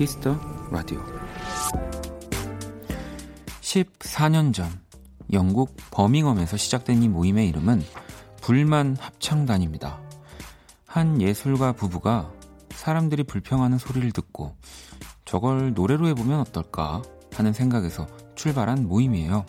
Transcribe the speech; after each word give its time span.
Kiss 0.00 0.19
the 0.19 0.34
Radio 0.70 1.04
14년 3.60 4.54
전 4.54 4.66
영국 5.30 5.76
버밍엄에서 5.90 6.56
시작된 6.56 7.02
이 7.02 7.08
모임의 7.10 7.46
이름은 7.48 7.82
불만 8.40 8.96
합창단입니다. 8.98 10.00
한 10.86 11.20
예술가 11.20 11.72
부부가 11.72 12.32
사람들이 12.70 13.24
불평하는 13.24 13.76
소리를 13.76 14.10
듣고 14.12 14.56
저걸 15.26 15.74
노래로 15.74 16.08
해보면 16.08 16.40
어떨까 16.40 17.02
하는 17.34 17.52
생각에서 17.52 18.06
출발한 18.36 18.88
모임이에요. 18.88 19.44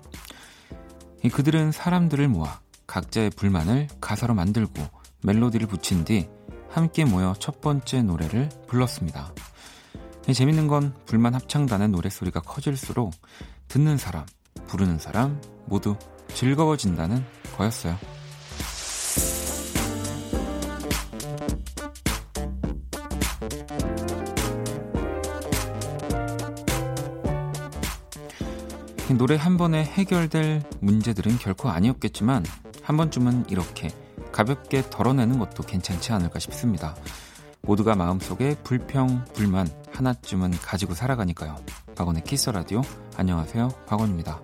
그들은 1.31 1.71
사람들을 1.71 2.27
모아 2.27 2.59
각자의 2.87 3.29
불만을 3.37 3.87
가사로 4.01 4.33
만들고 4.33 4.83
멜로디를 5.23 5.67
붙인 5.67 6.03
뒤 6.03 6.27
함께 6.67 7.05
모여 7.05 7.35
첫 7.39 7.61
번째 7.61 8.03
노래를 8.03 8.49
불렀습니다. 8.67 9.33
재밌는 10.33 10.67
건 10.67 10.93
불만 11.05 11.33
합창단의 11.35 11.89
노래소리가 11.89 12.41
커질수록 12.41 13.13
듣는 13.67 13.97
사람, 13.97 14.25
부르는 14.67 14.97
사람 14.97 15.41
모두 15.65 15.95
즐거워진다는 16.33 17.25
거였어요. 17.57 17.97
노래 29.17 29.35
한 29.35 29.57
번에 29.57 29.83
해결될 29.83 30.63
문제들은 30.79 31.37
결코 31.37 31.69
아니었겠지만 31.69 32.45
한 32.81 32.97
번쯤은 32.97 33.45
이렇게 33.49 33.89
가볍게 34.31 34.83
덜어내는 34.89 35.37
것도 35.37 35.63
괜찮지 35.63 36.13
않을까 36.13 36.39
싶습니다. 36.39 36.95
모두가 37.63 37.95
마음속에 37.95 38.55
불평, 38.63 39.23
불만 39.33 39.67
하나쯤은 39.91 40.51
가지고 40.51 40.95
살아가니까요. 40.95 41.55
박원의 41.95 42.23
Kiss 42.23 42.49
the 42.49 42.60
Radio. 42.60 42.81
안녕하세요. 43.15 43.69
박원입니다. 43.85 44.41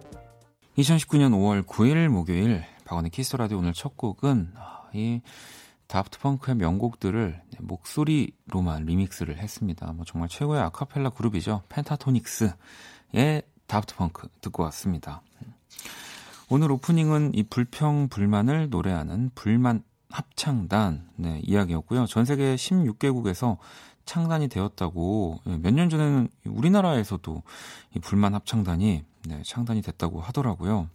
2019년 0.77 1.31
5월 1.31 1.65
9일 1.65 2.09
목요일 2.09 2.63
박원의 2.85 3.09
Kiss 3.09 3.35
the 3.35 3.44
Radio 3.44 3.57
오늘 3.57 3.73
첫 3.73 3.97
곡은 3.97 4.53
이 4.93 5.21
다프트 5.87 6.19
펑크의 6.19 6.57
명곡들을 6.57 7.41
목소리로만 7.59 8.85
리믹스를 8.85 9.39
했습니다. 9.39 9.91
뭐 9.93 10.05
정말 10.05 10.29
최고의 10.29 10.61
아카펠라 10.61 11.09
그룹이죠. 11.09 11.63
펜타토닉스의 11.69 13.41
다프트 13.65 13.95
펑크 13.95 14.27
듣고 14.41 14.61
왔습니다. 14.63 15.23
오늘 16.49 16.71
오프닝은 16.71 17.33
이 17.33 17.43
불평 17.43 18.09
불만을 18.09 18.69
노래하는 18.69 19.31
불만 19.33 19.83
합창단 20.09 21.09
네, 21.15 21.41
이야기였고요. 21.43 22.05
전 22.05 22.25
세계 22.25 22.55
16개국에서 22.55 23.57
창단이 24.05 24.47
되었다고 24.47 25.41
예, 25.47 25.57
몇년 25.57 25.89
전에는 25.89 26.29
우리나라에서도 26.45 27.43
이 27.95 27.99
불만 27.99 28.33
합창단이 28.33 29.03
네, 29.27 29.41
창단이 29.45 29.81
됐다고 29.81 30.21
하더라고요. 30.21 30.87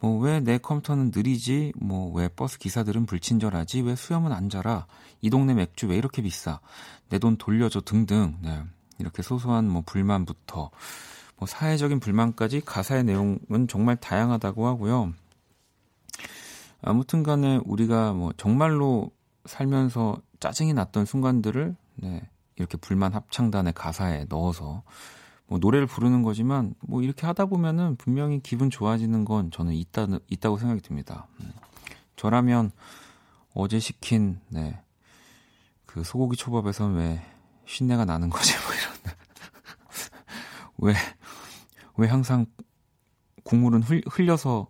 뭐 0.00 0.20
왜 0.24 0.40
내 0.40 0.56
컴퓨터는 0.58 1.10
느리지? 1.14 1.72
뭐 1.76 2.12
왜 2.14 2.28
버스 2.28 2.58
기사들은 2.58 3.06
불친절하지? 3.06 3.82
왜 3.82 3.96
수염은 3.96 4.32
안 4.32 4.48
자라? 4.48 4.86
이 5.20 5.28
동네 5.28 5.52
맥주 5.54 5.86
왜 5.88 5.96
이렇게 5.96 6.22
비싸? 6.22 6.60
내 7.08 7.18
돈 7.18 7.36
돌려줘 7.36 7.80
등등. 7.82 8.36
네. 8.42 8.62
이렇게 8.98 9.22
소소한 9.22 9.68
뭐 9.68 9.82
불만부터 9.84 10.70
뭐 11.36 11.46
사회적인 11.48 12.00
불만까지 12.00 12.60
가사의 12.60 13.04
내용은 13.04 13.66
정말 13.68 13.96
다양하다고 13.96 14.66
하고요. 14.66 15.12
아무튼 16.82 17.22
간에 17.22 17.60
우리가 17.64 18.12
뭐 18.12 18.32
정말로 18.36 19.10
살면서 19.44 20.20
짜증이 20.38 20.74
났던 20.74 21.04
순간들을 21.04 21.76
네, 21.96 22.28
이렇게 22.56 22.76
불만 22.76 23.12
합창단의 23.12 23.72
가사에 23.74 24.26
넣어서 24.28 24.82
뭐 25.46 25.58
노래를 25.58 25.86
부르는 25.86 26.22
거지만 26.22 26.74
뭐 26.80 27.02
이렇게 27.02 27.26
하다 27.26 27.46
보면은 27.46 27.96
분명히 27.96 28.40
기분 28.40 28.70
좋아지는 28.70 29.24
건 29.24 29.50
저는 29.50 29.74
있다 29.74 30.06
있다고 30.28 30.58
생각이 30.58 30.80
듭니다. 30.80 31.26
음. 31.40 31.52
저라면 32.16 32.70
어제 33.54 33.78
시킨 33.78 34.40
네. 34.48 34.80
그 35.86 36.04
소고기 36.04 36.36
초밥에선 36.36 36.94
왜 36.94 37.20
쉰내가 37.66 38.04
나는 38.04 38.30
거지 38.30 38.52
뭐 38.64 38.74
이런 38.74 39.16
왜 40.78 40.94
왜 42.00 42.08
항상 42.08 42.46
국물은 43.44 43.82
흘, 43.82 44.00
흘려서 44.10 44.68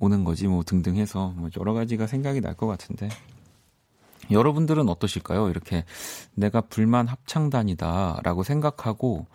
오는 0.00 0.24
거지 0.24 0.48
뭐 0.48 0.64
등등 0.64 0.96
해서 0.96 1.32
뭐 1.36 1.50
여러 1.58 1.72
가지가 1.74 2.06
생각이 2.08 2.40
날 2.40 2.54
것 2.56 2.66
같은데 2.66 3.08
여러분들은 4.30 4.88
어떠실까요? 4.88 5.48
이렇게 5.48 5.84
내가 6.34 6.60
불만 6.60 7.06
합창단이다라고 7.08 8.42
생각하고 8.42 9.26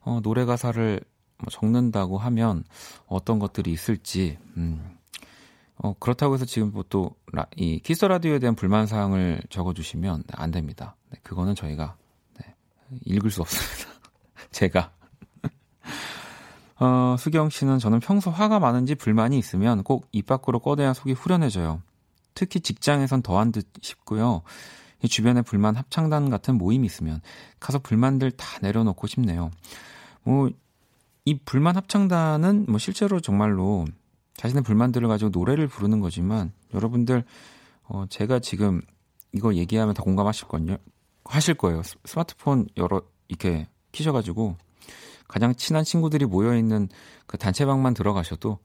어, 0.00 0.20
노래 0.22 0.44
가사를 0.44 1.00
뭐 1.38 1.46
적는다고 1.50 2.18
하면 2.18 2.64
어떤 3.06 3.38
것들이 3.38 3.72
있을지 3.72 4.38
음. 4.56 4.96
어, 5.78 5.94
그렇다고 5.98 6.34
해서 6.34 6.44
지금 6.46 6.72
뭐 6.72 6.84
또 6.88 7.80
이 7.80 7.85
Kiss 7.85 8.06
the 8.06 8.17
Radio에 8.17 8.38
대한 8.38 8.54
불만 8.54 8.86
사항을 8.86 9.42
적어주시면 9.50 10.24
안 10.32 10.50
됩니다. 10.50 10.96
네, 11.10 11.18
그거는 11.22 11.54
저희가 11.54 11.96
네, 12.38 12.54
읽을 13.04 13.30
수 13.30 13.42
없습니다. 13.42 13.90
제가 14.52 14.90
어, 16.78 17.16
수경 17.18 17.48
씨는 17.48 17.78
저는 17.78 18.00
평소 18.00 18.30
화가 18.30 18.58
많은지 18.58 18.94
불만이 18.94 19.38
있으면 19.38 19.82
꼭 19.82 20.08
입 20.12 20.26
밖으로 20.26 20.58
꺼내야 20.58 20.92
속이 20.92 21.12
후련해져요. 21.12 21.80
특히 22.34 22.60
직장에선 22.60 23.22
더한 23.22 23.50
듯 23.50 23.66
싶고요. 23.80 24.42
이 25.02 25.08
주변에 25.08 25.42
불만 25.42 25.76
합창단 25.76 26.30
같은 26.30 26.56
모임이 26.56 26.86
있으면 26.86 27.20
가서 27.60 27.78
불만들 27.78 28.30
다 28.32 28.58
내려놓고 28.62 29.06
싶네요. 29.06 29.50
뭐, 30.22 30.50
이 31.24 31.38
불만 31.44 31.76
합창단은 31.76 32.66
뭐 32.68 32.78
실제로 32.78 33.20
정말로 33.20 33.86
자신의 34.36 34.62
불만들을 34.62 35.08
가지고 35.08 35.30
노래를 35.30 35.66
부르는 35.66 36.00
거지만 36.00 36.52
여러분들, 36.74 37.24
어, 37.84 38.04
제가 38.08 38.38
지금 38.40 38.82
이거 39.32 39.54
얘기하면 39.54 39.94
다 39.94 40.02
공감하실 40.02 40.48
거요 40.48 40.76
하실 41.24 41.54
거예요. 41.54 41.82
스마트폰 42.04 42.68
여러, 42.76 43.02
이렇게 43.28 43.66
키셔가지고 43.92 44.56
가장 45.28 45.54
친한 45.54 45.84
친구들이 45.84 46.26
모여있는 46.26 46.88
그 47.26 47.38
단체방만 47.38 47.94
들어가셔도 47.94 48.58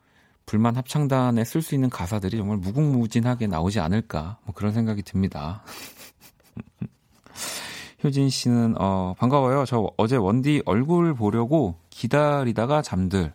불만 0.45 0.75
합창단에 0.75 1.43
쓸 1.43 1.61
수 1.61 1.75
있는 1.75 1.89
가사들이 1.89 2.37
정말 2.37 2.57
무궁무진하게 2.57 3.47
나오지 3.47 3.79
않을까 3.79 4.37
뭐 4.43 4.53
그런 4.53 4.73
생각이 4.73 5.03
듭니다. 5.03 5.63
효진 8.03 8.29
씨는 8.29 8.75
어 8.79 9.13
반가워요. 9.17 9.65
저 9.65 9.91
어제 9.97 10.15
원디 10.15 10.61
얼굴 10.65 11.13
보려고 11.13 11.75
기다리다가 11.89 12.81
잠들었다고 12.81 13.33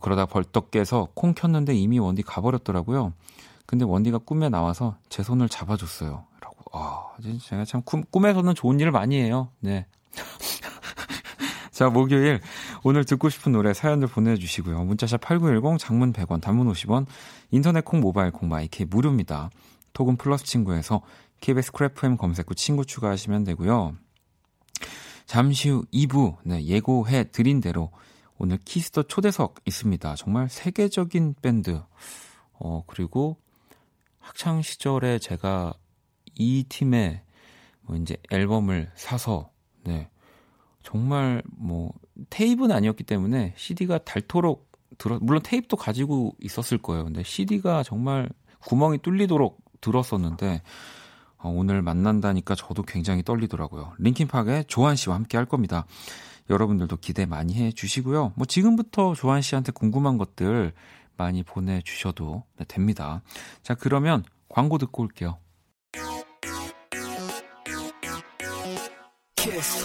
그러다 0.00 0.26
벌떡 0.26 0.70
깨서 0.70 1.08
콩 1.14 1.34
켰는데 1.34 1.74
이미 1.74 1.98
원디 1.98 2.22
가버렸더라고요. 2.22 3.12
근데 3.64 3.84
원디가 3.84 4.18
꿈에 4.18 4.48
나와서 4.48 4.96
제 5.08 5.22
손을 5.22 5.48
잡아줬어요. 5.48 6.24
라고. 6.40 6.56
아, 6.72 7.06
제가 7.42 7.64
참 7.64 7.82
꿈, 7.84 8.04
꿈에서는 8.10 8.54
좋은 8.54 8.78
일을 8.78 8.92
많이 8.92 9.20
해요. 9.20 9.48
네. 9.60 9.86
자, 11.76 11.90
목요일 11.90 12.40
오늘 12.84 13.04
듣고 13.04 13.28
싶은 13.28 13.52
노래 13.52 13.74
사연들 13.74 14.08
보내주시고요. 14.08 14.82
문자 14.84 15.04
샵 15.04 15.20
8910 15.20 15.78
장문 15.78 16.14
100원 16.14 16.40
단문 16.40 16.72
50원 16.72 17.04
인터넷 17.50 17.84
콩 17.84 18.00
모바일 18.00 18.30
콩 18.30 18.48
my 18.48 18.73
K 18.73 18.86
무료입니다. 18.86 19.50
톡은 19.92 20.16
플러스 20.16 20.42
친구에서 20.46 21.02
KBS 21.42 21.72
Cool 21.72 22.01
FM 22.01 22.16
검색 22.16 22.48
후 22.48 22.54
친구 22.54 22.86
추가하시면 22.86 23.44
되고요. 23.44 23.94
잠시 25.26 25.68
후 25.68 25.84
2부 25.92 26.38
네, 26.44 26.64
예고해 26.64 27.24
드린 27.24 27.60
대로 27.60 27.90
오늘 28.38 28.56
Kiss 28.56 28.82
the 28.82 29.02
초대석 29.02 29.56
있습니다. 29.66 30.14
정말 30.14 30.48
세계적인 30.48 31.34
밴드 31.42 31.82
어 32.54 32.84
그리고 32.86 33.36
학창 34.18 34.62
시절에 34.62 35.18
제가 35.18 35.74
이 36.36 36.64
팀의 36.70 37.20
뭐 37.82 37.96
이제 37.96 38.16
앨범을 38.30 38.92
사서 38.94 39.50
네 39.84 40.08
정말 40.86 41.42
뭐 41.46 41.92
테이프는 42.30 42.74
아니었기 42.74 43.02
때문에 43.02 43.54
CD가 43.56 43.98
닳도록 43.98 44.70
들어 44.98 45.18
물론 45.20 45.42
테이프도 45.42 45.76
가지고 45.76 46.36
있었을 46.40 46.78
거예요. 46.78 47.02
근데 47.04 47.24
CD가 47.24 47.82
정말 47.82 48.28
구멍이 48.60 48.98
뚫리도록 48.98 49.58
들었었는데 49.80 50.62
어, 51.38 51.48
오늘 51.48 51.82
만난다니까 51.82 52.54
저도 52.54 52.84
굉장히 52.84 53.24
떨리더라고요. 53.24 53.94
링킨팍의 53.98 54.66
조한 54.68 54.94
씨와 54.94 55.16
함께 55.16 55.36
할 55.36 55.44
겁니다. 55.46 55.86
여러분들도 56.48 56.98
기대 56.98 57.26
많이 57.26 57.54
해 57.54 57.72
주시고요. 57.72 58.34
뭐 58.36 58.46
지금부터 58.46 59.14
조한 59.14 59.42
씨한테 59.42 59.72
궁금한 59.72 60.18
것들 60.18 60.72
많이 61.16 61.42
보내 61.42 61.82
주셔도 61.82 62.44
네, 62.58 62.64
됩니다. 62.68 63.22
자, 63.60 63.74
그러면 63.74 64.22
광고 64.48 64.78
듣고 64.78 65.02
올게요. 65.02 65.38
키스. 69.34 69.84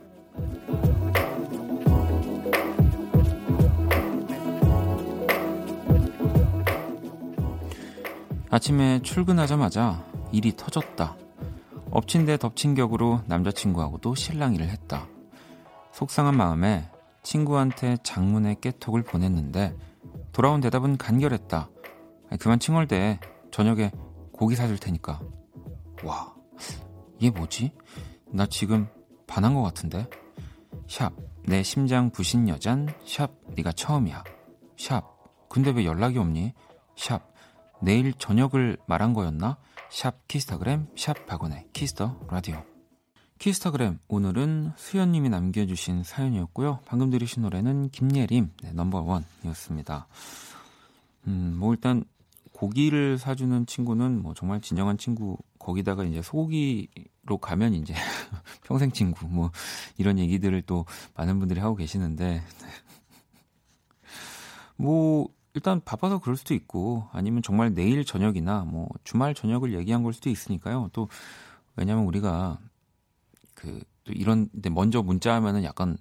아침에 8.53 9.01
출근하자마자 9.01 10.05
일이 10.33 10.53
터졌다. 10.57 11.15
엎친 11.89 12.25
데 12.25 12.35
덮친 12.35 12.75
격으로 12.75 13.21
남자친구하고도 13.25 14.13
실랑이를 14.13 14.67
했다. 14.67 15.07
속상한 15.93 16.35
마음에 16.35 16.91
친구한테 17.23 17.95
장문의 18.03 18.57
깨톡을 18.59 19.03
보냈는데 19.03 19.73
돌아온 20.33 20.59
대답은 20.59 20.97
간결했다. 20.97 21.69
그만 22.41 22.59
칭얼대. 22.59 23.21
저녁에 23.51 23.89
고기 24.33 24.57
사줄 24.57 24.77
테니까. 24.77 25.21
와, 26.03 26.33
이게 27.19 27.29
뭐지? 27.29 27.71
나 28.31 28.45
지금 28.47 28.87
반한 29.27 29.53
것 29.53 29.61
같은데? 29.61 30.07
샵, 30.87 31.13
내 31.43 31.63
심장 31.63 32.09
부신 32.09 32.49
여잔, 32.49 32.93
샵, 33.05 33.31
네가 33.55 33.71
처음이야. 33.71 34.25
샵, 34.77 35.03
근데 35.47 35.71
왜 35.71 35.85
연락이 35.85 36.17
없니? 36.17 36.53
샵, 36.97 37.30
내일 37.81 38.13
저녁을 38.13 38.77
말한 38.85 39.13
거였나? 39.13 39.57
샵 39.89 40.27
키스타그램, 40.27 40.87
샵 40.95 41.25
박원의 41.25 41.69
Kiss 41.73 42.04
the 42.04 42.27
Radio. 42.29 42.63
키스타그램, 43.39 43.97
오늘은 44.07 44.73
수연님이 44.77 45.29
남겨주신 45.29 46.03
사연이었고요. 46.03 46.81
방금 46.85 47.09
들으신 47.09 47.41
노래는 47.41 47.89
김예림, 47.89 48.51
네, 48.61 48.71
넘버원이었습니다. 48.73 50.07
음, 51.25 51.55
뭐 51.57 51.73
일단 51.73 52.03
고기를 52.51 53.17
사주는 53.17 53.65
친구는 53.65 54.21
뭐 54.21 54.35
정말 54.35 54.61
진정한 54.61 54.99
친구, 54.99 55.39
거기다가 55.57 56.03
이제 56.03 56.21
소고기로 56.21 57.39
가면 57.41 57.73
이제 57.73 57.95
평생 58.63 58.91
친구, 58.91 59.27
뭐 59.27 59.49
이런 59.97 60.19
얘기들을 60.19 60.61
또 60.67 60.85
많은 61.15 61.39
분들이 61.39 61.59
하고 61.59 61.75
계시는데, 61.75 62.41
뭐 64.77 65.27
일단 65.53 65.81
바빠서 65.83 66.19
그럴 66.19 66.37
수도 66.37 66.53
있고 66.53 67.07
아니면 67.11 67.41
정말 67.43 67.73
내일 67.73 68.05
저녁이나 68.05 68.63
뭐 68.65 68.87
주말 69.03 69.33
저녁을 69.33 69.73
얘기한 69.73 70.03
걸 70.03 70.13
수도 70.13 70.29
있으니까요. 70.29 70.89
또 70.93 71.09
왜냐면 71.75 72.05
우리가 72.05 72.59
그 73.55 73.81
또 74.03 74.13
이런 74.13 74.49
데 74.61 74.69
먼저 74.69 75.01
문자하면은 75.01 75.63
약간 75.63 75.97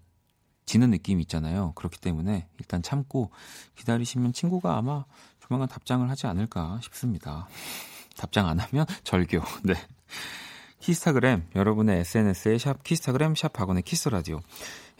지는 0.66 0.90
느낌이 0.90 1.22
있잖아요. 1.22 1.72
그렇기 1.74 1.98
때문에 1.98 2.48
일단 2.58 2.82
참고 2.82 3.30
기다리시면 3.76 4.32
친구가 4.32 4.76
아마 4.76 5.04
조만간 5.40 5.68
답장을 5.68 6.08
하지 6.08 6.26
않을까 6.26 6.80
싶습니다. 6.82 7.48
답장 8.16 8.48
안 8.48 8.58
하면 8.58 8.86
절교. 9.04 9.40
네. 9.64 9.74
키스타그램 10.78 11.46
여러분의 11.54 12.00
SNS에 12.00 12.56
샵 12.56 12.82
키스타그램 12.82 13.34
샵 13.34 13.52
박원의 13.52 13.82
키스라디오 13.82 14.40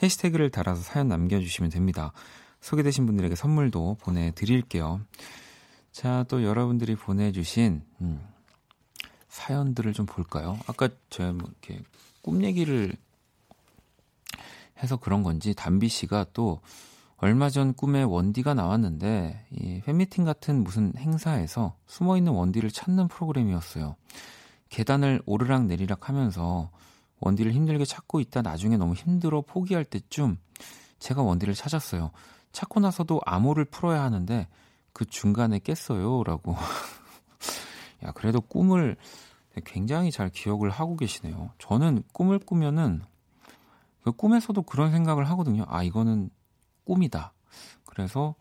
해시태그를 0.02 0.50
달아서 0.50 0.82
사연 0.82 1.08
남겨주시면 1.08 1.70
됩니다. 1.70 2.12
소개되신 2.61 3.07
분들에게 3.07 3.35
선물도 3.35 3.97
보내드릴게요. 4.01 5.01
자, 5.93 6.25
또 6.29 6.45
여러분들이 6.45 6.95
보내주신, 6.95 7.83
음, 8.01 8.21
사연들을 9.29 9.93
좀 9.93 10.07
볼까요? 10.07 10.59
아까 10.67 10.89
제가 11.09 11.33
뭐 11.33 11.49
이렇게 11.49 11.83
꿈 12.23 12.45
얘기를 12.45 12.95
해서 14.83 14.97
그런 14.97 15.23
건지 15.23 15.55
담비 15.55 15.89
씨가 15.89 16.27
또 16.33 16.61
얼마 17.17 17.51
전 17.51 17.75
꿈에 17.75 18.03
원디가 18.03 18.55
나왔는데 18.55 19.47
이 19.53 19.81
팬미팅 19.85 20.25
같은 20.25 20.65
무슨 20.65 20.93
행사에서 20.97 21.77
숨어 21.87 22.17
있는 22.17 22.33
원디를 22.33 22.71
찾는 22.71 23.09
프로그램이었어요. 23.09 23.95
계단을 24.71 25.23
오르락 25.27 25.67
내리락 25.67 26.09
하면서 26.09 26.71
원디를 27.21 27.53
힘들게 27.53 27.85
찾고 27.85 28.21
있다 28.21 28.41
나중에 28.43 28.79
너무 28.79 28.95
힘들어 28.95 29.43
포기할 29.43 29.85
때쯤 29.85 30.39
제가 30.99 31.23
원디를 31.23 31.55
찾았어요. 31.55 32.11
찾고 32.52 32.81
나서도 32.81 33.20
암호를 33.25 33.64
풀어야 33.67 34.02
하는데 34.02 34.49
그 34.93 35.05
중간에 35.05 35.58
깼어요. 35.58 36.25
라고. 36.25 36.56
야, 38.05 38.12
그래도 38.12 38.41
꿈을 38.41 38.97
굉장히 39.64 40.11
잘 40.11 40.31
기억을 40.31 40.70
하고 40.70 40.97
계시네요. 40.97 41.50
저는 41.58 42.02
꿈을 42.12 42.38
꾸면은 42.38 43.02
그 44.02 44.12
꿈에서도 44.12 44.62
그런 44.62 44.91
생각을 44.91 45.29
하거든요. 45.31 45.64
아, 45.69 45.82
이거는 45.82 46.31
꿈이다. 46.85 47.32
그래서 47.85 48.35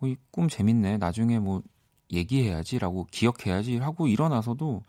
어, 0.00 0.06
이꿈 0.06 0.48
재밌네. 0.48 0.98
나중에 0.98 1.38
뭐 1.38 1.62
얘기해야지라고 2.12 3.06
기억해야지 3.10 3.78
하고 3.78 4.06
일어나서도 4.06 4.82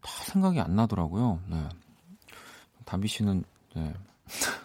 다 0.00 0.24
생각이 0.24 0.60
안 0.60 0.76
나더라고요. 0.76 1.40
네. 1.48 1.68
담비 2.84 3.08
씨는 3.08 3.44
네. 3.74 3.94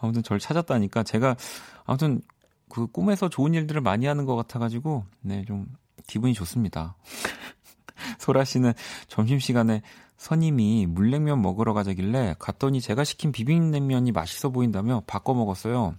아무튼 0.00 0.22
저를 0.22 0.40
찾았다니까 0.40 1.02
제가 1.02 1.36
아무튼 1.84 2.20
그 2.68 2.86
꿈에서 2.86 3.28
좋은 3.28 3.54
일들을 3.54 3.80
많이 3.80 4.06
하는 4.06 4.24
것 4.24 4.36
같아가지고 4.36 5.04
네 5.22 5.44
좀 5.46 5.66
기분이 6.06 6.34
좋습니다. 6.34 6.96
소라 8.18 8.44
씨는 8.44 8.72
점심시간에 9.08 9.82
선임이 10.16 10.86
물냉면 10.86 11.40
먹으러 11.40 11.72
가자길래 11.72 12.36
갔더니 12.38 12.80
제가 12.80 13.04
시킨 13.04 13.32
비빔냉면이 13.32 14.12
맛있어 14.12 14.50
보인다며 14.50 15.02
바꿔 15.06 15.34
먹었어요. 15.34 15.94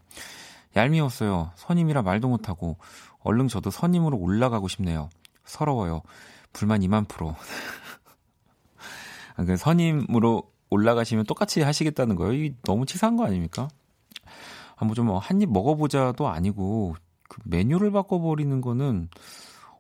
얄미웠어요. 0.76 1.52
선임이라 1.56 2.02
말도 2.02 2.30
못하고 2.30 2.78
얼른 3.20 3.48
저도 3.48 3.72
선임으로 3.72 4.18
올라가고 4.18 4.68
싶네요. 4.68 5.10
서러워요. 5.44 6.02
불만 6.54 6.82
2만 6.82 7.08
프로. 7.08 7.36
아, 9.36 9.44
그 9.44 9.58
선임으로 9.58 10.44
올라가시면 10.70 11.26
똑같이 11.26 11.62
하시겠다는 11.62 12.16
거예요? 12.16 12.34
이 12.34 12.56
너무 12.64 12.86
치사한 12.86 13.18
거 13.18 13.26
아닙니까? 13.26 13.68
아, 14.82 14.86
뭐좀한 14.86 15.42
입 15.42 15.52
먹어보자도 15.52 16.28
아니고 16.28 16.96
그 17.30 17.40
메뉴를 17.46 17.92
바꿔버리는 17.92 18.60
거는 18.62 19.10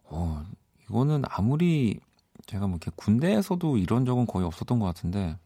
어 0.05 0.45
이거는 0.83 1.23
아무리 1.27 1.99
제가 2.45 2.67
뭐 2.67 2.77
이렇게 2.77 2.91
군대에서도 2.95 3.77
이런 3.77 4.05
적은 4.05 4.27
거의 4.27 4.45
없었던 4.45 4.77
것 4.77 4.85
같은데 4.85 5.37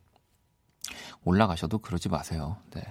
올라가셔도 1.24 1.80
그러지 1.80 2.10
마세요. 2.10 2.58
네. 2.72 2.84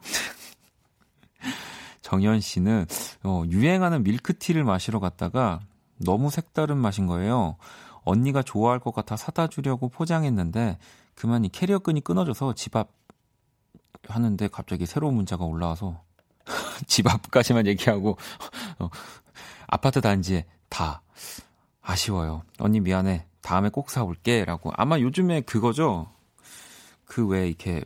정현 2.02 2.40
씨는 2.40 2.86
어, 3.22 3.44
유행하는 3.48 4.02
밀크티를 4.02 4.64
마시러 4.64 4.98
갔다가 4.98 5.60
너무 6.04 6.30
색다른 6.30 6.78
맛인 6.78 7.06
거예요. 7.06 7.56
언니가 8.02 8.42
좋아할 8.42 8.80
것 8.80 8.92
같아 8.92 9.16
사다 9.16 9.46
주려고 9.46 9.88
포장했는데 9.88 10.78
그만 11.14 11.44
이 11.44 11.48
캐리어 11.48 11.78
끈이 11.78 12.00
끊어져서 12.00 12.54
집 12.54 12.74
앞 12.74 12.99
하는데 14.08 14.48
갑자기 14.48 14.86
새로운 14.86 15.14
문자가 15.14 15.44
올라와서 15.44 16.02
집 16.86 17.08
앞까지만 17.08 17.66
얘기하고 17.66 18.16
어, 18.78 18.88
아파트 19.66 20.00
단지에 20.00 20.46
다 20.68 21.02
아쉬워요. 21.82 22.42
언니 22.58 22.80
미안해. 22.80 23.26
다음에 23.40 23.68
꼭 23.68 23.90
사올게라고. 23.90 24.72
아마 24.74 25.00
요즘에 25.00 25.42
그거죠. 25.42 26.08
그 27.04 27.26
왜 27.26 27.48
이렇게 27.48 27.84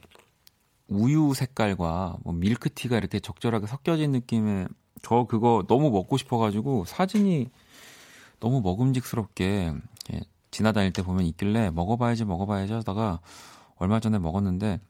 우유 0.89 1.33
색깔과 1.35 2.19
뭐 2.23 2.33
밀크티가 2.35 2.97
이렇게 2.97 3.19
적절하게 3.19 3.67
섞여진 3.67 4.13
느낌의 4.13 4.69
저 5.03 5.25
그거 5.25 5.65
너무 5.67 5.91
먹고 5.91 6.17
싶어가지고 6.17 6.85
사진이 6.85 7.51
너무 8.41 8.61
먹음직스럽게 8.61 9.75
지나다닐 10.51 10.93
때 10.93 11.03
보면 11.03 11.25
있길래 11.25 11.71
먹어봐야지 11.71 12.25
먹어봐야지 12.25 12.75
하다가 12.75 13.21
얼마 13.77 13.99
전에 13.99 14.19
먹었는데 14.19 14.81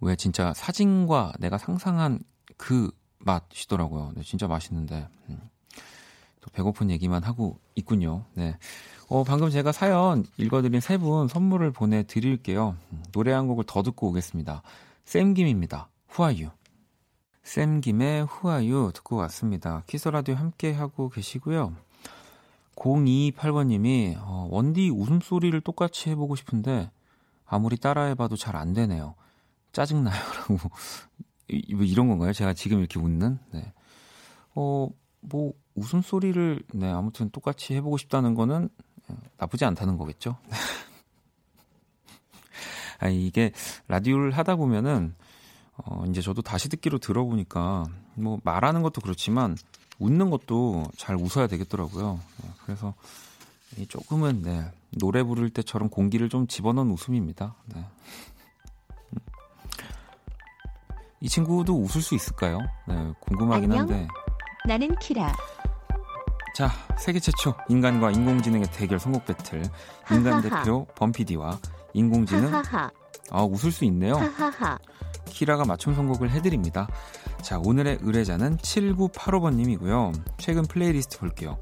왜 0.00 0.16
진짜 0.16 0.52
사진과 0.54 1.34
내가 1.38 1.58
상상한 1.58 2.20
그 2.56 2.90
맛이더라고요. 3.18 4.12
네, 4.14 4.22
진짜 4.22 4.46
맛있는데. 4.46 5.08
음. 5.28 5.40
또 6.40 6.50
배고픈 6.52 6.90
얘기만 6.90 7.24
하고 7.24 7.58
있군요. 7.74 8.24
네. 8.34 8.56
어, 9.08 9.24
방금 9.24 9.50
제가 9.50 9.72
사연 9.72 10.24
읽어드린 10.36 10.80
세 10.80 10.98
분 10.98 11.28
선물을 11.28 11.70
보내드릴게요. 11.72 12.76
음, 12.92 13.04
노래 13.12 13.32
한 13.32 13.46
곡을 13.48 13.64
더 13.66 13.82
듣고 13.82 14.08
오겠습니다. 14.08 14.62
쌤김입니다. 15.04 15.88
후아유. 16.08 16.50
쌤김의 17.42 18.26
후아유 18.26 18.90
듣고 18.94 19.16
왔습니다. 19.16 19.82
키스라디오 19.86 20.34
함께 20.34 20.72
하고 20.72 21.08
계시고요. 21.08 21.74
0228번님이 22.76 24.16
어, 24.18 24.48
원디 24.50 24.90
웃음소리를 24.90 25.58
똑같이 25.62 26.10
해보고 26.10 26.36
싶은데 26.36 26.90
아무리 27.46 27.76
따라해봐도 27.76 28.36
잘 28.36 28.56
안 28.56 28.72
되네요. 28.72 29.14
짜증나요. 29.76 30.16
라고. 30.48 30.70
뭐 31.74 31.84
이런 31.84 32.08
건가요? 32.08 32.32
제가 32.32 32.54
지금 32.54 32.78
이렇게 32.78 32.98
웃는? 32.98 33.38
네. 33.52 33.72
어, 34.54 34.88
뭐, 35.20 35.52
웃음소리를, 35.74 36.62
네, 36.72 36.90
아무튼 36.90 37.28
똑같이 37.28 37.74
해 37.74 37.82
보고 37.82 37.98
싶다는 37.98 38.34
거는 38.34 38.70
나쁘지 39.36 39.66
않다는 39.66 39.98
거겠죠? 39.98 40.38
아, 42.98 43.08
이게 43.08 43.52
라디오를 43.86 44.30
하다 44.30 44.56
보면은, 44.56 45.14
어, 45.76 46.04
이제 46.08 46.22
저도 46.22 46.40
다시 46.40 46.70
듣기로 46.70 46.98
들어보니까, 46.98 47.84
뭐, 48.14 48.40
말하는 48.44 48.80
것도 48.80 49.02
그렇지만, 49.02 49.58
웃는 49.98 50.30
것도 50.30 50.84
잘 50.96 51.16
웃어야 51.16 51.48
되겠더라고요. 51.48 52.18
네, 52.42 52.48
그래서 52.64 52.94
조금은 53.88 54.40
네, 54.40 54.72
노래 54.90 55.22
부를 55.22 55.50
때처럼 55.50 55.90
공기를 55.90 56.30
좀 56.30 56.46
집어넣은 56.46 56.90
웃음입니다. 56.90 57.56
네. 57.74 57.84
이 61.20 61.28
친구도 61.28 61.80
웃을 61.80 62.02
수 62.02 62.14
있을까요? 62.14 62.58
네, 62.86 63.12
궁금하긴 63.20 63.72
안녕? 63.72 63.88
한데. 63.88 64.08
나는 64.66 64.94
키라. 64.96 65.34
자, 66.54 66.70
세계 66.98 67.20
최초 67.20 67.54
인간과 67.68 68.10
인공지능의 68.10 68.68
대결 68.72 68.98
선곡 68.98 69.26
배틀. 69.26 69.62
인간 70.10 70.34
하하하. 70.34 70.62
대표 70.62 70.86
범피디와 70.96 71.58
인공지능. 71.94 72.52
하하하. 72.52 72.90
아, 73.30 73.42
웃을 73.42 73.70
수 73.72 73.84
있네요. 73.84 74.14
하하하. 74.16 74.78
키라가 75.26 75.64
맞춤 75.64 75.94
선곡을 75.94 76.30
해드립니다. 76.30 76.88
자, 77.42 77.58
오늘의 77.62 77.98
의뢰자는 78.00 78.56
7985번님이고요. 78.58 80.12
최근 80.38 80.62
플레이리스트 80.62 81.18
볼게요. 81.18 81.58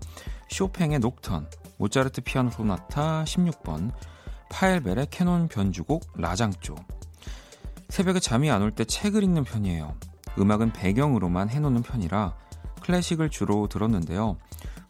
쇼팽의 0.48 1.00
녹턴, 1.00 1.48
모차르트 1.78 2.20
피아노 2.20 2.50
소나타 2.50 3.24
16번, 3.24 3.90
파헬벨의 4.50 5.08
캐논 5.10 5.48
변주곡 5.48 6.04
라장조. 6.16 6.76
새벽에 7.94 8.18
잠이 8.18 8.50
안 8.50 8.60
올 8.62 8.72
때 8.72 8.84
책을 8.84 9.22
읽는 9.22 9.44
편이에요. 9.44 9.94
음악은 10.36 10.72
배경으로만 10.72 11.48
해놓는 11.48 11.82
편이라 11.82 12.34
클래식을 12.82 13.30
주로 13.30 13.68
들었는데요. 13.68 14.36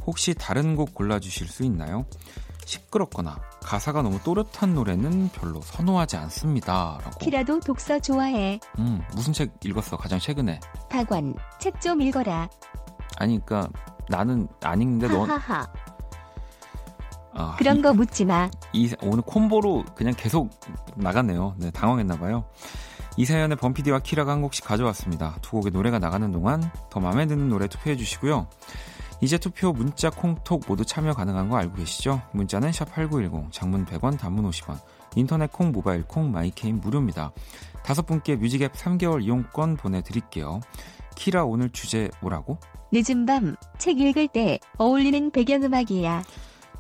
혹시 0.07 0.33
다른 0.35 0.75
곡 0.75 0.95
골라주실 0.95 1.47
수 1.49 1.65
있나요? 1.65 2.07
시끄럽거나 2.65 3.39
가사가 3.63 4.01
너무 4.01 4.19
또렷한 4.23 4.75
노래는 4.75 5.29
별로 5.35 5.61
선호하지 5.61 6.17
않습니다. 6.17 6.99
라고. 7.05 7.19
키라도 7.19 7.61
독서 7.61 7.99
좋아해. 7.99 8.59
음, 8.79 9.03
무슨 9.15 9.35
책 9.35 9.53
읽었어? 9.63 9.99
가장 9.99 10.19
최근에. 10.19 10.61
박원. 10.89 11.35
책좀 11.61 12.01
읽어라. 12.01 12.49
아니, 13.19 13.35
그니까 13.45 13.69
나는 14.09 14.49
안 14.63 14.81
읽는데 14.81 15.09
넌. 15.09 15.29
하하하. 15.29 15.67
아, 17.35 17.57
그런 17.59 17.79
이- 17.79 17.83
거 17.83 17.93
묻지 17.93 18.25
마. 18.25 18.51
이, 18.73 18.95
오늘 19.03 19.23
콤보로 19.23 19.85
그냥 19.95 20.15
계속 20.17 20.49
나갔네요. 20.97 21.55
네, 21.59 21.71
당황했나봐요. 21.71 22.45
이 23.17 23.25
사연에 23.25 23.55
범피디와 23.55 24.01
키라가 24.01 24.33
한 24.33 24.43
곡씩 24.43 24.65
가져왔습니다. 24.65 25.37
두 25.41 25.53
곡의 25.53 25.73
노래가 25.73 25.99
나가는 25.99 26.31
동안 26.33 26.71
더 26.91 27.01
마음에 27.01 27.27
드는 27.27 27.49
노래 27.49 27.69
투표해 27.69 27.97
주시고요. 27.97 28.49
이제 29.21 29.39
투표 29.39 29.73
문자 29.73 30.11
콩톡 30.11 30.65
모두 30.67 30.85
참여 30.85 31.13
가능한 31.15 31.49
거 31.49 31.57
알고 31.57 31.77
계시죠? 31.77 32.21
문자는 32.33 32.71
샵8910 32.71 33.53
장문 33.53 33.87
100원 33.87 34.19
단문 34.19 34.49
50원 34.51 34.79
인터넷 35.15 35.51
콩 35.53 35.71
모바일 35.71 36.03
콩 36.03 36.33
마이케이는 36.33 36.81
무료입니다. 36.81 37.33
다섯 37.85 38.05
분께 38.05 38.35
뮤직앱 38.37 38.73
3개월 38.73 39.23
이용권 39.23 39.77
보내드릴게요. 39.77 40.61
키라 41.15 41.45
오늘 41.45 41.71
주제 41.71 42.11
뭐라고? 42.21 42.59
늦은 42.93 43.25
밤 43.27 43.57
책 43.79 44.01
읽을 44.01 44.29
때 44.29 44.59
어울리는 44.79 45.31
배경음악이야. 45.31 46.23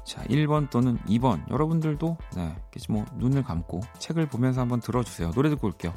자, 0.05 0.23
1번 0.25 0.69
또는 0.71 0.99
2번. 1.07 1.49
여러분들도, 1.50 2.17
네, 2.37 2.55
뭐, 2.91 3.07
눈을 3.17 3.43
감고 3.43 3.81
책을 3.99 4.26
보면서 4.29 4.61
한번 4.61 4.81
들어주세요. 4.81 5.31
노래 5.31 5.49
듣고 5.49 5.67
올게요. 5.69 5.95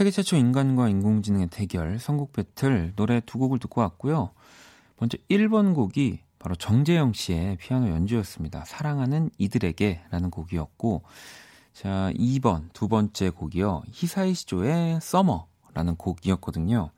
세계 0.00 0.10
최초 0.10 0.36
인간과 0.36 0.88
인공지능의 0.88 1.48
대결, 1.48 1.98
선곡 1.98 2.32
배틀, 2.32 2.94
노래 2.96 3.20
두 3.20 3.36
곡을 3.36 3.58
듣고 3.58 3.82
왔고요. 3.82 4.30
먼저 4.96 5.18
1번 5.28 5.74
곡이 5.74 6.20
바로 6.38 6.54
정재영 6.54 7.12
씨의 7.12 7.58
피아노 7.58 7.90
연주였습니다. 7.90 8.64
사랑하는 8.64 9.28
이들에게 9.36 10.00
라는 10.08 10.30
곡이었고, 10.30 11.02
자, 11.74 12.10
2번, 12.14 12.72
두 12.72 12.88
번째 12.88 13.28
곡이요. 13.28 13.82
히사이 13.92 14.32
시조의 14.32 15.00
서머라는 15.02 15.96
곡이었거든요. 15.98 16.92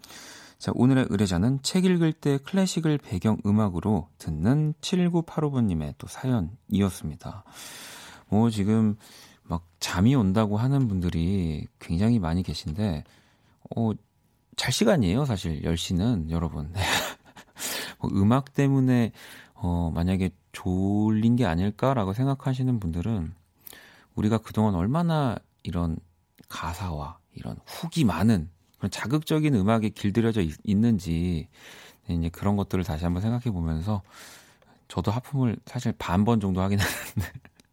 자, 0.58 0.70
오늘의 0.72 1.06
의뢰자는 1.10 1.58
책 1.64 1.86
읽을 1.86 2.12
때 2.12 2.38
클래식을 2.38 2.98
배경 2.98 3.36
음악으로 3.44 4.10
듣는 4.18 4.74
7985번님의 4.80 5.94
또 5.98 6.06
사연이었습니다. 6.06 7.42
뭐, 8.28 8.48
지금 8.48 8.96
막 9.52 9.66
잠이 9.80 10.14
온다고 10.14 10.56
하는 10.56 10.88
분들이 10.88 11.66
굉장히 11.78 12.18
많이 12.18 12.42
계신데, 12.42 13.04
어, 13.76 13.90
잘 14.56 14.72
시간이에요, 14.72 15.26
사실. 15.26 15.60
10시는, 15.62 16.30
여러분. 16.30 16.72
뭐 18.00 18.10
음악 18.14 18.54
때문에, 18.54 19.12
어, 19.52 19.90
만약에 19.94 20.30
졸린 20.52 21.36
게 21.36 21.44
아닐까라고 21.44 22.14
생각하시는 22.14 22.80
분들은, 22.80 23.34
우리가 24.14 24.38
그동안 24.38 24.74
얼마나 24.74 25.36
이런 25.64 25.98
가사와 26.48 27.18
이런 27.34 27.58
훅이 27.66 28.04
많은 28.04 28.48
그런 28.78 28.90
자극적인 28.90 29.54
음악에 29.54 29.90
길들여져 29.90 30.40
있, 30.40 30.54
있는지, 30.64 31.48
네, 32.08 32.14
이제 32.14 32.28
그런 32.30 32.56
것들을 32.56 32.84
다시 32.84 33.04
한번 33.04 33.20
생각해 33.20 33.50
보면서, 33.52 34.00
저도 34.88 35.10
하품을 35.10 35.58
사실 35.66 35.92
반 35.98 36.24
번 36.24 36.40
정도 36.40 36.62
하긴 36.62 36.78
하는데, 36.80 37.32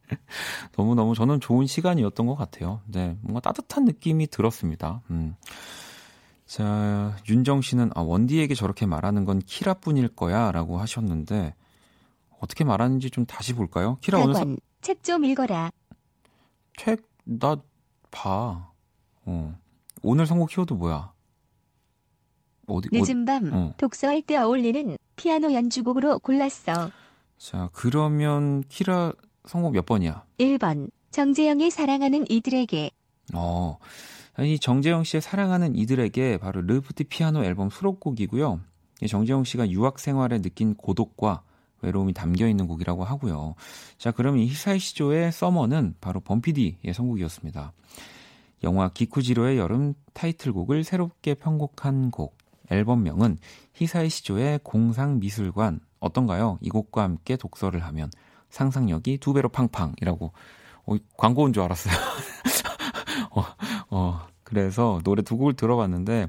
너무너무 0.78 1.16
저는 1.16 1.39
좋은 1.39 1.66
시간이었던 1.68 2.25
것 2.25 2.36
같아요. 2.36 2.82
네, 2.86 3.18
뭔가 3.22 3.39
따뜻한 3.39 3.86
느낌이 3.86 4.28
들었습니다. 4.28 5.01
음. 5.10 5.36
자, 6.46 7.16
윤정 7.30 7.62
씨는, 7.62 7.92
아, 7.96 8.01
원디에게 8.01 8.56
저렇게 8.56 8.86
말하는 8.88 9.24
건 9.25 9.39
키라 9.39 9.75
뿐일 9.75 10.08
거야 10.08 10.51
라고 10.51 10.80
하셨는데, 10.80 11.54
어떻게 12.39 12.63
말하는지 12.63 13.12
좀 13.12 13.25
다시 13.25 13.54
볼까요? 13.54 13.98
키라 14.01 14.20
오늘 14.20 14.34
사- 14.34 14.39
박원. 14.39 14.58
책좀 14.82 15.25
읽어라. 15.25 15.70
책, 16.78 17.04
나, 17.25 17.58
봐. 18.10 18.72
어. 19.25 19.56
오늘 20.01 20.25
선곡 20.25 20.50
키워드 20.50 20.74
뭐야? 20.74 21.13
어디, 22.68 22.88
어디, 22.94 23.13
늦은 23.13 23.25
밤 23.25 23.51
어. 23.54 23.74
독서할 23.78 24.22
때 24.22 24.38
어울리는 24.38 24.98
피아노 25.18 25.54
연주곡으로 25.54 26.20
골랐어. 26.20 26.89
자, 27.38 27.70
그러면 27.74 28.63
키라 28.70 29.12
선곡 29.46 29.74
몇 29.74 29.86
번이야? 29.86 30.24
1번. 30.39 30.89
정재영이 31.12 31.72
사랑하는 31.72 32.25
이들에게. 32.29 32.91
어. 33.34 33.77
이 34.39 34.58
정재영 34.58 35.03
씨의 35.03 35.22
사랑하는 35.22 35.75
이들에게 35.75 36.38
바로 36.38 36.62
르프티 36.62 37.05
피아노 37.05 37.43
앨범 37.43 37.69
수록곡이고요. 37.69 38.62
이 39.01 39.08
정재영 39.08 39.43
씨가 39.43 39.69
유학 39.72 40.00
생활에 40.00 40.41
느낀 40.41 40.75
고독과 40.75 41.43
외로움이 41.81 42.13
담겨 42.13 42.48
있는 42.48 42.67
곡이라고 42.67 43.03
하고요. 43.03 43.55
자, 43.98 44.12
그럼 44.12 44.38
이 44.38 44.46
히사이 44.48 44.79
시조의 44.79 45.31
서머는 45.31 45.96
바로 46.01 46.19
범피디의 46.19 46.93
선곡이었습니다. 46.93 47.74
영화 48.63 48.89
기쿠지로의 48.89 49.58
여름 49.58 49.93
타이틀곡을 50.13 50.84
새롭게 50.84 51.34
편곡한 51.34 52.12
곡. 52.12 52.38
앨범명은 52.72 53.38
히사이 53.74 54.10
시조의 54.10 54.60
공상미술관 54.63 55.79
어떤가요? 56.00 56.60
이 56.62 56.69
곡과 56.69 57.03
함께 57.03 57.36
독서를 57.36 57.84
하면 57.86 58.12
상상력이 58.50 59.18
두 59.20 59.34
배로 59.34 59.50
팡팡이라고 59.50 60.32
어, 60.86 60.96
광고 61.18 61.44
온줄 61.44 61.63
알았어요. 61.63 61.94
어, 63.32 63.44
어, 63.89 64.27
그래서 64.44 65.01
노래 65.03 65.22
두 65.22 65.38
곡을 65.38 65.53
들어봤는데 65.53 66.27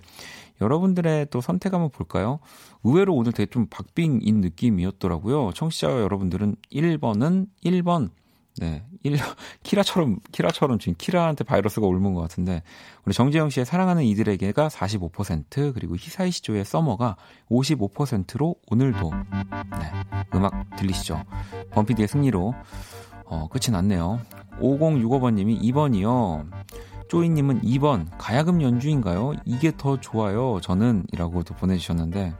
여러분들의 0.61 1.29
또 1.31 1.41
선택 1.41 1.73
한번 1.73 1.91
볼까요? 1.91 2.39
의외로 2.85 3.15
오늘 3.15 3.33
되게 3.33 3.51
좀 3.51 3.67
박빙인 3.67 4.41
느낌이었더라고요. 4.41 5.53
청취자 5.55 5.89
여러분들은 6.01 6.57
1번은 6.71 7.47
1번 7.65 8.11
네, 8.61 8.85
1 9.05 9.17
키라처럼 9.63 10.19
키라처럼 10.33 10.79
지금 10.79 10.95
키라한테 10.99 11.45
바이러스가 11.45 11.87
옮은 11.87 12.13
것 12.13 12.21
같은데 12.21 12.63
우리 13.07 13.15
정재영 13.15 13.49
씨의 13.49 13.65
사랑하는 13.65 14.05
이들에게가 14.05 14.69
45% 14.69 15.73
그리고 15.73 15.97
히사이 15.97 16.31
시조의 16.31 16.67
서머가 16.67 17.17
55%로 17.51 18.57
오늘도 18.71 19.11
네, 19.11 19.93
음악 20.35 20.77
들리시죠? 20.77 21.25
범피디의 21.71 22.07
승리로 22.07 22.55
어, 23.25 23.49
끝이 23.49 23.73
났네요. 23.73 24.21
5065번님이 24.61 25.59
2번이요. 25.63 26.51
쪼이님은 27.09 27.63
2번 27.63 28.09
가야금 28.19 28.61
연주인가요? 28.61 29.33
이게 29.47 29.73
더 29.75 29.99
좋아요. 29.99 30.61
저는 30.63 31.07
이라고 31.13 31.43
또 31.45 31.55
보내주셨는데 31.55 32.35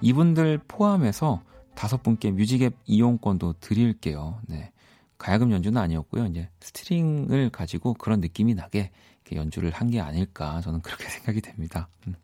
이분들 0.00 0.60
포함해서 0.66 1.42
다섯 1.80 2.02
분께 2.02 2.30
뮤직앱 2.30 2.74
이용권도 2.84 3.54
드릴게요. 3.54 4.38
네. 4.46 4.70
가야금 5.16 5.50
연주는 5.50 5.80
아니었고요. 5.80 6.26
이제 6.26 6.50
스트링을 6.60 7.48
가지고 7.48 7.94
그런 7.94 8.20
느낌이 8.20 8.54
나게 8.54 8.90
연주를 9.32 9.70
한 9.70 9.88
게 9.88 9.98
아닐까 9.98 10.60
저는 10.60 10.82
그렇게 10.82 11.04
생각이 11.08 11.40
됩니다. 11.40 11.88
음. 12.06 12.14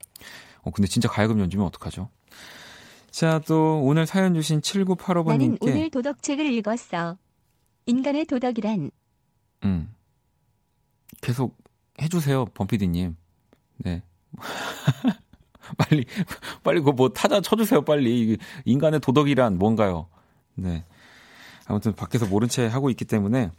어, 0.60 0.70
근데 0.72 0.86
진짜 0.86 1.08
가야금 1.08 1.40
연주면 1.40 1.66
어떡하죠? 1.68 2.10
자, 3.10 3.40
또 3.46 3.80
오늘 3.82 4.04
사연 4.04 4.34
주신 4.34 4.56
나는 4.56 4.62
7985번님께 4.62 5.58
오늘 5.62 5.88
도덕책을 5.90 6.52
읽었어. 6.52 7.16
인간의 7.86 8.26
도덕이란 8.26 8.90
음. 9.64 9.94
계속 11.22 11.56
해주세요, 12.02 12.44
범피디님. 12.46 13.16
네. 13.78 14.02
빨리, 15.76 16.04
빨리 16.62 16.80
그거 16.80 16.92
뭐 16.92 17.08
타자 17.10 17.40
쳐주세요, 17.40 17.82
빨리. 17.82 18.38
인간의 18.64 19.00
도덕이란 19.00 19.58
뭔가요? 19.58 20.08
네. 20.54 20.84
아무튼 21.66 21.94
밖에서 21.94 22.26
모른 22.26 22.48
채 22.48 22.66
하고 22.66 22.90
있기 22.90 23.04
때문에. 23.04 23.50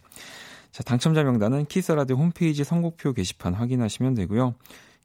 자, 0.70 0.82
당첨자 0.82 1.22
명단은 1.22 1.66
키스라디오 1.66 2.16
홈페이지 2.16 2.64
선곡표 2.64 3.12
게시판 3.12 3.54
확인하시면 3.54 4.14
되고요. 4.14 4.54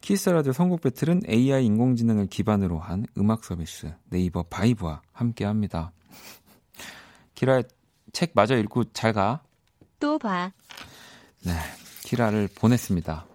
키스라디오 0.01 0.51
선곡 0.51 0.81
배틀은 0.81 1.22
AI 1.29 1.65
인공지능을 1.65 2.27
기반으로 2.27 2.79
한 2.79 3.05
음악 3.17 3.45
서비스 3.45 3.93
네이버 4.10 4.43
바이브와 4.43 5.01
함께 5.13 5.45
합니다. 5.45 5.93
키라의 7.36 7.63
책 8.12 8.31
마저 8.36 8.57
읽고 8.57 8.91
잘 8.91 9.13
가. 9.13 9.41
또 10.00 10.19
봐. 10.19 10.51
네, 11.45 11.53
키라를 12.03 12.50
보냈습니다. 12.53 13.25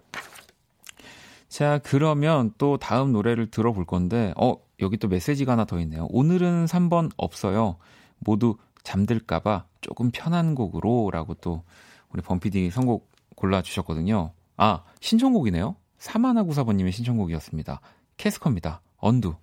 자, 1.58 1.80
그러면 1.82 2.52
또 2.56 2.76
다음 2.76 3.10
노래를 3.10 3.50
들어볼 3.50 3.84
건데, 3.84 4.32
어, 4.36 4.54
여기 4.80 4.96
또 4.96 5.08
메시지가 5.08 5.50
하나 5.50 5.64
더 5.64 5.80
있네요. 5.80 6.06
오늘은 6.10 6.66
3번 6.66 7.10
없어요. 7.16 7.78
모두 8.20 8.56
잠들까봐 8.84 9.64
조금 9.80 10.12
편한 10.12 10.54
곡으로 10.54 11.10
라고 11.12 11.34
또 11.34 11.64
우리 12.10 12.22
범피디 12.22 12.70
선곡 12.70 13.10
골라주셨거든요. 13.34 14.30
아, 14.56 14.84
신청곡이네요. 15.00 15.74
사마나구사번님의 15.98 16.92
신청곡이었습니다. 16.92 17.80
캐스커입니다. 18.18 18.80
언두. 18.98 19.34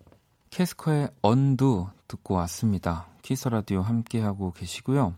캐스커의 0.51 1.10
언두 1.22 1.88
듣고 2.07 2.36
왔습니다. 2.36 3.07
키스 3.24 3.50
라디오 3.50 3.81
함께하고 3.81 4.53
계시고요. 4.53 5.15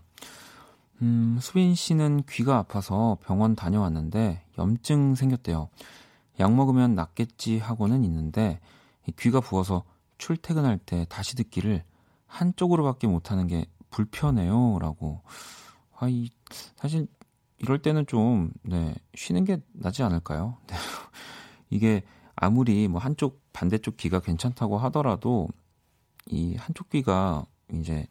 음, 1.02 1.38
수빈 1.40 1.76
씨는 1.76 2.24
귀가 2.28 2.56
아파서 2.56 3.18
병원 3.24 3.54
다녀왔는데 3.54 4.42
염증 4.58 5.14
생겼대요. 5.14 5.68
약 6.40 6.54
먹으면 6.54 6.94
낫겠지 6.94 7.58
하고는 7.58 8.04
있는데 8.04 8.60
이 9.06 9.12
귀가 9.18 9.40
부어서 9.40 9.84
출퇴근할 10.18 10.78
때 10.78 11.06
다시 11.08 11.36
듣기를 11.36 11.84
한쪽으로밖에 12.26 13.06
못하는 13.06 13.46
게 13.46 13.66
불편해요. 13.90 14.78
라고. 14.80 15.22
아, 15.96 16.08
이, 16.08 16.30
사실 16.76 17.06
이럴 17.58 17.80
때는 17.80 18.06
좀, 18.06 18.52
네, 18.62 18.94
쉬는 19.14 19.44
게 19.44 19.58
낫지 19.72 20.02
않을까요? 20.02 20.58
네. 20.68 20.76
이게 21.70 22.02
아무리 22.36 22.86
뭐 22.86 23.00
한쪽, 23.00 23.42
반대쪽 23.52 23.96
귀가 23.96 24.20
괜찮다고 24.20 24.78
하더라도 24.78 25.48
이 26.26 26.54
한쪽 26.56 26.90
귀가 26.90 27.44
이제 27.72 28.06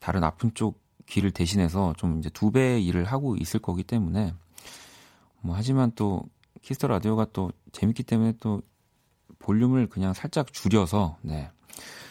다른 0.00 0.24
아픈 0.24 0.52
쪽 0.54 0.80
귀를 1.06 1.30
대신해서 1.30 1.94
좀 1.96 2.18
이제 2.18 2.28
두 2.30 2.50
배의 2.50 2.84
일을 2.84 3.04
하고 3.04 3.36
있을 3.36 3.60
거기 3.60 3.82
때문에 3.82 4.34
뭐 5.40 5.54
하지만 5.54 5.92
또 5.94 6.24
키스 6.62 6.78
더 6.78 6.88
라디오가 6.88 7.26
또 7.32 7.50
재밌기 7.72 8.02
때문에 8.04 8.34
또 8.40 8.62
볼륨을 9.38 9.88
그냥 9.88 10.14
살짝 10.14 10.52
줄여서 10.52 11.18
네 11.22 11.50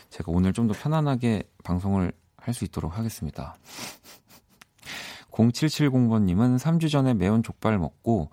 제가 0.10 0.32
오늘 0.32 0.54
좀 0.54 0.68
더 0.68 0.74
편안하게 0.74 1.44
방송을 1.64 2.12
할 2.38 2.54
수 2.54 2.64
있도록 2.64 2.98
하겠습니다. 2.98 3.58
0770번님은 5.32 6.58
3주 6.58 6.90
전에 6.90 7.14
매운 7.14 7.44
족발 7.44 7.78
먹고 7.78 8.30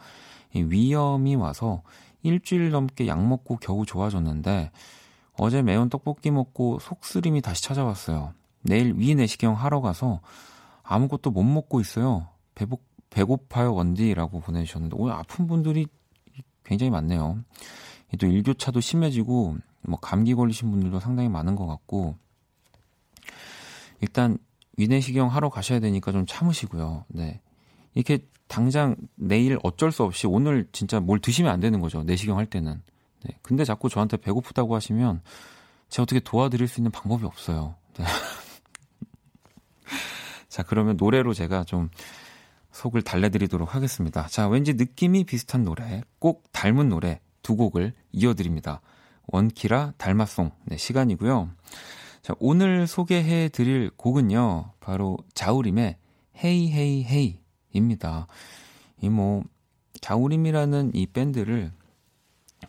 이 0.55 0.63
위염이 0.63 1.35
와서 1.35 1.83
일주일 2.23 2.71
넘게 2.71 3.07
약 3.09 3.25
먹고 3.27 3.57
겨우 3.57 3.85
좋아졌는데 3.85 4.71
어제 5.37 5.63
매운 5.63 5.89
떡볶이 5.91 6.31
먹고 6.31 6.79
속쓰림이 6.79 7.43
다시 7.43 7.63
찾아왔어요. 7.65 8.35
내일 8.63 8.95
위내시경 8.97 9.55
하러 9.55 9.81
가서 9.81 10.21
아무것도 10.85 11.33
못 11.33 11.43
먹고 11.43 11.81
있어요. 11.81 12.29
배고, 12.55 12.81
배고파요, 13.11 13.75
원디라고 13.75 14.41
보내주셨는데, 14.41 14.97
오늘 14.99 15.13
아픈 15.15 15.47
분들이 15.47 15.87
굉장히 16.65 16.91
많네요. 16.91 17.45
또 18.19 18.27
일교차도 18.27 18.81
심해지고, 18.81 19.57
뭐, 19.83 19.99
감기 20.01 20.35
걸리신 20.35 20.71
분들도 20.71 21.01
상당히 21.01 21.29
많은 21.29 21.57
것 21.57 21.67
같고, 21.67 22.17
일단, 24.01 24.39
위내시경 24.77 25.29
하러 25.29 25.51
가셔야 25.51 25.81
되니까 25.81 26.13
좀 26.13 26.25
참으시고요. 26.27 27.05
네. 27.09 27.41
이렇게 27.95 28.27
당장 28.49 28.97
내일 29.15 29.59
어쩔 29.63 29.93
수 29.93 30.03
없이 30.03 30.27
오늘 30.27 30.69
진짜 30.73 31.01
뭘 31.01 31.19
드시면 31.19 31.53
안 31.53 31.61
되는 31.61 31.81
거죠. 31.81 32.03
내시경 32.03 32.39
할 32.39 32.47
때는. 32.47 32.83
네. 33.25 33.39
근데 33.43 33.65
자꾸 33.65 33.89
저한테 33.89 34.17
배고프다고 34.17 34.75
하시면 34.75 35.23
제가 35.89 36.03
어떻게 36.03 36.21
도와드릴 36.21 36.69
수 36.69 36.81
있는 36.81 36.91
방법이 36.91 37.25
없어요. 37.25 37.77
네. 37.97 38.05
자, 40.49 40.63
그러면 40.63 40.97
노래로 40.97 41.35
제가 41.35 41.65
좀 41.65 41.89
속을 42.75 43.03
달래드리도록 43.03 43.75
하겠습니다. 43.75 44.27
자, 44.27 44.49
왠지 44.49 44.75
느낌이 44.75 45.25
비슷한 45.25 45.65
노래, 45.65 46.03
꼭 46.19 46.43
닮은 46.53 46.89
노래 46.89 47.21
두 47.43 47.55
곡을 47.57 47.95
이어드립니다. 48.13 48.81
원키라 49.29 49.95
닮았송 49.97 50.51
네, 50.67 50.77
시간이고요. 50.77 51.51
자, 52.23 52.35
오늘 52.41 52.87
소개해 52.87 53.49
드릴 53.51 53.91
곡은요. 53.97 54.73
바로 54.81 55.17
자우림의 55.35 55.97
헤이 56.43 56.73
헤이 56.73 57.05
헤이입니다. 57.75 58.27
이 59.03 59.09
뭐 59.09 59.45
자우림이라는 60.01 60.91
이 60.95 61.07
밴드를 61.07 61.73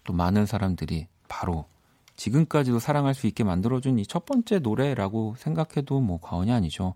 또 0.04 0.14
많은 0.14 0.46
사람들이 0.46 1.08
바로 1.28 1.66
지금까지도 2.16 2.80
사랑할 2.80 3.14
수 3.14 3.28
있게 3.28 3.44
만들어준 3.44 3.98
이 4.00 4.06
첫 4.06 4.26
번째 4.26 4.60
노래라고 4.60 5.36
생각해도 5.38 6.00
뭐 6.00 6.20
과언이 6.22 6.52
아니죠. 6.52 6.94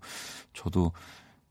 저도 0.54 0.92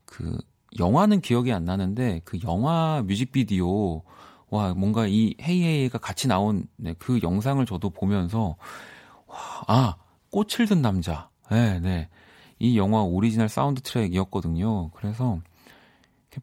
그 0.06 0.38
영화는 0.78 1.20
기억이 1.20 1.52
안 1.52 1.64
나는데 1.64 2.20
그 2.24 2.38
영화 2.44 3.02
뮤직비디오 3.06 4.02
와 4.48 4.74
뭔가 4.74 5.06
이 5.06 5.34
헤이헤이헤이가 5.40 5.98
같이 5.98 6.28
나온 6.28 6.66
네, 6.76 6.94
그 6.98 7.20
영상을 7.22 7.64
저도 7.66 7.90
보면서 7.90 8.56
와, 9.26 9.36
아 9.66 9.96
꽃을 10.30 10.66
든 10.68 10.82
남자 10.82 11.28
네, 11.50 11.80
네. 11.80 12.08
이 12.58 12.76
영화 12.76 13.02
오리지널 13.02 13.48
사운드 13.48 13.80
트랙이었거든요. 13.80 14.90
그래서 14.90 15.40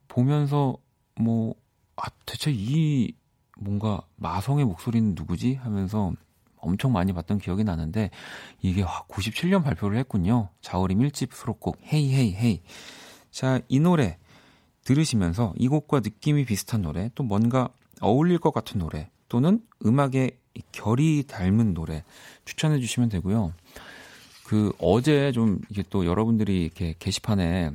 보면서 0.07 0.77
뭐 1.15 1.53
아, 1.95 2.03
대체 2.25 2.51
이 2.53 3.13
뭔가 3.57 4.01
마성의 4.15 4.65
목소리는 4.65 5.15
누구지 5.15 5.55
하면서 5.55 6.13
엄청 6.57 6.91
많이 6.91 7.13
봤던 7.13 7.39
기억이 7.39 7.63
나는데 7.63 8.09
이게 8.61 8.83
97년 8.83 9.63
발표를 9.63 9.97
했군요. 9.97 10.49
자우림 10.61 10.99
1집 10.99 11.33
수록곡 11.33 11.79
헤이 11.91 12.13
헤이 12.13 12.35
헤이. 12.35 12.61
자, 13.37 13.61
이 13.67 13.79
노래 13.79 14.17
들으시면서 14.83 15.53
이 15.57 15.67
곡과 15.67 15.99
느낌이 15.99 16.43
비슷한 16.45 16.81
노래, 16.81 17.11
또 17.13 17.23
뭔가 17.23 17.69
어울릴 18.01 18.39
것 18.39 18.51
같은 18.51 18.79
노래, 18.79 19.11
또는 19.29 19.61
음악의 19.85 20.31
결이 20.71 21.25
닮은 21.27 21.75
노래 21.75 22.03
추천해 22.45 22.79
주시면 22.79 23.09
되고요. 23.09 23.53
그 24.43 24.73
어제 24.79 25.31
좀 25.33 25.59
이게 25.69 25.83
또 25.91 26.07
여러분들이 26.07 26.63
이렇게 26.63 26.95
게시판에 26.97 27.69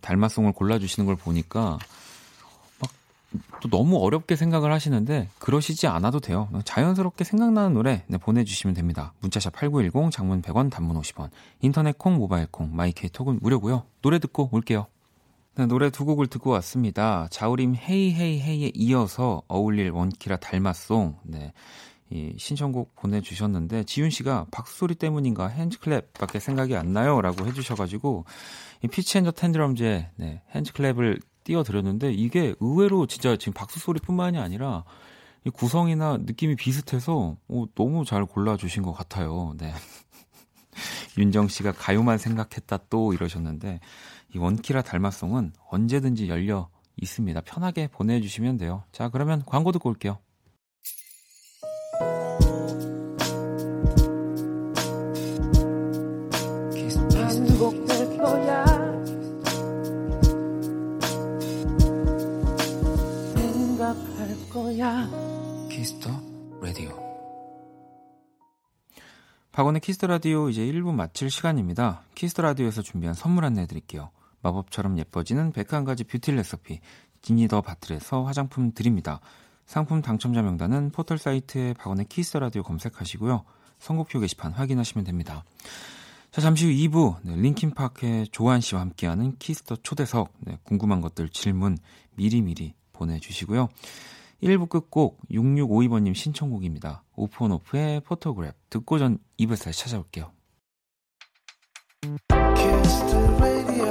달마송을 0.00 0.52
골라주시는 0.52 1.06
걸 1.06 1.16
보니까 1.16 1.76
또 3.60 3.68
너무 3.68 3.98
어렵게 3.98 4.36
생각을 4.36 4.72
하시는데 4.72 5.28
그러시지 5.38 5.86
않아도 5.86 6.20
돼요. 6.20 6.48
자연스럽게 6.64 7.24
생각나는 7.24 7.74
노래 7.74 8.04
네, 8.06 8.18
보내주시면 8.18 8.74
됩니다. 8.74 9.12
문자샵 9.20 9.54
8910 9.54 10.10
장문 10.10 10.42
100원 10.42 10.70
단문 10.70 11.00
50원 11.00 11.30
인터넷 11.60 11.96
콩 11.98 12.16
모바일 12.16 12.46
콩 12.50 12.74
마이케이 12.74 13.10
톡은 13.10 13.38
무료고요. 13.40 13.84
노래 14.02 14.18
듣고 14.18 14.48
올게요. 14.52 14.86
네, 15.56 15.66
노래 15.66 15.90
두 15.90 16.04
곡을 16.04 16.26
듣고 16.26 16.50
왔습니다. 16.50 17.28
자우림 17.30 17.76
헤이 17.76 18.12
헤이 18.12 18.40
헤이에 18.40 18.72
이어서 18.74 19.42
어울릴 19.48 19.90
원키라 19.90 20.36
달마송 20.36 21.18
네. 21.22 21.52
이 22.10 22.34
신청곡 22.36 22.94
보내주셨는데 22.96 23.84
지윤 23.84 24.10
씨가 24.10 24.46
박수 24.50 24.76
소리 24.78 24.94
때문인가 24.94 25.48
핸즈클랩밖에 25.48 26.38
생각이 26.38 26.76
안 26.76 26.92
나요라고 26.92 27.46
해주셔가지고 27.46 28.24
이 28.82 28.88
피치 28.88 29.18
앤더 29.18 29.30
텐드럼즈의 29.32 30.10
네, 30.16 30.42
핸즈클랩을 30.54 31.20
띄워드렸는데 31.44 32.12
이게 32.12 32.54
의외로 32.60 33.06
진짜 33.06 33.36
지금 33.36 33.52
박수 33.52 33.78
소리뿐만이 33.78 34.38
아니라 34.38 34.84
이 35.44 35.50
구성이나 35.50 36.18
느낌이 36.18 36.56
비슷해서 36.56 37.36
오, 37.48 37.66
너무 37.74 38.04
잘 38.04 38.24
골라주신 38.24 38.82
것 38.82 38.92
같아요. 38.92 39.54
네. 39.58 39.72
윤정 41.18 41.48
씨가 41.48 41.72
가요만 41.72 42.18
생각했다 42.18 42.78
또 42.90 43.12
이러셨는데 43.12 43.80
이 44.34 44.38
원키라 44.38 44.82
달마송은 44.82 45.52
언제든지 45.70 46.28
열려 46.28 46.68
있습니다. 46.96 47.40
편하게 47.42 47.88
보내주시면 47.88 48.56
돼요. 48.56 48.84
자 48.90 49.08
그러면 49.08 49.42
광고 49.46 49.70
듣고 49.70 49.90
올게요. 49.90 50.18
반복될 57.64 58.18
거야 58.18 58.73
거야 64.84 65.08
키스 65.70 65.95
더 65.95 66.10
라디오 66.60 67.02
박원의 69.52 69.80
키스 69.80 69.96
더 69.96 70.06
라디오 70.08 70.50
이제 70.50 70.60
1부 70.66 70.92
마칠 70.92 71.30
시간입니다. 71.30 72.02
키스 72.14 72.32
더 72.32 72.42
라디오에서 72.42 72.82
준비한 72.82 73.14
선물 73.14 73.46
안내 73.46 73.66
드릴게요. 73.66 74.10
마법처럼 74.42 74.98
예뻐지는 74.98 75.52
101가지 75.52 76.06
뷰티 76.06 76.32
레시피 76.32 76.80
지니 77.22 77.45
더 77.45 77.62
바틀에서 77.62 78.24
화장품 78.24 78.72
드립니다. 78.72 79.20
상품 79.64 80.02
당첨자 80.02 80.42
명단은 80.42 80.90
포털 80.90 81.16
사이트에 81.16 81.72
박원의 81.74 82.06
키스 82.10 82.29
더 82.29 82.40
라디오 82.40 82.62
검색하시고요. 82.62 83.44
선곡표 83.78 84.20
게시판 84.20 84.52
확인하시면 84.52 85.04
됩니다. 85.04 85.44
자, 86.30 86.42
잠시 86.42 86.66
후 86.66 86.72
2부 86.72 87.16
네, 87.22 87.36
링킨파크의 87.36 88.28
조한 88.28 88.60
씨와 88.60 88.82
함께하는 88.82 89.36
키스 89.38 89.62
더 89.62 89.76
초대석 89.76 90.34
네, 90.40 90.58
궁금한 90.64 91.00
것들 91.00 91.30
질문 91.30 91.78
미리미리 92.16 92.74
보내주시고요. 92.92 93.68
1부 94.42 94.68
끝곡 94.68 95.20
6652번님 95.30 96.14
신청곡입니다. 96.14 97.04
오프온오프의 97.16 98.00
포토그래프 98.00 98.56
듣고 98.70 98.98
전 98.98 99.18
2부에서 99.38 99.64
다시 99.64 99.80
찾아올게요. 99.80 100.32
Kiss 102.54 103.06
the 103.06 103.28
radio, 103.38 103.90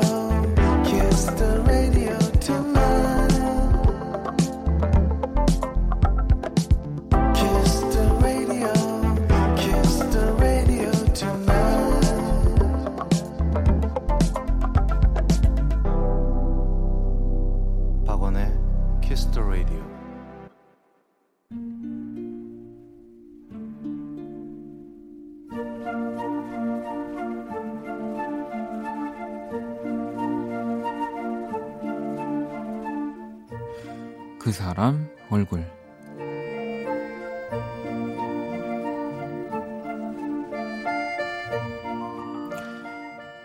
사람 34.73 35.07
얼굴 35.29 35.63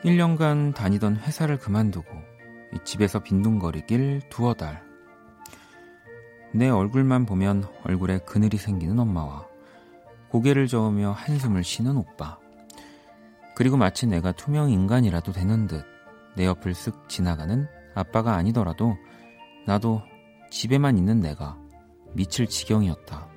1년간 0.05 0.75
다니던 0.75 1.17
회사를 1.17 1.59
그만두고 1.59 2.09
집에서 2.85 3.19
빈둥거리길 3.19 4.23
두어 4.31 4.55
달. 4.55 4.83
내 6.55 6.71
얼굴만 6.71 7.27
보면 7.27 7.67
얼굴에 7.85 8.21
그늘이 8.21 8.57
생기는 8.57 8.99
엄마와 8.99 9.47
고개를 10.31 10.67
저으며 10.67 11.12
한숨을 11.12 11.62
쉬는 11.62 11.99
오빠. 11.99 12.38
그리고 13.55 13.77
마치 13.77 14.07
내가 14.07 14.33
투명 14.33 14.71
인간이라도 14.71 15.33
되는 15.33 15.67
듯 15.67 15.85
내 16.38 16.47
옆을 16.47 16.73
쓱 16.73 17.09
지나가는 17.09 17.67
아빠가 17.97 18.35
아니더라도 18.35 18.97
나도 19.67 20.01
집에만 20.51 20.99
있는 20.99 21.21
내가 21.21 21.57
미칠 22.13 22.47
지경이었다. 22.47 23.29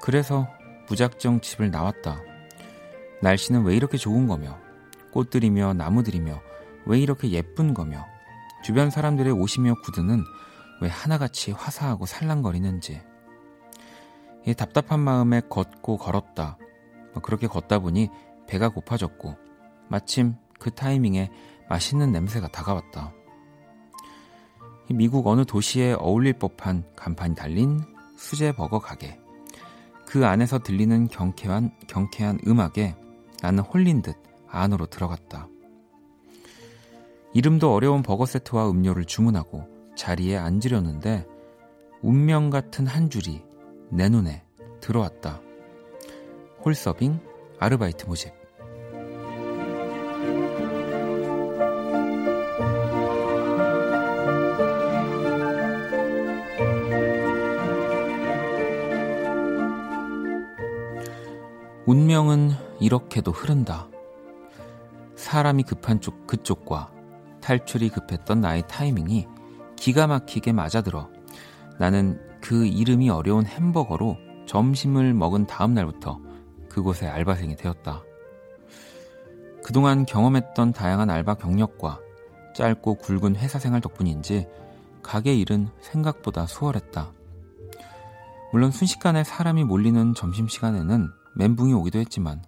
그래서 0.00 0.48
무작정 0.88 1.40
집을 1.40 1.70
나왔다. 1.70 2.20
날씨는 3.20 3.64
왜 3.64 3.76
이렇게 3.76 3.96
좋은 3.96 4.26
거며, 4.26 4.58
꽃들이며 5.12 5.74
나무들이며 5.74 6.40
왜 6.86 6.98
이렇게 6.98 7.30
예쁜 7.30 7.72
거며, 7.72 8.04
주변 8.64 8.90
사람들의 8.90 9.32
옷이며 9.32 9.74
구두는 9.84 10.24
왜 10.80 10.88
하나같이 10.88 11.52
화사하고 11.52 12.06
살랑거리는지. 12.06 13.00
이 14.44 14.54
답답한 14.54 14.98
마음에 15.00 15.40
걷고 15.48 15.98
걸었다. 15.98 16.58
뭐 17.12 17.22
그렇게 17.22 17.46
걷다 17.46 17.78
보니 17.78 18.08
배가 18.48 18.68
고파졌고, 18.68 19.36
마침 19.88 20.34
그 20.58 20.72
타이밍에 20.72 21.30
맛있는 21.68 22.10
냄새가 22.10 22.48
다가왔다. 22.48 23.12
미국 24.90 25.26
어느 25.26 25.44
도시에 25.44 25.94
어울릴 25.94 26.34
법한 26.34 26.84
간판이 26.96 27.34
달린 27.34 27.80
수제 28.16 28.52
버거 28.52 28.78
가게. 28.78 29.18
그 30.06 30.26
안에서 30.26 30.58
들리는 30.58 31.08
경쾌한, 31.08 31.72
경쾌한 31.86 32.40
음악에 32.46 32.94
나는 33.42 33.62
홀린 33.62 34.02
듯 34.02 34.16
안으로 34.48 34.86
들어갔다. 34.86 35.48
이름도 37.34 37.72
어려운 37.72 38.02
버거 38.02 38.26
세트와 38.26 38.70
음료를 38.70 39.06
주문하고 39.06 39.66
자리에 39.96 40.36
앉으려는데 40.36 41.26
운명 42.02 42.50
같은 42.50 42.86
한 42.86 43.08
줄이 43.08 43.42
내 43.90 44.08
눈에 44.08 44.44
들어왔다. 44.80 45.40
홀서빙 46.64 47.20
아르바이트 47.58 48.06
모집. 48.06 48.41
운명은 61.92 62.52
이렇게도 62.80 63.32
흐른다. 63.32 63.86
사람이 65.14 65.64
급한 65.64 66.00
쪽 66.00 66.26
그쪽과 66.26 66.90
탈출이 67.42 67.90
급했던 67.90 68.40
나의 68.40 68.64
타이밍이 68.66 69.28
기가 69.76 70.06
막히게 70.06 70.52
맞아들어 70.52 71.10
나는 71.78 72.18
그 72.40 72.64
이름이 72.64 73.10
어려운 73.10 73.44
햄버거로 73.44 74.16
점심을 74.46 75.12
먹은 75.12 75.46
다음 75.46 75.74
날부터 75.74 76.18
그곳의 76.70 77.10
알바생이 77.10 77.56
되었다. 77.56 78.02
그동안 79.62 80.06
경험했던 80.06 80.72
다양한 80.72 81.10
알바 81.10 81.34
경력과 81.34 82.00
짧고 82.56 82.94
굵은 82.94 83.36
회사 83.36 83.58
생활 83.58 83.82
덕분인지 83.82 84.48
가게 85.02 85.34
일은 85.34 85.68
생각보다 85.82 86.46
수월했다. 86.46 87.12
물론 88.50 88.70
순식간에 88.70 89.24
사람이 89.24 89.64
몰리는 89.64 90.14
점심시간에는 90.14 91.20
멘붕이 91.36 91.72
오기도 91.74 91.98
했지만 91.98 92.42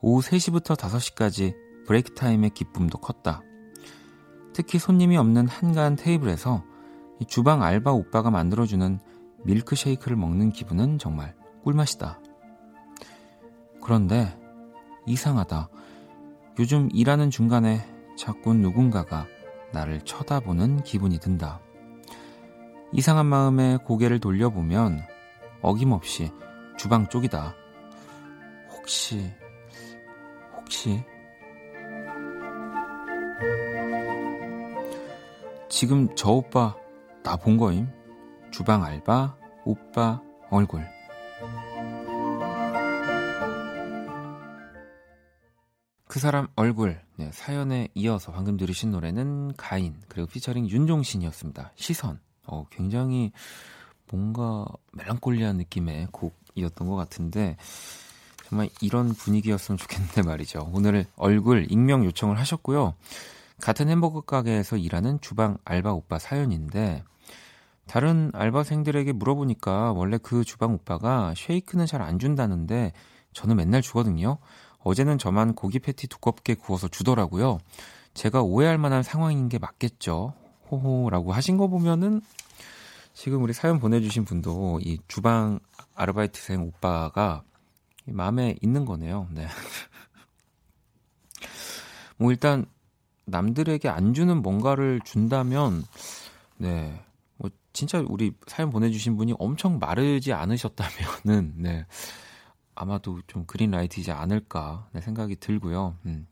오후 0.00 0.20
3시부터 0.20 0.76
5시까지 0.76 1.54
브레이크 1.86 2.14
타임의 2.14 2.50
기쁨도 2.50 2.98
컸다. 2.98 3.42
특히 4.52 4.78
손님이 4.78 5.16
없는 5.16 5.46
한가한 5.48 5.96
테이블에서 5.96 6.64
주방 7.28 7.62
알바 7.62 7.92
오빠가 7.92 8.30
만들어주는 8.30 8.98
밀크쉐이크를 9.44 10.16
먹는 10.16 10.50
기분은 10.50 10.98
정말 10.98 11.34
꿀맛이다. 11.64 12.20
그런데 13.80 14.38
이상하다. 15.06 15.68
요즘 16.58 16.88
일하는 16.92 17.30
중간에 17.30 17.80
자꾸 18.16 18.54
누군가가 18.54 19.26
나를 19.72 20.02
쳐다보는 20.02 20.82
기분이 20.84 21.18
든다. 21.18 21.60
이상한 22.92 23.26
마음에 23.26 23.78
고개를 23.78 24.20
돌려보면 24.20 25.02
어김없이 25.62 26.30
주방 26.76 27.08
쪽이다. 27.08 27.54
혹시, 28.82 29.30
혹시, 30.56 31.00
지금 35.68 36.12
저 36.16 36.32
오빠 36.32 36.74
나 37.22 37.36
본 37.36 37.56
거임? 37.56 37.88
주방 38.50 38.82
알바, 38.82 39.36
오빠 39.64 40.20
얼굴. 40.50 40.84
그 46.08 46.18
사람 46.18 46.48
얼굴 46.56 47.00
네, 47.16 47.30
사연에 47.32 47.88
이어서 47.94 48.32
방금 48.32 48.56
들으신 48.56 48.90
노래는 48.90 49.54
가인 49.56 49.94
그리고 50.08 50.26
피처링 50.28 50.68
윤종신이었습니다. 50.68 51.72
시선. 51.76 52.20
어, 52.46 52.66
굉장히 52.70 53.30
뭔가 54.10 54.66
멜랑콜리한 54.92 55.56
느낌의 55.56 56.08
곡이었던 56.10 56.86
것 56.88 56.96
같은데 56.96 57.56
정말 58.52 58.68
이런 58.82 59.14
분위기였으면 59.14 59.78
좋겠는데 59.78 60.20
말이죠. 60.28 60.70
오늘 60.74 61.06
얼굴 61.16 61.66
익명 61.70 62.04
요청을 62.04 62.38
하셨고요. 62.38 62.92
같은 63.62 63.88
햄버거 63.88 64.20
가게에서 64.20 64.76
일하는 64.76 65.18
주방 65.22 65.56
알바 65.64 65.94
오빠 65.94 66.18
사연인데 66.18 67.02
다른 67.86 68.30
알바생들에게 68.34 69.12
물어보니까 69.12 69.92
원래 69.92 70.18
그 70.22 70.44
주방 70.44 70.74
오빠가 70.74 71.32
쉐이크는 71.34 71.86
잘 71.86 72.02
안 72.02 72.18
준다는데 72.18 72.92
저는 73.32 73.56
맨날 73.56 73.80
주거든요. 73.80 74.36
어제는 74.80 75.16
저만 75.16 75.54
고기 75.54 75.78
패티 75.78 76.06
두껍게 76.08 76.54
구워서 76.54 76.88
주더라고요. 76.88 77.58
제가 78.12 78.42
오해할 78.42 78.76
만한 78.76 79.02
상황인 79.02 79.48
게 79.48 79.58
맞겠죠. 79.58 80.34
호호라고 80.70 81.32
하신 81.32 81.56
거 81.56 81.68
보면은 81.68 82.20
지금 83.14 83.42
우리 83.42 83.54
사연 83.54 83.78
보내주신 83.78 84.26
분도 84.26 84.78
이 84.82 84.98
주방 85.08 85.58
아르바이트생 85.94 86.62
오빠가 86.62 87.44
마음에 88.06 88.56
있는 88.60 88.84
거네요. 88.84 89.28
네. 89.30 89.46
뭐 92.18 92.30
일단 92.30 92.66
남들에게 93.24 93.88
안 93.88 94.14
주는 94.14 94.42
뭔가를 94.42 95.00
준다면 95.04 95.84
네. 96.56 97.00
뭐 97.36 97.50
진짜 97.72 98.04
우리 98.08 98.32
사연 98.46 98.70
보내 98.70 98.90
주신 98.90 99.16
분이 99.16 99.34
엄청 99.38 99.78
마르지 99.78 100.32
않으셨다면은 100.32 101.54
네. 101.58 101.86
아마도 102.74 103.20
좀 103.26 103.44
그린 103.46 103.70
라이트이지 103.70 104.10
않을까 104.10 104.88
네, 104.92 105.00
생각이 105.00 105.36
들고요. 105.36 105.96
음. 106.06 106.26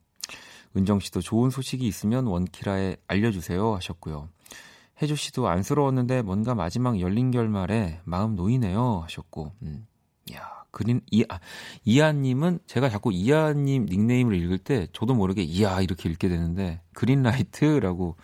은정 0.77 1.01
씨도 1.01 1.21
좋은 1.21 1.51
소식이 1.51 1.87
있으면 1.87 2.27
원키라에 2.27 2.97
알려주세요 3.09 3.75
하셨고요. 3.75 4.29
혜주 5.03 5.17
씨도 5.17 5.49
안쓰러웠는데 5.49 6.23
뭔가 6.23 6.55
마지막 6.55 7.01
열린 7.01 7.31
결말에 7.31 8.01
마음 8.05 8.37
놓이네요 8.37 9.01
하셨고, 9.05 9.53
음. 9.63 9.87
야 10.33 10.60
그린 10.71 11.01
이아 11.11 11.25
이하님은 11.85 12.61
제가 12.67 12.89
자꾸 12.89 13.13
이하님 13.13 13.87
닉네임을 13.87 14.35
읽을 14.35 14.59
때 14.59 14.87
저도 14.93 15.15
모르게 15.15 15.43
이하 15.43 15.81
이렇게 15.81 16.09
읽게 16.09 16.29
되는데 16.29 16.81
그린라이트라고 16.95 18.17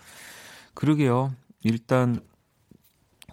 그러게요. 0.75 1.35
일단 1.63 2.21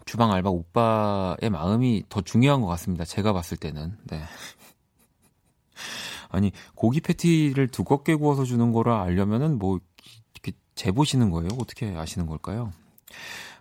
주방 0.06 0.32
알바 0.32 0.50
오빠의 0.50 1.50
마음이 1.50 2.04
더 2.10 2.22
중요한 2.22 2.62
것 2.62 2.68
같습니다. 2.68 3.06
제가 3.06 3.34
봤을 3.34 3.58
때는. 3.58 3.98
네. 4.06 4.22
아니 6.30 6.52
고기 6.76 7.00
패티를 7.00 7.68
두껍게 7.68 8.16
구워서 8.16 8.44
주는 8.44 8.72
거라 8.72 9.04
알려면은 9.04 9.60
뭐 9.60 9.80
이렇게 10.34 10.58
재보시는 10.76 11.30
거예요? 11.30 11.50
어떻게 11.60 11.96
아시는 11.96 12.28
걸까요? 12.28 12.74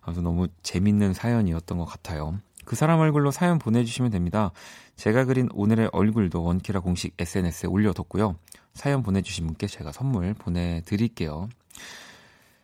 아주 0.01 0.23
너무 0.23 0.49
재밌는 0.63 1.13
사연이었던 1.13 1.79
것 1.79 1.85
같아요. 1.85 2.41
그 2.65 2.77
사람 2.77 3.01
얼굴로 3.01 3.31
사연 3.31 3.59
보내주시면 3.59 4.11
됩니다. 4.11 4.53
제가 4.97 5.25
그린 5.25 5.49
오늘의 5.53 5.91
얼굴도 5.93 6.43
원키라 6.43 6.81
공식 6.81 7.15
SNS에 7.19 7.69
올려뒀고요. 7.69 8.37
사연 8.75 9.03
보내주신 9.03 9.47
분께 9.47 9.67
제가 9.67 9.93
선물 9.93 10.35
보내드릴게요. 10.35 11.49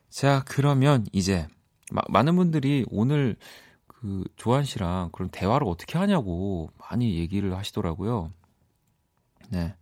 자, 0.09 0.43
그러면 0.47 1.07
이제 1.13 1.47
마, 1.91 2.03
많은 2.09 2.37
분들이 2.37 2.85
오늘 2.91 3.37
그 3.87 4.25
조한 4.37 4.65
씨랑 4.65 5.11
그럼 5.13 5.29
대화를 5.33 5.67
어떻게 5.67 5.99
하냐고 5.99 6.71
많이 6.79 7.19
얘기를 7.19 7.57
하시더라고요. 7.57 8.33
네. 9.51 9.75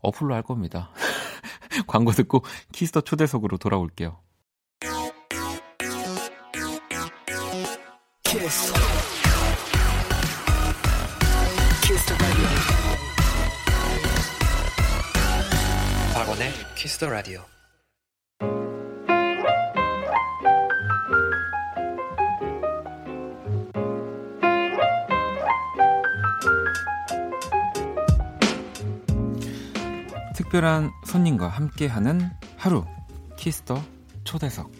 어플로 0.00 0.34
할 0.34 0.42
겁니다. 0.42 0.90
광고 1.86 2.10
듣고 2.12 2.42
키스터 2.72 3.02
초대석으로 3.02 3.58
돌아올게요. 3.58 4.18
키스 16.80 16.96
더 16.96 17.10
라디오. 17.10 17.42
특별한 30.34 30.90
손님과 31.04 31.48
함께하는 31.48 32.30
하루 32.56 32.86
키스 33.36 33.65
더 33.65 33.82
초대석 34.24 34.72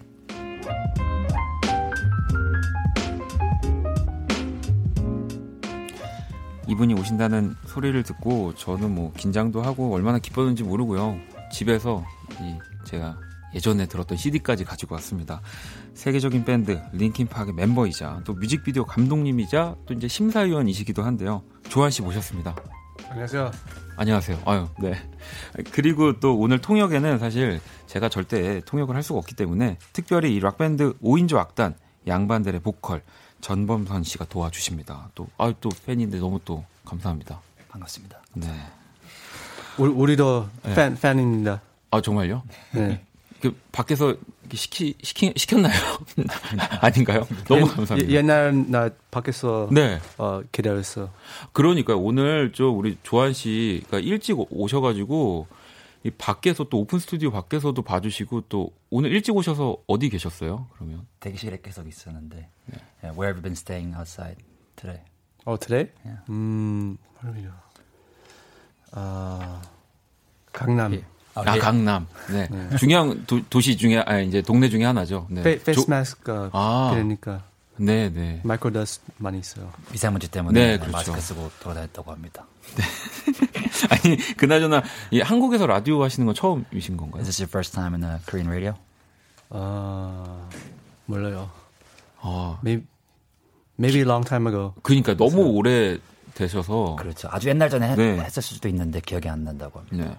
이분이 6.66 6.94
오신다는 6.94 7.56
소리를 7.66 8.02
듣고 8.04 8.54
저는 8.54 8.94
뭐 8.94 9.12
긴장도 9.12 9.60
하고 9.60 9.92
얼마나 9.92 10.18
기뻤는지 10.18 10.62
모르고요. 10.62 11.39
집에서 11.50 12.04
이 12.40 12.58
제가 12.84 13.18
예전에 13.54 13.86
들었던 13.86 14.16
CD까지 14.16 14.64
가지고 14.64 14.94
왔습니다. 14.96 15.40
세계적인 15.94 16.44
밴드 16.44 16.80
링킨파크의 16.92 17.54
멤버이자 17.54 18.22
또 18.24 18.34
뮤직비디오 18.34 18.84
감독님이자 18.84 19.76
또 19.86 19.94
이제 19.94 20.08
심사위원이시기도 20.08 21.02
한데요. 21.02 21.42
조한 21.68 21.90
씨 21.90 22.02
모셨습니다. 22.02 22.54
안녕하세요. 23.08 23.50
안녕하세요. 23.96 24.38
아유, 24.46 24.68
네. 24.80 24.94
그리고 25.72 26.20
또 26.20 26.38
오늘 26.38 26.60
통역에는 26.60 27.18
사실 27.18 27.60
제가 27.86 28.08
절대 28.08 28.60
통역을 28.60 28.94
할 28.94 29.02
수가 29.02 29.18
없기 29.18 29.34
때문에 29.34 29.78
특별히 29.92 30.34
이 30.34 30.40
락밴드 30.40 30.94
5인조 30.98 31.36
악단 31.36 31.74
양반들의 32.06 32.60
보컬 32.60 33.02
전범선 33.40 34.04
씨가 34.04 34.26
도와주십니다. 34.26 35.10
또, 35.14 35.28
아, 35.38 35.52
또 35.60 35.70
팬인데 35.86 36.18
너무 36.18 36.40
또 36.44 36.64
감사합니다. 36.84 37.40
반갑습니다. 37.68 38.22
네. 38.34 38.48
우리, 39.78 40.16
도 40.16 40.48
네. 40.62 40.74
팬, 40.74 40.94
팬입니다. 40.96 41.60
아, 41.90 42.00
정말요? 42.00 42.42
네. 42.72 43.04
그, 43.40 43.56
밖에서 43.72 44.16
시키, 44.52 44.94
시키, 45.02 45.32
시켰나요? 45.36 45.72
아닌가요? 46.80 47.26
너무 47.48 47.66
감사합니다. 47.66 48.12
옛날 48.12 48.70
나 48.70 48.90
밖에서 49.10 49.68
네. 49.70 49.98
어, 50.18 50.42
기다렸어. 50.52 51.10
그러니까요. 51.52 51.98
오늘 51.98 52.52
저 52.52 52.66
우리 52.66 52.98
조한 53.02 53.32
씨가 53.32 54.00
일찍 54.00 54.36
오셔가지고 54.50 55.46
이 56.02 56.10
밖에서 56.10 56.64
또 56.64 56.78
오픈 56.78 56.98
스튜디오 56.98 57.30
밖에서도 57.30 57.80
봐주시고 57.80 58.42
또 58.48 58.72
오늘 58.88 59.12
일찍 59.12 59.36
오셔서 59.36 59.76
어디 59.86 60.08
계셨어요? 60.08 60.66
그러면 60.74 61.06
대기실에 61.20 61.60
계속 61.62 61.86
있었는데. 61.86 62.48
네. 62.66 62.78
Yeah, 63.02 63.18
where 63.18 63.28
have 63.28 63.36
you 63.36 63.42
been 63.42 63.52
staying 63.52 63.94
outside 63.96 64.36
today? 64.76 65.02
Oh, 65.46 65.58
today? 65.58 65.92
Yeah. 66.04 66.22
음, 66.30 66.98
아, 68.92 69.62
강남. 70.52 70.94
예. 70.94 71.04
아, 71.34 71.42
아 71.46 71.58
강남. 71.58 72.06
네. 72.30 72.48
네. 72.50 72.76
중요한 72.76 73.24
도, 73.26 73.60
시 73.60 73.76
중에 73.76 74.02
아 74.06 74.18
이제 74.20 74.42
동네 74.42 74.68
중에 74.68 74.84
하나죠. 74.84 75.26
네. 75.30 75.42
페, 75.42 75.58
face 75.62 75.88
mask가 75.88 76.50
아. 76.52 76.90
그러니까. 76.92 77.42
네, 77.76 78.10
네. 78.10 78.40
마이크로더스 78.44 79.00
많이 79.16 79.38
있어요. 79.38 79.72
미세먼지 79.90 80.30
때문에 80.30 80.60
네, 80.60 80.76
그렇죠. 80.76 80.92
마스크 80.92 81.20
쓰고 81.20 81.50
돌아다녔다고 81.60 82.12
합니다. 82.12 82.44
네. 82.76 82.84
아니, 83.88 84.16
그나저나 84.36 84.82
이 85.10 85.20
한국에서 85.20 85.66
라디오 85.66 86.02
하시는 86.02 86.26
건 86.26 86.34
처음이신 86.34 86.98
건가요? 86.98 87.22
Is 87.22 87.28
this 87.28 87.40
your 87.40 87.48
first 87.48 87.72
time 87.72 87.94
in 87.94 88.04
a 88.04 88.18
Korean 88.26 88.50
radio? 88.50 88.74
아, 89.48 90.46
몰라요. 91.06 91.50
아, 92.20 92.58
maybe, 92.62 92.86
maybe 93.78 94.02
long 94.02 94.28
time 94.28 94.46
ago. 94.46 94.74
그러니까 94.82 95.16
너무 95.16 95.42
오래 95.42 95.98
되셔서 96.34 96.96
그렇죠. 96.96 97.28
아주 97.30 97.48
옛날 97.48 97.68
전에 97.70 97.94
네. 97.96 98.18
했었을 98.20 98.42
수도 98.42 98.68
있는데 98.68 99.00
기억이 99.00 99.28
안 99.28 99.44
난다고 99.44 99.80
합니다. 99.80 100.10
네. 100.10 100.16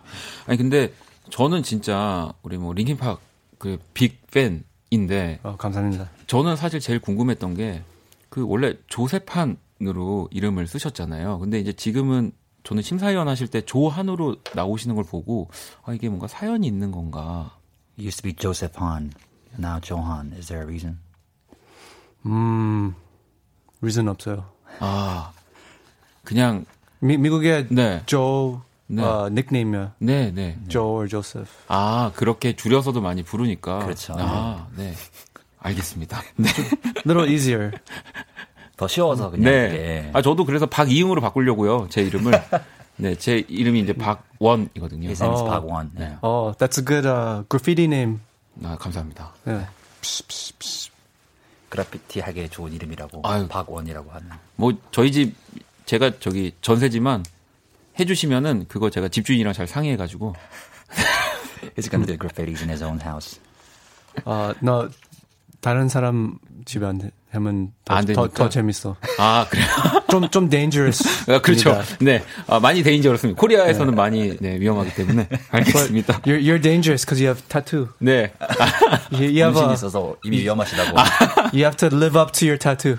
아니 0.48 0.58
근데 0.58 0.94
저는 1.30 1.64
진짜 1.64 2.34
우리 2.42 2.58
뭐 2.58 2.74
링킨파크 2.74 3.20
그 3.58 3.78
빅팬인데 3.94 5.40
어, 5.44 5.56
감사합니다. 5.58 6.10
저는 6.28 6.56
사실 6.56 6.80
제일 6.80 7.00
궁금했던 7.00 7.56
게 7.56 7.84
그 8.32 8.46
원래 8.48 8.74
조세판으로 8.88 10.30
이름을 10.32 10.66
쓰셨잖아요. 10.66 11.40
근데 11.40 11.60
이제 11.60 11.74
지금은 11.74 12.32
저는 12.64 12.82
심사위원 12.82 13.28
하실 13.28 13.50
때 13.50 13.60
조한으로 13.60 14.38
나오시는 14.56 14.96
걸 14.96 15.04
보고 15.04 15.50
아 15.84 15.94
이게 15.94 16.08
뭔가 16.08 16.28
사연이 16.28 16.66
있는 16.66 16.92
건가? 16.92 17.58
Used 18.00 18.22
to 18.22 18.30
be 18.30 18.34
Joseph 18.34 18.80
Han, 18.82 19.12
now 19.60 19.82
Johan. 19.82 20.32
Is 20.32 20.48
there 20.48 20.64
a 20.64 20.66
reason? 20.66 21.00
음, 22.26 22.96
reason 23.82 24.08
없어요. 24.08 24.46
아, 24.80 25.34
그냥 26.24 26.66
미, 27.00 27.18
미국의 27.18 27.68
네. 27.70 28.04
조 28.06 28.62
네. 28.88 29.04
어, 29.04 29.30
닉네임이야. 29.32 29.94
네, 30.00 30.32
네. 30.32 30.58
조 30.68 31.08
조셉. 31.08 31.46
아, 31.68 32.12
그렇게 32.16 32.56
줄여서도 32.56 33.02
많이 33.02 33.24
부르니까. 33.24 33.80
그렇죠. 33.80 34.14
아, 34.18 34.68
네. 34.76 34.94
알겠습니다. 35.60 36.22
네. 36.36 36.50
little 37.06 37.30
easier. 37.30 37.72
더 38.76 38.88
쉬워서 38.88 39.30
그냥. 39.32 39.46
네. 39.46 39.70
네. 39.70 40.10
아, 40.14 40.22
저도 40.22 40.46
그래서 40.46 40.66
박이응으로 40.66 41.22
바꾸려고요. 41.22 41.88
제 41.90 42.02
이름을. 42.02 42.34
네, 42.98 43.16
제 43.16 43.46
이름이 43.48 43.80
이제 43.80 43.94
박원이거든요. 43.94 45.08
His 45.08 45.24
name 45.24 45.40
is 45.40 45.50
박원. 45.50 45.92
네. 45.96 46.18
Oh, 46.22 46.56
that's 46.58 46.78
a 46.80 46.86
good 46.86 47.08
uh, 47.08 47.44
graffiti 47.50 47.86
name. 47.86 48.20
아, 48.64 48.78
감사합니다. 48.78 49.34
네. 49.46 49.66
그래피티 51.70 52.20
하기에 52.20 52.50
좋은 52.50 52.74
이름이라고 52.74 53.22
아유, 53.24 53.48
박원이라고 53.48 54.12
하는. 54.12 54.28
뭐 54.58 54.74
저희 54.92 55.12
집 55.12 55.36
제가 55.92 56.12
저기 56.22 56.54
전세지만 56.62 57.26
해주시면은 58.00 58.66
그거 58.70 58.90
제가 58.90 59.10
집주인이랑 59.10 59.52
잘 59.52 59.68
상의해가지고. 59.68 60.34
He's 61.76 61.92
gonna 61.92 62.08
do 62.08 62.16
graffitis 62.16 62.64
in 62.64 62.70
his 62.70 62.82
own 62.82 63.02
house. 63.02 63.42
아, 64.24 64.54
너 64.62 64.88
다른 65.60 65.90
사람 65.90 66.40
집에 66.64 66.86
안 66.86 67.12
하면 67.32 67.74
더, 67.84 67.94
안 67.94 68.06
더, 68.06 68.30
더 68.30 68.48
재밌어. 68.48 68.96
아, 69.20 69.46
그래요? 69.50 69.66
좀, 70.10 70.30
좀 70.30 70.50
dangerous. 70.50 71.04
아, 71.30 71.42
그렇죠. 71.42 71.82
네. 72.00 72.24
아, 72.48 72.62
많이 72.62 72.84
dangerous습니다. 72.84 73.38
코리아에서는 73.38 73.92
네. 73.92 73.96
많이 73.98 74.38
네, 74.38 74.62
위험하기 74.62 74.96
때문에. 74.96 75.28
알겠습니다. 75.52 76.22
You're, 76.22 76.42
you're 76.42 76.64
dangerous 76.64 77.06
because 77.06 77.22
you 77.22 77.28
have 77.28 77.46
tattoo. 77.50 77.90
네. 78.00 78.32
you, 79.12 79.28
you 79.28 79.44
have 79.44 79.62
a, 79.62 79.74
있어서 79.74 80.16
이미 80.24 80.38
위험하시다고. 80.40 80.98
You 81.52 81.66
have 81.66 81.76
to 81.76 81.90
live 81.92 82.18
up 82.18 82.32
to 82.32 82.48
your 82.48 82.58
tattoo. 82.58 82.96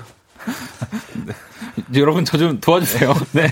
네. 1.75 2.01
여러분, 2.01 2.25
저 2.25 2.39
좀 2.39 2.61
도와주세요. 2.61 3.15
네. 3.33 3.45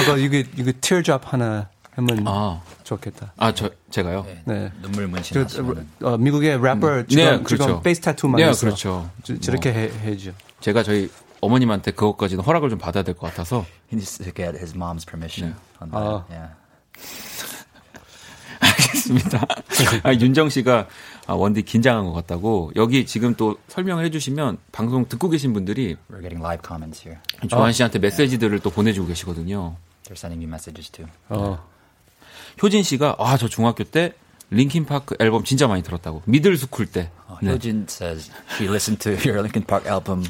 아까 0.00 0.16
이게, 0.16 0.40
이게 0.56 0.72
teardrop 0.72 1.26
하나 1.28 1.68
하면. 1.96 2.24
아. 2.26 2.60
좋겠다. 2.84 3.32
아, 3.36 3.54
저 3.54 3.70
제가요? 3.90 4.24
네. 4.26 4.42
네. 4.46 4.72
눈물 4.82 5.06
문신 5.06 5.46
그, 5.46 5.86
어, 6.02 6.16
미국의 6.18 6.58
래퍼 6.60 6.88
음. 6.88 7.06
지금, 7.08 7.24
네, 7.24 7.42
그렇죠. 7.42 7.64
지금 7.64 7.82
face 7.82 8.00
tattoo 8.00 8.26
많이 8.26 8.44
네, 8.44 8.50
그렇죠. 8.52 9.08
저, 9.22 9.38
저렇게 9.38 9.70
뭐, 9.70 9.80
해, 9.80 9.90
해죠. 10.06 10.32
제가 10.60 10.82
저희 10.82 11.08
어머님한테 11.40 11.92
그것까지는 11.92 12.42
허락을 12.42 12.68
좀 12.68 12.78
받아야 12.80 13.04
될 13.04 13.14
것 13.14 13.28
같아서. 13.28 13.64
He 13.92 13.96
needs 13.96 14.18
to 14.18 14.32
get 14.34 14.58
his 14.58 14.74
mom's 14.76 15.06
permission 15.08 15.54
Yeah. 15.54 15.80
on 15.80 15.90
that. 15.92 16.04
Oh. 16.04 16.24
Yeah. 16.30 16.54
알겠습니다. 18.60 19.46
아, 20.02 20.12
윤정 20.12 20.48
씨가 20.50 20.78
아, 20.78 20.86
원디 21.28 21.62
긴장한 21.62 22.04
것 22.06 22.12
같다고 22.12 22.72
여기 22.76 23.06
지금 23.06 23.34
또 23.36 23.56
설명을 23.68 24.04
해주시면 24.06 24.58
방송 24.72 25.06
듣고 25.08 25.28
계신 25.28 25.52
분들이 25.52 25.96
We're 26.10 26.20
getting 26.20 26.42
live 26.44 26.62
comments 26.66 27.06
here. 27.06 27.20
조한 27.48 27.72
씨한테 27.72 27.98
메시지들을 28.00 28.58
또 28.60 28.70
보내주고 28.70 29.06
계시거든요. 29.08 29.76
They're 30.04 30.12
sending 30.18 30.42
me 30.42 30.48
messages 30.48 30.90
too. 30.90 31.06
어. 31.28 31.58
효진 32.62 32.82
씨가 32.82 33.16
아 33.18 33.36
저 33.38 33.48
중학교 33.48 33.84
때 33.84 34.12
링킨 34.50 34.84
파크 34.84 35.14
앨범 35.20 35.44
진짜 35.44 35.68
많이 35.68 35.82
들었다고 35.82 36.22
middle 36.24 36.56
school 36.56 36.86
때. 36.86 37.10
Oh, 37.30 37.38
네. 37.40 37.52
Hyojin 37.52 37.84
says 37.88 38.30
he 38.58 38.66
listened 38.68 38.98
to 39.00 39.12
your 39.24 39.38
Linkin 39.38 39.64
Park 39.64 39.86
album 39.86 40.24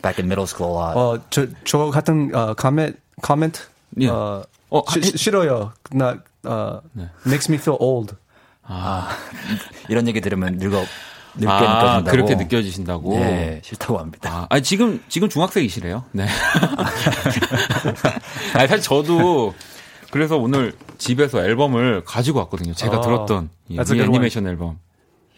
back 0.00 0.18
in 0.18 0.26
middle 0.26 0.46
school 0.46 0.72
a 0.72 0.94
lot. 0.94 0.96
어, 0.96 1.22
저, 1.28 1.46
저 1.64 1.90
같은, 1.90 2.34
어, 2.34 2.54
comment, 2.58 2.96
comment? 3.22 3.60
예. 4.00 4.08
어, 4.08 4.42
어, 4.70 4.82
시- 4.90 5.00
해- 5.12 5.16
싫어요. 5.16 5.72
나, 5.92 6.16
어, 6.44 6.80
네. 6.94 7.10
makes 7.26 7.50
me 7.52 7.58
feel 7.60 7.76
old. 7.78 8.16
이런 9.88 10.06
얘기 10.08 10.20
들으면 10.20 10.56
늙어 10.56 10.84
늙게 11.34 11.48
아 11.48 12.00
느껴진다고. 12.00 12.10
그렇게 12.10 12.34
느껴지신다고. 12.34 13.18
네, 13.18 13.60
싫다고 13.64 13.98
합니다. 13.98 14.30
아, 14.30 14.46
아니, 14.50 14.62
지금, 14.62 15.02
지금 15.08 15.28
중학생이시래요. 15.28 16.04
네. 16.12 16.26
아니, 18.54 18.68
사실 18.68 18.80
저도 18.82 19.54
그래서 20.10 20.36
오늘 20.36 20.74
집에서 20.98 21.44
앨범을 21.44 22.04
가지고 22.04 22.40
왔거든요. 22.40 22.74
제가 22.74 22.96
아, 22.96 23.00
들었던 23.00 23.50
이 23.68 23.76
good 23.76 24.00
애니메이션 24.02 24.46
앨범. 24.46 24.78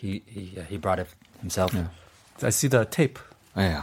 He 0.02 0.22
he, 0.30 0.54
he 0.70 0.80
brought 0.80 1.00
it 1.00 1.10
himself. 1.40 1.74
Yeah. 1.76 1.90
I 2.42 2.48
see 2.48 2.70
the 2.70 2.86
tape. 2.88 3.20
예. 3.58 3.76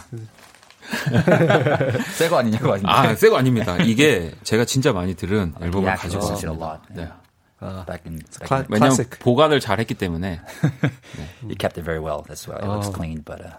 새거 2.16 2.38
아니냐고 2.40 2.72
하는데. 2.72 2.88
아, 2.88 3.14
새거 3.16 3.38
아닙니다. 3.38 3.78
이게 3.78 4.34
제가 4.44 4.66
진짜 4.66 4.94
많이 4.94 5.16
들은 5.16 5.54
앨범을 5.62 5.90
Yeah, 5.90 6.02
가지고 6.02 6.26
왔습니다. 6.32 6.82
네. 6.96 7.08
Yeah. 7.62 7.86
Back 7.86 8.06
in, 8.06 8.20
back 8.20 8.48
Cla- 8.48 8.60
in 8.60 8.66
왜냐면 8.70 8.94
Classic. 8.96 9.20
보관을 9.20 9.60
잘 9.60 9.80
했기 9.80 9.96
때문에 9.96 10.40
he 11.50 11.56
kept 11.58 11.78
it 11.80 11.84
very 11.84 12.00
well. 12.00 12.22
That's 12.28 12.46
why 12.48 12.58
it 12.62 12.68
looks 12.68 12.90
Oh. 12.90 12.94
clean. 12.94 13.24
But 13.26 13.42
uh, 13.42 13.58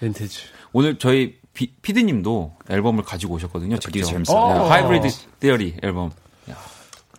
Vintage. 0.00 0.48
오늘 0.72 0.98
저희 0.98 1.36
비, 1.52 1.68
피디님도 1.82 2.56
앨범을 2.70 3.04
가지고 3.04 3.34
오셨거든요. 3.34 3.76
직접. 3.78 4.10
네, 4.10 4.68
하이브리드 4.68 5.08
티어리 5.40 5.76
앨범. 5.82 6.10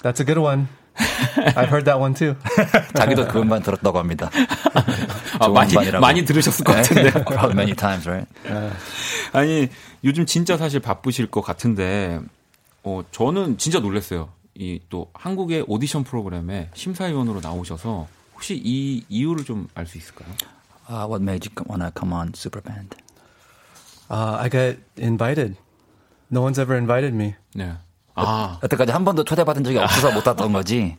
That's 0.02 0.20
a 0.20 0.26
good 0.26 0.40
one. 0.40 0.68
I've 1.56 1.70
heard 1.70 1.86
that 1.86 1.98
one 2.00 2.14
too. 2.14 2.36
자기도 2.96 3.28
그 3.28 3.40
음반 3.40 3.62
들었다고 3.64 3.98
합니다. 4.00 4.30
아, 5.40 5.48
많이 5.48 5.72
음반이라고. 5.74 6.02
많이 6.02 6.26
들으셨을 6.26 6.66
것 6.66 6.74
같은데. 6.76 7.12
Probably 7.12 7.54
many 7.54 7.76
times, 7.76 8.08
right? 8.10 8.28
아니 9.32 9.70
요즘 10.04 10.26
진짜 10.26 10.58
사실 10.58 10.80
바쁘실 10.80 11.28
것 11.32 11.42
같은데 11.42 12.20
어 12.84 13.02
저는 13.12 13.58
진짜 13.58 13.80
놀랐어요. 13.80 14.30
이 14.56 14.80
또 14.90 15.10
한국의 15.14 15.66
오디션 15.68 16.04
프로그램에 16.04 16.70
심사위원으로 16.76 17.40
나오셔서 17.42 18.08
혹시 18.34 18.56
이 18.64 19.04
이유를 19.10 19.46
좀 19.46 19.68
알 19.76 19.86
수 19.88 19.98
있을까요? 19.98 20.30
Uh, 20.90 21.08
what 21.08 21.22
made 21.24 21.48
you 21.48 21.54
want 21.70 21.82
to 21.82 21.92
come 21.98 22.14
on 22.14 22.34
Superband? 22.36 22.96
Uh, 24.12 24.38
I 24.40 24.50
got 24.50 24.78
invited. 24.98 25.56
No 26.30 26.42
one's 26.42 26.60
ever 26.60 26.76
invited 26.78 27.14
me. 27.16 27.36
네. 27.56 27.74
아, 28.16 28.60
여태까지 28.64 28.92
한 28.92 29.06
번도 29.06 29.24
초대받은 29.24 29.64
적이 29.64 29.78
없어서 29.80 30.12
못 30.12 30.26
왔던 30.28 30.52
거지. 30.54 30.98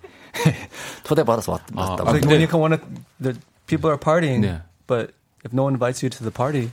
초대받아서 1.05 1.53
왔, 1.53 1.61
아, 1.77 1.81
왔다고. 1.91 2.09
아, 2.09 2.13
Like 2.13 2.29
when 2.29 2.41
you 2.41 2.49
come, 2.51 2.73
it, 2.73 2.83
the 3.21 3.39
people 3.67 3.91
are 3.91 3.99
partying, 4.01 4.41
네. 4.43 4.61
but 4.87 5.15
if 5.45 5.53
no 5.53 5.63
one 5.63 5.75
invites 5.75 6.03
you 6.03 6.11
to 6.11 6.25
the 6.25 6.33
party, 6.33 6.71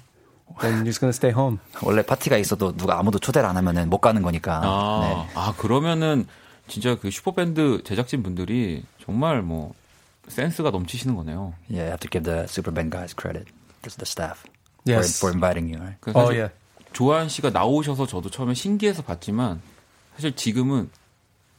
then 0.62 0.82
you're 0.82 0.86
just 0.89 1.00
gonna 1.00 1.13
stay 1.13 1.32
home. 1.32 1.60
원래 1.84 2.02
파티가 2.02 2.38
있어도 2.38 2.76
누가 2.76 2.98
아무도 2.98 3.20
초대를 3.20 3.48
안 3.48 3.58
하면은 3.58 3.89
못 3.89 4.00
가는 4.00 4.22
거니까. 4.22 4.62
아, 4.63 5.00
네. 5.04 5.28
아 5.36 5.54
그러면은 5.58 6.26
진짜 6.71 6.95
그 6.95 7.12
슈퍼밴드 7.12 7.84
제작진 7.84 8.23
분들이 8.23 8.84
정말 9.03 9.41
뭐 9.41 9.73
센스가 10.27 10.71
넘치시는 10.71 11.15
거네요. 11.15 11.53
Yeah, 11.69 11.84
you 11.84 11.91
have 11.91 11.99
to 11.99 12.10
give 12.10 12.23
the 12.23 12.47
Superband 12.47 12.89
guys 12.91 13.13
credit. 13.13 13.45
Just 13.84 13.97
the 13.99 14.05
staff. 14.07 14.43
Yes. 14.86 15.19
For, 15.19 15.29
for 15.29 15.36
inviting 15.36 15.67
you, 15.69 15.77
right? 15.79 15.97
그러니까 16.01 16.19
Oh 16.23 16.31
yeah. 16.31 16.53
조한 16.93 17.29
씨가 17.29 17.49
나오셔서 17.51 18.07
저도 18.07 18.29
처음에 18.29 18.53
신기해서 18.53 19.01
봤지만 19.03 19.62
사실 20.15 20.36
지금은 20.36 20.89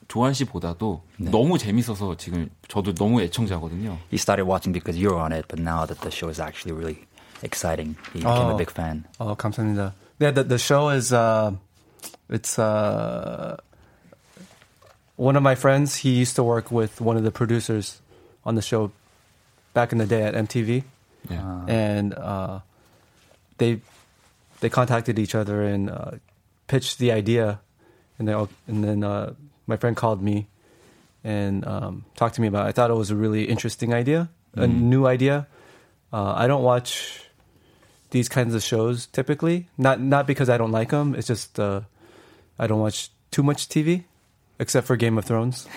조한 0.09 0.35
씨보다도 0.35 1.03
너무 1.19 1.57
재밌어서 1.59 2.17
지금 2.17 2.51
저도 2.69 2.93
너무 2.95 3.21
애청자거든요. 3.23 3.99
He 4.11 4.17
started 4.19 4.49
watching 4.49 4.73
because 4.73 4.99
you 5.01 5.09
were 5.11 5.21
on 5.23 5.33
it, 5.33 5.47
but 5.49 5.61
now 5.61 5.87
that 5.87 6.01
the 6.01 6.11
show 6.11 6.29
is 6.29 6.41
actually 6.41 6.73
really 6.77 7.07
exciting, 7.43 7.97
he 8.13 8.21
became 8.21 8.49
Oh. 8.49 8.55
a 8.55 8.57
big 8.59 8.71
fan. 8.71 9.05
Oh, 9.21 9.35
감사합니다. 9.35 9.95
Yeah, 10.21 10.33
the, 10.33 10.45
the 10.45 10.59
show 10.59 10.91
is, 10.91 11.13
uh, 11.13 11.53
it's, 12.29 12.59
uh, 12.59 13.57
one 15.17 15.37
of 15.37 15.43
my 15.43 15.55
friends, 15.55 15.97
he 15.97 16.11
used 16.11 16.37
to 16.37 16.43
work 16.43 16.71
with 16.71 17.01
one 17.01 17.17
of 17.17 17.23
the 17.23 17.31
producers 17.31 18.01
on 18.45 18.55
the 18.55 18.63
show 18.63 18.93
back 19.75 19.93
in 19.93 19.99
the 19.99 20.07
day 20.07 20.23
at 20.23 20.35
MTV. 20.35 20.85
네. 21.29 21.69
and 21.69 22.15
uh, 22.15 22.61
they 23.59 23.81
they 24.61 24.69
contacted 24.69 25.19
each 25.19 25.35
other 25.35 25.63
and 25.63 25.91
uh, 25.91 26.13
pitched 26.67 26.99
the 26.99 27.13
idea, 27.13 27.61
and 28.19 28.29
then 28.29 28.49
and 28.67 28.85
then 28.85 29.05
uh, 29.05 29.35
my 29.67 29.77
friend 29.77 29.97
called 29.97 30.23
me 30.23 30.47
and 31.25 31.67
um, 31.67 32.05
talked 32.17 32.35
to 32.37 32.41
me 32.41 32.49
about. 32.49 32.67
It. 32.67 32.71
I 32.71 32.73
thought 32.73 32.91
it 32.91 32.95
was 32.95 33.11
a 33.11 33.17
really 33.17 33.45
interesting 33.45 33.95
idea, 33.95 34.31
a 34.55 34.67
new 34.67 35.07
idea. 35.07 35.47
Uh, 36.13 36.35
I 36.35 36.47
don't 36.47 36.63
watch 36.63 37.25
these 38.11 38.29
kinds 38.29 38.55
of 38.55 38.63
shows 38.63 39.07
typically, 39.07 39.69
not 39.79 40.01
not 40.01 40.27
because 40.27 40.49
I 40.49 40.57
don't 40.59 40.73
like 40.73 40.91
them. 40.91 41.15
It's 41.15 41.27
just 41.27 41.59
uh, 41.59 41.83
I 42.59 42.67
don't 42.67 42.81
watch 42.81 43.11
too 43.31 43.43
much 43.43 43.69
TV, 43.69 44.05
except 44.61 44.85
for 44.87 44.99
Game 44.99 45.17
of 45.19 45.27
Thrones. 45.27 45.69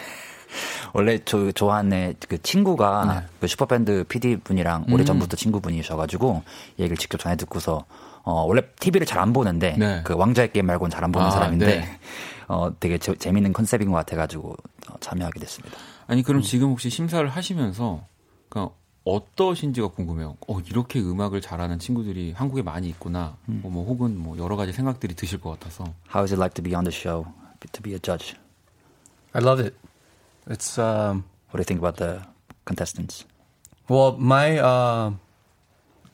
원래 0.93 1.17
조, 1.25 1.51
조한의 1.51 2.15
그 2.29 2.41
친구가 2.41 3.05
네. 3.21 3.27
그 3.41 3.47
슈퍼밴드 3.47 4.05
PD 4.07 4.37
분이랑 4.37 4.85
오래 4.89 5.03
전부터 5.03 5.35
친구분이셔가지고 5.35 6.43
얘기를 6.79 6.95
직접 6.95 7.17
전해 7.17 7.35
듣고서 7.35 7.85
어, 8.23 8.43
원래 8.45 8.61
TV를 8.79 9.05
잘 9.05 9.19
안 9.19 9.33
보는데 9.33 9.75
네. 9.77 10.01
그 10.03 10.15
왕자의 10.15 10.53
게임 10.53 10.65
말고는 10.67 10.91
잘 10.91 11.03
안 11.03 11.11
보는 11.11 11.27
아, 11.27 11.31
사람인데 11.31 11.65
네. 11.65 11.99
어, 12.47 12.71
되게 12.79 12.97
재, 12.97 13.13
재밌는 13.15 13.51
컨셉인 13.53 13.89
것 13.91 13.97
같아가지고 13.97 14.55
어, 14.89 14.93
참여하게 15.01 15.39
됐습니다. 15.41 15.77
아니 16.07 16.23
그럼 16.23 16.41
지금 16.41 16.69
혹시 16.69 16.89
심사를 16.89 17.27
하시면서 17.27 18.05
그러니까 18.47 18.73
어떠신지가 19.03 19.89
궁금해요. 19.89 20.37
어 20.47 20.59
이렇게 20.61 20.99
음악을 21.01 21.41
잘하는 21.41 21.79
친구들이 21.79 22.31
한국에 22.31 22.61
많이 22.61 22.87
있구나. 22.87 23.35
뭐, 23.45 23.69
뭐 23.71 23.85
혹은 23.85 24.17
뭐 24.17 24.37
여러 24.37 24.55
가지 24.55 24.71
생각들이 24.71 25.15
드실 25.15 25.41
것 25.41 25.51
같아서. 25.51 25.83
How 26.13 26.23
is 26.23 26.31
it 26.33 26.39
like 26.39 26.53
to 26.55 26.63
be 26.63 26.73
on 26.75 26.85
the 26.85 26.95
show, 26.95 27.25
to 27.73 27.81
be 27.83 27.93
a 27.93 27.99
judge? 27.99 28.35
I 29.35 29.39
love 29.39 29.59
it. 29.59 29.75
It's 30.47 30.79
um, 30.79 31.25
What 31.51 31.57
do 31.57 31.61
you 31.61 31.65
think 31.65 31.79
about 31.79 31.97
the 31.97 32.25
contestants? 32.63 33.25
Well, 33.89 34.15
my 34.17 34.57
uh, 34.57 35.11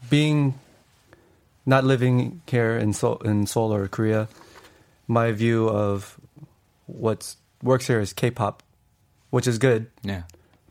being 0.09 0.55
not 1.65 1.83
living 1.83 2.41
here 2.47 2.77
in 2.77 2.93
Seoul, 2.93 3.17
in 3.23 3.45
Seoul 3.45 3.73
or 3.73 3.87
Korea, 3.87 4.27
my 5.07 5.31
view 5.31 5.69
of 5.69 6.19
what 6.87 7.35
works 7.61 7.85
here 7.85 7.99
is 7.99 8.11
K-pop, 8.11 8.63
which 9.29 9.47
is 9.47 9.57
good, 9.57 9.89
네. 10.03 10.23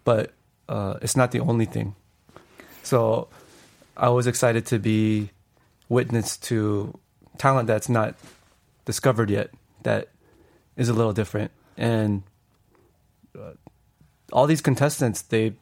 but 0.02 0.32
uh, 0.68 0.94
it's 1.02 1.16
not 1.16 1.30
the 1.30 1.40
only 1.40 1.66
thing. 1.66 1.94
So 2.82 3.28
I 3.96 4.08
was 4.08 4.26
excited 4.26 4.66
to 4.66 4.78
be 4.78 5.30
witness 5.88 6.36
to 6.50 6.98
talent 7.38 7.68
that's 7.68 7.88
not 7.88 8.14
discovered 8.84 9.30
yet, 9.30 9.50
that 9.84 10.08
is 10.76 10.88
a 10.88 10.92
little 10.92 11.12
different, 11.12 11.52
and 11.76 12.22
Uh, 13.38 13.52
all 14.32 14.46
these 14.46 14.60
contestants 14.60 15.22
they 15.22 15.52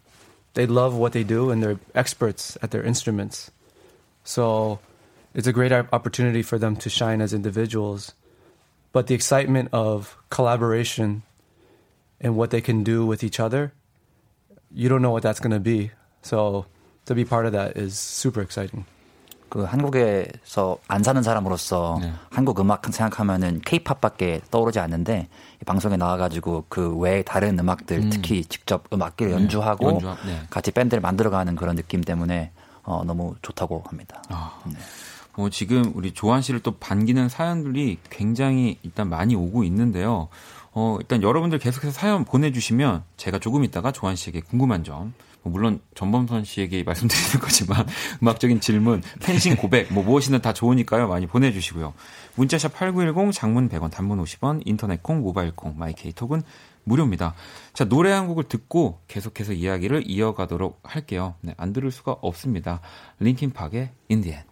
they 0.54 0.66
love 0.66 0.94
what 0.94 1.12
they 1.12 1.24
do 1.24 1.50
and 1.50 1.62
they're 1.62 1.78
experts 1.94 2.58
at 2.62 2.70
their 2.70 2.82
instruments. 2.82 3.50
So 4.24 4.80
it's 5.34 5.46
a 5.46 5.52
great 5.52 5.72
opportunity 5.72 6.42
for 6.42 6.58
them 6.58 6.76
to 6.76 6.90
shine 6.90 7.20
as 7.20 7.32
individuals. 7.32 8.12
But 8.92 9.06
the 9.06 9.14
excitement 9.14 9.68
of 9.72 10.16
collaboration 10.30 11.22
and 12.20 12.36
what 12.36 12.50
they 12.50 12.60
can 12.60 12.82
do 12.82 13.06
with 13.06 13.22
each 13.22 13.38
other, 13.38 13.72
you 14.74 14.88
don't 14.88 15.02
know 15.02 15.10
what 15.10 15.22
that's 15.22 15.40
going 15.40 15.52
to 15.52 15.60
be. 15.60 15.92
So 16.22 16.66
to 17.04 17.14
be 17.14 17.24
part 17.24 17.46
of 17.46 17.52
that 17.52 17.76
is 17.76 17.96
super 17.98 18.40
exciting. 18.40 18.84
그 19.48 19.64
한국에서 19.64 20.78
안 20.88 21.02
사는 21.02 21.22
사람으로서 21.22 21.98
네. 22.00 22.12
한국 22.30 22.60
음악 22.60 22.84
생각하면은 22.84 23.60
케이팝밖에 23.64 24.40
떠오르지 24.50 24.78
않는데 24.78 25.28
이 25.60 25.64
방송에 25.64 25.96
나와가지고 25.96 26.64
그 26.68 26.96
외에 26.96 27.22
다른 27.22 27.58
음악들 27.58 28.10
특히 28.10 28.44
직접 28.44 28.84
음악기를 28.92 29.32
연주하고 29.32 29.92
연주하- 30.00 30.16
네. 30.26 30.40
같이 30.50 30.70
밴드를 30.70 31.00
만들어가는 31.00 31.56
그런 31.56 31.76
느낌 31.76 32.02
때문에 32.02 32.50
어, 32.84 33.02
너무 33.04 33.34
좋다고 33.42 33.82
합니다. 33.86 34.22
아, 34.30 34.58
뭐 35.34 35.50
지금 35.50 35.92
우리 35.94 36.12
조한 36.12 36.40
씨를 36.42 36.60
또 36.60 36.72
반기는 36.72 37.28
사연들이 37.28 37.98
굉장히 38.10 38.78
일단 38.82 39.08
많이 39.08 39.34
오고 39.34 39.64
있는데요. 39.64 40.28
어, 40.72 40.96
일단 41.00 41.22
여러분들 41.22 41.58
계속해서 41.58 41.92
사연 41.92 42.24
보내주시면 42.24 43.02
제가 43.16 43.38
조금 43.38 43.64
있다가 43.64 43.92
조한 43.92 44.16
씨에게 44.16 44.40
궁금한 44.40 44.84
점, 44.84 44.98
뭐 44.98 45.12
물론 45.42 45.80
전범선 45.94 46.44
씨에게 46.44 46.82
말씀드리는 46.84 47.40
거지만 47.40 47.86
음악적인 48.22 48.60
질문, 48.60 49.02
팬심 49.22 49.56
고백, 49.56 49.92
뭐 49.92 50.02
무엇이든 50.02 50.40
다 50.40 50.52
좋으니까요. 50.52 51.08
많이 51.08 51.26
보내 51.26 51.52
주시고요. 51.52 51.94
문자샵 52.34 52.74
8910, 52.74 53.32
장문 53.32 53.68
100원, 53.68 53.90
단문 53.90 54.22
50원, 54.22 54.62
인터넷 54.64 55.02
콩, 55.02 55.20
모바일 55.20 55.52
콩, 55.54 55.78
마이케이톡은 55.78 56.42
무료입니다. 56.84 57.34
자, 57.74 57.84
노래 57.84 58.10
한 58.10 58.26
곡을 58.26 58.44
듣고 58.44 59.00
계속해서 59.08 59.52
이야기를 59.52 60.10
이어가도록 60.10 60.80
할게요. 60.82 61.34
네, 61.40 61.54
안 61.56 61.72
들을 61.72 61.90
수가 61.90 62.12
없습니다. 62.20 62.80
링킨 63.20 63.52
팍의 63.52 63.90
In 64.10 64.22
the 64.22 64.34
End. 64.34 64.48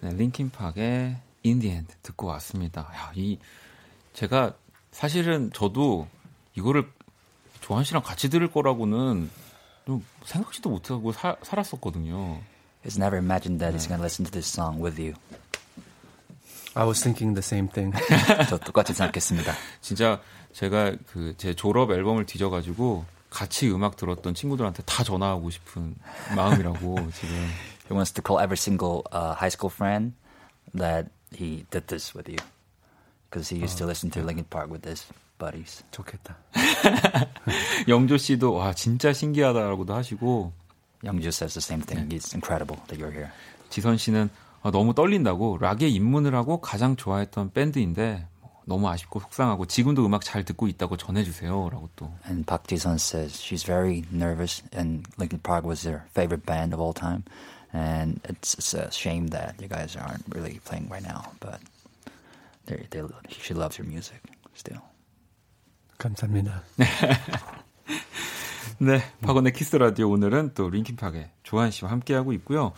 네, 0.00 0.14
링킨 0.14 0.50
팍의 0.50 1.16
In 1.44 1.60
the 1.60 1.74
End 1.74 1.94
듣고 2.02 2.28
왔습니다. 2.28 2.82
야, 2.94 3.12
이 3.14 3.38
제가 4.12 4.54
사실은 4.92 5.50
저도 5.52 6.06
이거를 6.54 6.88
조한 7.60 7.84
씨랑 7.84 8.02
같이 8.02 8.30
들을 8.30 8.50
거라고는 8.50 9.28
좀 9.86 10.04
생각지도 10.24 10.68
못하고 10.70 11.12
사, 11.12 11.36
살았었거든요. 11.42 12.40
He's 12.84 12.98
never 12.98 13.16
imagined 13.16 13.60
that 13.60 13.74
he's 13.74 13.86
going 13.88 13.98
to 13.98 14.04
listen 14.04 14.24
to 14.24 14.30
this 14.32 14.46
song 14.46 14.80
with 14.82 14.98
you. 15.00 15.14
I 16.74 16.84
was 16.84 17.00
thinking 17.02 17.34
the 17.34 17.42
same 17.42 17.68
thing. 17.68 17.94
저 18.48 18.58
똑같이 18.58 18.92
생각했습니다. 18.92 19.52
진짜 19.80 20.20
제가 20.52 20.96
그 21.06 21.34
제 21.38 21.54
졸업 21.54 21.90
앨범을 21.92 22.26
뒤져가지고 22.26 23.04
같이 23.30 23.70
음악 23.70 23.96
들었던 23.96 24.34
친구들한테 24.34 24.82
다 24.84 25.02
전화하고 25.04 25.50
싶은 25.50 25.94
마음이라고 26.34 27.10
지금. 27.12 27.34
He 27.88 27.94
wants 27.94 28.12
to 28.14 28.22
call 28.22 28.42
every 28.42 28.56
single 28.58 29.02
uh, 29.12 29.34
high 29.34 29.50
school 29.50 29.70
friend 29.70 30.12
that 30.74 31.08
he 31.32 31.64
did 31.70 31.86
this 31.86 32.14
with 32.14 32.28
you. 32.28 32.38
Because 33.30 33.48
he 33.48 33.58
used 33.62 33.78
to 33.78 33.86
listen 33.86 34.10
to 34.10 34.22
Linkin 34.22 34.44
Park 34.50 34.70
with 34.70 34.84
his 34.84 35.06
buddies. 35.38 35.84
좋겠다. 35.90 36.36
영조 37.88 38.16
씨도 38.16 38.54
와 38.54 38.72
진짜 38.74 39.12
신기하다라고도 39.12 39.94
하시고 39.94 40.52
Youngju 41.04 41.28
says 41.28 41.54
the 41.54 41.62
same 41.62 41.82
thing. 41.82 42.08
It's 42.12 42.34
incredible 42.34 42.80
that 42.88 42.98
you're 43.00 43.12
here. 43.12 43.30
지선 43.70 43.96
씨는 43.96 44.30
아, 44.62 44.70
너무 44.70 44.94
떨린다고 44.94 45.58
락에 45.60 45.88
입문을 45.88 46.34
하고 46.34 46.60
가장 46.60 46.96
좋아했던 46.96 47.52
밴드인데 47.52 48.26
뭐, 48.40 48.50
너무 48.64 48.88
아쉽고 48.88 49.20
속상하고 49.20 49.66
지금도 49.66 50.04
음악 50.04 50.24
잘 50.24 50.44
듣고 50.44 50.66
있다고 50.66 50.96
전해주세요라고 50.96 51.90
또 51.94 52.12
And 52.26 52.46
Park 52.46 52.66
Ji-sun 52.66 52.96
says 52.96 53.40
she's 53.40 53.64
very 53.64 54.04
nervous 54.10 54.62
and 54.74 55.06
Linkin 55.18 55.40
Park 55.40 55.64
was 55.64 55.86
her 55.86 56.02
favorite 56.14 56.44
band 56.44 56.74
of 56.74 56.80
all 56.80 56.94
time. 56.94 57.22
And 57.72 58.20
it's, 58.24 58.54
it's 58.54 58.74
a 58.74 58.90
shame 58.90 59.28
that 59.28 59.60
you 59.60 59.68
guys 59.68 59.96
aren't 59.96 60.24
really 60.34 60.60
playing 60.64 60.88
right 60.88 61.02
now. 61.02 61.32
But 61.40 61.60
they 62.64 62.86
they, 62.90 63.02
she 63.28 63.52
loves 63.54 63.76
your 63.76 63.86
music 63.86 64.22
still. 64.54 64.80
감사합니다. 65.98 66.62
네, 68.78 69.00
박원의 69.22 69.52
키스 69.54 69.76
라디오 69.76 70.10
오늘은 70.10 70.52
또 70.54 70.68
링킨팍의 70.68 71.30
조한 71.42 71.70
씨와 71.70 71.90
함께하고 71.90 72.32
있고요. 72.34 72.72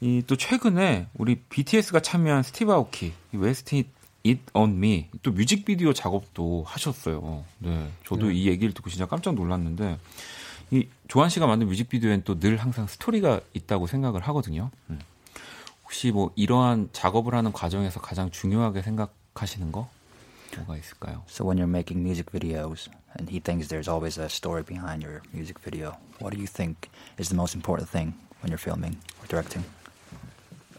이 0.00 0.22
또 0.26 0.36
최근에 0.36 1.08
우리 1.14 1.36
BTS가 1.36 2.00
참여한 2.00 2.42
스티브 2.42 2.72
아오키, 2.72 3.12
이 3.32 3.36
Waste 3.36 3.84
It 4.26 4.40
On 4.54 4.70
Me 4.76 5.08
또 5.22 5.30
뮤직비디오 5.30 5.92
작업도 5.92 6.64
하셨어요. 6.66 7.44
네, 7.58 7.90
저도 8.06 8.30
이 8.30 8.46
얘기를 8.48 8.72
듣고 8.74 8.90
진짜 8.90 9.06
깜짝 9.06 9.34
놀랐는데 9.34 9.98
이 10.70 10.86
조한 11.08 11.30
씨가 11.30 11.46
만든 11.46 11.66
뮤직비디오엔 11.68 12.22
또 12.24 12.38
늘 12.38 12.56
항상 12.58 12.86
스토리가 12.86 13.40
있다고 13.54 13.86
생각을 13.86 14.20
하거든요. 14.28 14.70
음. 14.90 15.00
혹시 15.84 16.12
뭐 16.12 16.30
이러한 16.36 16.90
작업을 16.92 17.34
하는 17.34 17.52
과정에서 17.52 18.00
가장 18.00 18.30
중요하게 18.30 18.82
생각하시는 18.82 19.72
거 19.72 19.90
뭐가 20.57 20.77
있을까요? 20.77 21.23
So 21.27 21.43
when 21.45 21.57
you're 21.57 21.67
making 21.67 22.03
music 22.03 22.31
videos, 22.31 22.87
and 23.17 23.29
he 23.29 23.39
thinks 23.39 23.67
there's 23.67 23.87
always 23.87 24.17
a 24.17 24.29
story 24.29 24.63
behind 24.63 25.03
your 25.03 25.21
music 25.33 25.59
video, 25.59 25.97
what 26.19 26.33
do 26.33 26.39
you 26.39 26.47
think 26.47 26.89
is 27.17 27.29
the 27.29 27.35
most 27.35 27.55
important 27.55 27.89
thing 27.89 28.13
when 28.41 28.49
you're 28.49 28.57
filming 28.57 28.97
or 29.21 29.27
directing? 29.27 29.63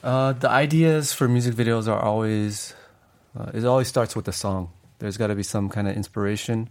Uh, 0.02 0.32
the 0.32 0.48
ideas 0.48 1.12
for 1.12 1.28
music 1.28 1.54
videos 1.54 1.88
are 1.88 1.98
always, 2.00 2.74
uh, 3.38 3.50
it 3.52 3.64
always 3.64 3.88
starts 3.88 4.14
with 4.14 4.24
the 4.24 4.32
song. 4.32 4.70
There's 4.98 5.16
got 5.16 5.28
to 5.28 5.34
be 5.34 5.42
some 5.42 5.68
kind 5.68 5.88
of 5.88 5.96
inspiration. 5.96 6.68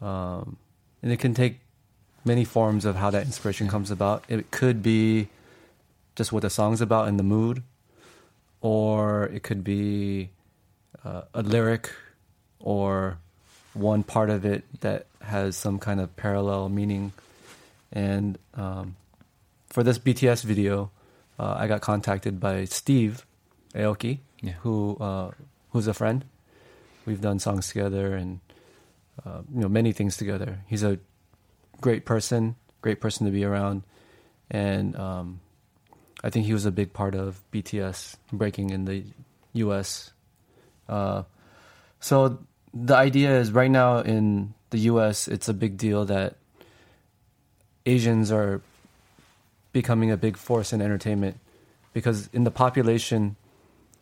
Um, 0.00 0.56
and 1.02 1.12
it 1.12 1.18
can 1.18 1.34
take 1.34 1.60
many 2.24 2.44
forms 2.44 2.84
of 2.84 2.96
how 2.96 3.10
that 3.10 3.24
inspiration 3.24 3.68
comes 3.68 3.90
about. 3.90 4.24
It 4.28 4.50
could 4.50 4.82
be 4.82 5.28
just 6.16 6.32
what 6.32 6.42
the 6.42 6.50
song's 6.50 6.80
about 6.80 7.08
and 7.08 7.18
the 7.18 7.22
mood, 7.22 7.62
or 8.60 9.26
it 9.26 9.42
could 9.42 9.62
be 9.62 10.30
uh, 11.04 11.22
a 11.34 11.42
lyric 11.42 11.92
or 12.61 13.17
one 13.73 14.03
part 14.03 14.29
of 14.29 14.45
it 14.45 14.63
that 14.81 15.05
has 15.21 15.55
some 15.55 15.79
kind 15.79 15.99
of 16.01 16.15
parallel 16.15 16.69
meaning. 16.69 17.13
And 17.91 18.37
um, 18.55 18.95
for 19.69 19.83
this 19.83 19.97
BTS 19.99 20.43
video, 20.43 20.91
uh, 21.39 21.55
I 21.57 21.67
got 21.67 21.81
contacted 21.81 22.39
by 22.39 22.65
Steve 22.65 23.25
Aoki, 23.73 24.19
Yeah. 24.41 24.53
who 24.61 24.97
uh, 24.99 25.31
who's 25.71 25.87
a 25.87 25.93
friend. 25.93 26.25
We've 27.05 27.21
done 27.21 27.39
songs 27.39 27.67
together 27.67 28.15
and 28.15 28.39
uh, 29.25 29.41
you 29.53 29.61
know 29.61 29.69
many 29.69 29.91
things 29.91 30.17
together. 30.17 30.59
He's 30.67 30.83
a 30.83 30.99
great 31.81 32.05
person, 32.05 32.55
great 32.81 33.01
person 33.01 33.25
to 33.25 33.31
be 33.31 33.43
around, 33.43 33.83
and 34.49 34.95
um, 34.95 35.39
I 36.23 36.29
think 36.29 36.45
he 36.45 36.53
was 36.53 36.65
a 36.65 36.71
big 36.71 36.93
part 36.93 37.15
of 37.15 37.41
BTS 37.51 38.17
breaking 38.31 38.69
in 38.69 38.85
the 38.85 39.03
U.S. 39.53 40.11
Uh, 40.87 41.23
so 41.99 42.39
the 42.74 42.94
idea 42.94 43.38
is 43.40 43.52
right 43.52 43.70
now 43.70 43.98
in 43.98 44.54
the 44.70 44.78
U.S. 44.92 45.28
it's 45.28 45.48
a 45.48 45.54
big 45.54 45.76
deal 45.76 46.04
that 46.06 46.36
Asians 47.86 48.32
are 48.32 48.60
becoming 49.72 50.10
a 50.10 50.16
big 50.16 50.36
force 50.36 50.72
in 50.72 50.82
entertainment 50.82 51.38
because 51.92 52.28
in 52.32 52.44
the 52.44 52.50
population 52.50 53.36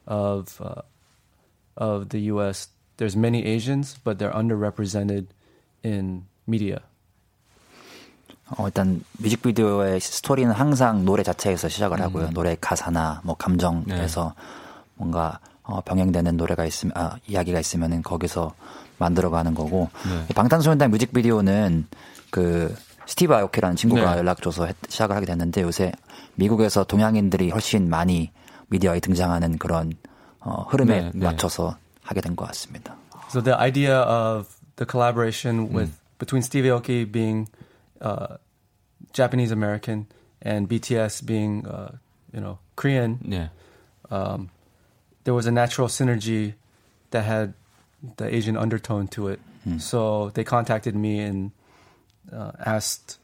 of 0.07 0.61
uh, 0.61 0.83
of 1.77 2.09
the 2.09 2.21
U.S. 2.35 2.69
there's 2.97 3.17
many 3.17 3.45
Asians, 3.45 3.97
but 4.03 4.19
they're 4.19 4.33
underrepresented 4.33 5.27
in 5.83 6.27
media. 6.47 6.81
어, 8.51 8.67
일단 8.67 9.03
뮤직비디오의 9.19 10.01
스토리는 10.01 10.53
항상 10.53 11.05
노래 11.05 11.23
자체에서 11.23 11.69
시작을 11.69 12.01
하고요. 12.03 12.31
노래 12.31 12.57
가사나 12.61 13.23
뭐 13.25 13.35
감정에서 13.37 14.35
뭔가 14.97 15.41
어, 15.70 15.82
병행되는 15.82 16.36
노래가 16.36 16.66
있으면 16.66 16.94
아, 16.96 17.18
이야기가 17.28 17.60
있으면은 17.60 18.02
거기서 18.02 18.54
만들어가는 18.98 19.54
거고 19.54 19.90
네. 20.28 20.34
방탄소년단 20.34 20.90
뮤직비디오는 20.90 21.86
그 22.32 22.74
스티브 23.06 23.34
아오키라는 23.36 23.76
친구가 23.76 24.14
네. 24.14 24.18
연락 24.18 24.42
줘서 24.42 24.66
했- 24.66 24.76
시작을 24.90 25.16
하게 25.16 25.26
됐는데 25.28 25.62
요새 25.62 25.92
미국에서 26.36 26.84
동양인들이 26.84 27.52
훨씬 27.52 27.88
많이 27.90 28.32
미디어에 28.70 29.00
등장하는 29.00 29.58
그런 29.60 29.94
어, 30.40 30.64
흐름에 30.70 31.02
네, 31.02 31.12
네. 31.14 31.26
맞춰서 31.26 31.78
하게 32.02 32.22
된 32.22 32.36
것 32.36 32.46
같습니다. 32.48 32.96
So 33.30 33.42
the 33.44 33.56
idea 33.60 33.94
of 34.02 34.48
the 34.78 34.88
collaboration 34.90 35.70
with 35.76 35.92
between 36.18 36.42
Steve 36.42 36.66
Aoki 36.66 37.06
being 37.06 37.48
uh, 38.02 38.38
Japanese 39.14 39.52
American 39.54 40.08
and 40.42 40.68
BTS 40.68 41.26
being 41.26 41.66
uh, 41.68 41.92
you 42.34 42.42
know 42.42 42.58
Korean, 42.76 43.20
네. 43.22 43.50
um, 44.10 44.50
there 45.25 45.35
was 45.35 45.47
a 45.47 45.51
natural 45.51 45.89
synergy 45.89 46.55
that 47.11 47.25
had 47.25 47.55
the 48.17 48.27
Asian 48.35 48.57
undertone 48.57 49.09
to 49.09 49.29
it. 49.29 49.41
So 49.79 50.31
they 50.35 50.45
contacted 50.45 50.95
me 50.95 51.21
and 51.21 51.51
uh, 52.31 52.53
asked 52.61 53.17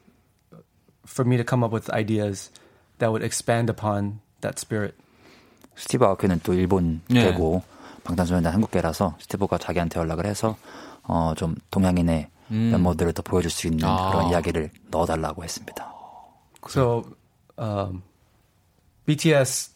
for 1.05 1.23
me 1.23 1.37
to 1.37 1.43
come 1.43 1.63
up 1.63 1.71
with 1.71 1.87
ideas 1.93 2.49
that 2.97 3.11
would 3.11 3.21
expand 3.21 3.69
upon 3.69 4.21
that 4.41 4.57
spirit. 4.57 4.95
스티브 5.75 6.03
아오키는 6.03 6.41
또 6.43 6.53
일본 6.53 7.01
네. 7.09 7.23
계고 7.25 7.61
방탄소년단 8.03 8.53
한국계라서 8.53 9.17
스티브가 9.19 9.57
자기한테 9.59 9.99
연락을 9.99 10.25
해서 10.25 10.57
어 11.03 11.33
좀 11.35 11.55
동양인의 11.69 12.27
음. 12.51 12.71
면모들을 12.71 13.13
더 13.13 13.21
보여줄 13.21 13.49
수 13.51 13.67
있는 13.67 13.87
아. 13.87 14.09
그런 14.11 14.29
이야기를 14.29 14.69
넣어달라고 14.89 15.43
했습니다. 15.43 15.93
So 16.67 17.03
um, 17.57 18.03
BTS, 19.05 19.71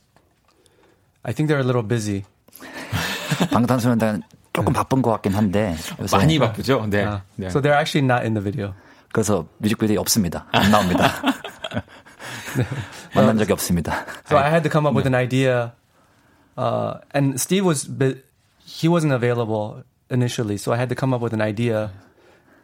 I 1.24 1.34
think 1.34 1.50
they're 1.50 1.60
a 1.60 1.64
little 1.66 1.84
busy. 1.88 2.24
방탄소년단 3.52 4.24
조금 4.54 4.72
바쁜 4.74 5.02
것 5.02 5.12
같긴 5.12 5.34
한데 5.34 5.76
요새 6.00 6.16
많이 6.18 6.40
바쁘죠? 6.40 6.86
네. 6.90 7.04
Uh, 7.04 7.20
네. 7.36 7.48
So 7.50 7.60
they're 7.62 7.76
actually 7.78 8.06
not 8.06 8.24
in 8.26 8.34
the 8.34 8.42
video. 8.44 8.74
그래서 9.12 9.48
뮤직비디오 9.60 10.00
없습니다. 10.02 10.46
안 10.52 10.72
나옵니다. 10.72 11.10
만난 13.14 13.38
적이 13.38 13.54
없습니다. 13.54 14.06
So 14.28 14.38
I 14.38 14.50
had 14.50 14.64
to 14.64 14.72
come 14.72 14.86
up 14.88 14.96
with 14.96 15.08
an 15.08 15.16
idea, 15.16 15.74
uh, 16.58 17.00
and 17.14 17.40
Steve 17.40 17.66
was 17.66 17.86
bu- 17.88 18.20
he 18.64 18.88
wasn't 18.88 19.14
available 19.14 19.84
initially, 20.10 20.58
so 20.58 20.72
I 20.74 20.78
had 20.78 20.90
to 20.90 20.96
come 20.96 21.14
up 21.14 21.22
with 21.22 21.34
an 21.34 21.42
idea 21.42 21.92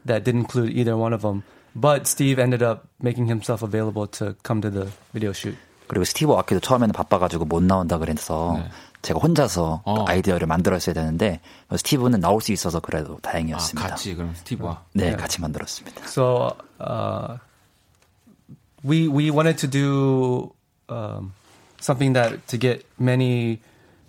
that 0.06 0.24
didn't 0.24 0.42
include 0.48 0.72
either 0.74 0.96
one 0.98 1.14
of 1.14 1.22
them. 1.22 1.44
But 1.76 2.06
Steve 2.08 2.38
ended 2.40 2.62
up 2.62 2.88
making 3.02 3.28
himself 3.28 3.64
available 3.64 4.08
to 4.20 4.36
come 4.44 4.62
to 4.62 4.70
the 4.70 4.92
video 5.14 5.32
shoot. 5.32 5.56
그리고 5.88 6.06
스티브 6.06 6.34
아키도 6.34 6.62
처음에는 6.62 6.94
바빠가지고 6.94 7.46
못 7.46 7.62
나온다 7.64 7.98
그래서 7.98 8.64
제가 9.02 9.20
혼자서 9.20 9.82
어. 9.84 10.06
아이디어를 10.08 10.48
만들었어야 10.48 10.94
되는데 10.94 11.42
스티브는 11.76 12.20
나올 12.20 12.42
수 12.42 12.52
있어서 12.52 12.80
그래도 12.80 13.16
아, 13.16 13.30
다행이었습니다. 13.30 13.90
같이 13.90 14.16
그럼 14.16 14.34
스티브와 14.36 14.86
네, 14.94 15.16
같이 15.16 15.42
만들었습니다. 15.42 16.06
So 16.06 16.56
uh, 16.80 17.40
we 18.86 19.08
we 19.08 19.32
wanted 19.32 19.58
to 19.58 19.68
do 19.68 20.54
um, 20.88 21.34
something 21.82 22.14
that 22.14 22.48
to 22.48 22.58
get 22.58 22.86
many 23.00 23.60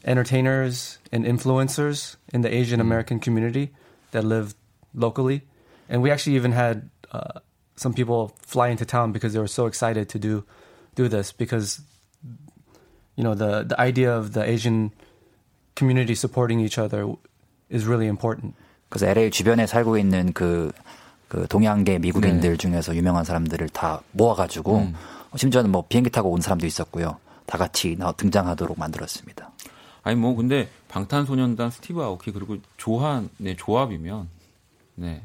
entertainers 0.05 0.99
and 1.11 1.25
influencers 1.27 2.17
in 2.33 2.43
the 2.43 2.53
Asian 2.53 2.81
American 2.81 3.19
community 3.19 3.71
that 4.13 4.25
live 4.25 4.55
locally, 4.95 5.43
and 5.89 6.03
we 6.03 6.11
actually 6.11 6.37
even 6.37 6.53
had 6.53 6.91
uh, 7.13 7.41
some 7.77 7.95
people 7.95 8.37
fly 8.43 8.69
into 8.69 8.85
town 8.85 9.13
because 9.13 9.33
they 9.33 9.41
were 9.41 9.49
so 9.49 9.67
excited 9.67 10.09
to 10.11 10.19
do 10.19 10.45
Do 10.98 11.08
this 11.08 11.32
because 11.32 11.80
you 13.16 13.24
know 13.24 13.36
the 13.38 13.64
the 13.70 13.80
idea 13.80 14.12
of 14.18 14.34
the 14.34 14.42
Asian 14.44 14.90
community 15.78 16.14
supporting 16.14 16.60
each 16.60 16.78
other 16.82 17.06
is 17.70 17.86
really 17.86 18.08
important. 18.10 18.56
그래서 18.90 19.06
LA 19.08 19.30
주변에 19.30 19.68
살고 19.68 19.98
있는 19.98 20.34
그, 20.34 20.72
그 21.28 21.46
동양계 21.48 22.00
미국인들 22.00 22.52
네. 22.52 22.58
중에서 22.58 22.96
유명한 22.96 23.24
사람들을 23.26 23.70
다 23.70 24.02
모아가지고 24.14 24.78
음. 24.78 24.96
심지어는 25.36 25.70
뭐 25.72 25.86
비행기 25.88 26.10
타고 26.10 26.32
온 26.32 26.42
사람도 26.42 26.66
있었고요. 26.66 27.18
다 27.46 27.58
같이 27.58 27.96
나- 28.00 28.14
등장하도록 28.14 28.80
만들었습니다. 28.80 29.52
아니 30.04 30.16
뭐 30.16 30.36
근데 30.36 30.70
방탄소년단 30.88 31.70
스티브 31.70 32.02
아오키 32.02 32.32
그리고 32.32 32.58
조한의 32.78 33.58
조합이면 33.58 34.30
네 35.00 35.22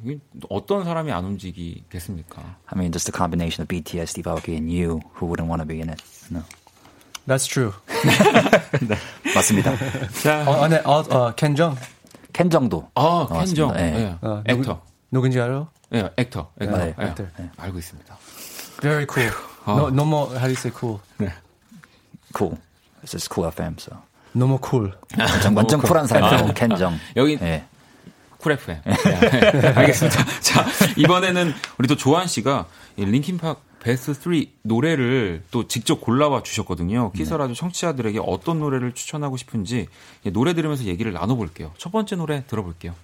어떤 0.50 0.84
사람이 0.84 1.10
안 1.12 1.24
움직이겠습니까? 1.24 2.42
I 2.42 2.76
mean, 2.76 2.92
just 2.92 3.10
the 3.10 3.16
combination 3.16 3.62
of 3.62 3.68
BTS, 3.68 4.10
Steve 4.10 4.28
Aoki, 4.30 4.54
and 4.54 4.70
you, 4.70 5.00
who 5.14 5.26
wouldn't 5.26 5.48
want 5.48 5.60
to 5.62 5.66
be 5.66 5.80
in 5.80 5.88
it? 5.88 6.02
No. 6.30 6.42
That's 7.26 7.46
true. 7.46 7.72
맞습니다. 9.34 9.72
자, 10.22 10.44
어, 10.46 10.68
네, 10.68 10.82
어, 10.84 11.02
어, 11.08 11.34
켄정. 11.34 11.76
켄 12.34 12.50
정도. 12.50 12.88
아. 12.94 13.26
켄정, 13.30 13.72
네. 13.72 13.94
예. 13.94 14.26
어, 14.26 14.42
actor, 14.46 14.82
누군지 15.10 15.40
알아요? 15.40 15.68
예, 15.94 16.10
actor, 16.16 16.50
actor, 16.60 16.76
네, 16.76 16.94
예. 16.98 17.04
actor. 17.04 17.24
알고 17.56 17.78
있습니다. 17.78 18.16
Very 18.82 19.06
cool. 19.08 19.32
No, 19.66 19.88
no 19.88 20.02
more. 20.04 20.36
How 20.36 20.48
do 20.48 20.52
you 20.52 20.56
say 20.56 20.72
cool? 20.74 21.00
cool. 22.34 22.58
This 23.00 23.14
is 23.14 23.28
cool 23.28 23.46
FM, 23.48 23.78
so. 23.80 23.96
No 24.34 24.46
more 24.46 24.60
cool. 24.60 24.92
완전, 25.18 25.56
완전 25.56 25.80
쿨한 25.80 26.06
사람이고, 26.06 26.52
켄정. 26.54 26.98
여기 27.16 27.38
예. 27.40 27.64
쿨 28.42 28.52
FM. 28.52 28.82
네, 28.84 29.68
알겠습니다. 29.76 30.24
자, 30.40 30.66
이번에는 30.96 31.54
우리 31.78 31.86
또 31.86 31.96
조한 31.96 32.26
씨가 32.26 32.66
이 32.96 33.04
링킨팍 33.04 33.62
베스트 33.80 34.14
3 34.14 34.44
노래를 34.62 35.42
또 35.50 35.66
직접 35.66 36.00
골라와 36.00 36.42
주셨거든요. 36.42 37.12
키스라dio 37.12 37.54
청취자들에게 37.54 38.20
어떤 38.24 38.58
노래를 38.58 38.92
추천하고 38.92 39.36
싶은지 39.36 39.86
예, 40.26 40.30
노래 40.30 40.54
들으면서 40.54 40.84
얘기를 40.84 41.12
나눠볼게요. 41.12 41.72
첫 41.78 41.90
번째 41.90 42.16
노래 42.16 42.44
들어볼게요. 42.46 42.94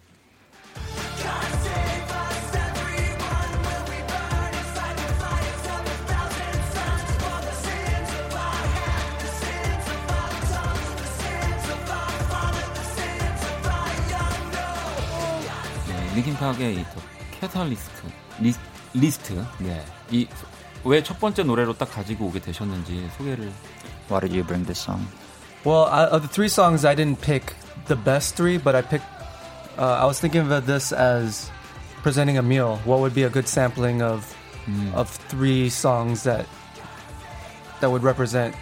링킨팍의 16.18 16.74
이더 16.76 17.02
캐탈리스트 17.40 18.02
리, 18.40 18.54
리스트. 18.94 19.46
네. 19.60 19.84
이 20.12 20.28
왜 20.86 21.02
첫 21.02 21.18
번째 21.20 21.44
노래로 21.44 21.78
딱 21.78 21.90
가지고 21.92 22.26
오게 22.26 22.40
되셨는지 22.42 23.10
소개를 23.18 23.52
Why 24.10 24.20
did 24.20 24.34
you 24.36 24.44
bring 24.44 24.66
this 24.66 24.82
song? 24.82 25.08
Well, 25.64 25.86
I, 25.86 26.06
of 26.12 26.22
the 26.24 26.28
three 26.28 26.50
songs, 26.50 26.84
I 26.84 26.94
didn't 26.94 27.22
pick 27.22 27.56
the 27.88 27.96
best 27.96 28.36
three, 28.36 28.58
but 28.58 28.76
I 28.76 28.82
picked. 28.82 29.06
Uh, 29.80 30.04
I 30.04 30.06
was 30.06 30.20
thinking 30.20 30.52
of 30.52 30.66
this 30.68 30.92
as 30.92 31.50
presenting 32.04 32.38
a 32.38 32.42
meal. 32.44 32.82
What 32.84 33.00
would 33.00 33.16
be 33.16 33.24
a 33.24 33.30
good 33.30 33.48
sampling 33.48 34.02
of 34.02 34.28
of 34.94 35.08
three 35.32 35.70
songs 35.70 36.24
that 36.24 36.46
that 37.80 37.90
would 37.90 38.04
represent 38.04 38.54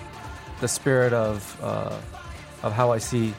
the 0.62 0.68
spirit 0.68 1.12
of 1.14 1.42
uh, 1.64 1.98
of 2.62 2.72
how 2.72 2.92
I 2.94 3.00
see 3.00 3.34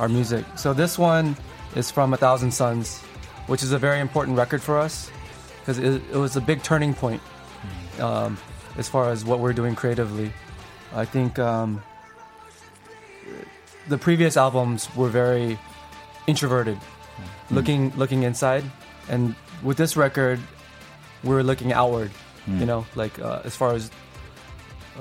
our 0.00 0.08
music. 0.08 0.46
So 0.56 0.72
this 0.72 0.96
one 0.98 1.36
is 1.76 1.90
from 1.92 2.14
A 2.14 2.16
Thousand 2.16 2.52
Suns, 2.52 3.04
which 3.47 3.63
is 3.63 3.71
a 3.71 3.79
very 3.79 3.99
important 3.99 4.37
record 4.37 4.61
for 4.61 4.77
us 4.77 5.11
because 5.59 5.77
it, 5.79 6.01
it 6.11 6.17
was 6.17 6.35
a 6.35 6.41
big 6.41 6.63
turning 6.63 6.93
point 6.93 7.21
um, 7.99 8.37
as 8.77 8.87
far 8.87 9.09
as 9.09 9.25
what 9.25 9.39
we're 9.39 9.53
doing 9.53 9.75
creatively. 9.75 10.31
I 10.93 11.05
think 11.05 11.39
um, 11.39 11.81
the 13.87 13.97
previous 13.97 14.37
albums 14.37 14.93
were 14.95 15.09
very 15.09 15.57
introverted, 16.27 16.79
looking 17.51 17.91
looking 17.95 18.23
inside, 18.23 18.63
and 19.09 19.35
with 19.63 19.77
this 19.77 19.97
record, 19.97 20.39
we're 21.23 21.43
looking 21.43 21.73
outward. 21.73 22.11
You 22.47 22.65
know, 22.67 22.85
like 22.93 23.17
uh, 23.17 23.41
as 23.43 23.55
far 23.55 23.73
as 23.73 23.89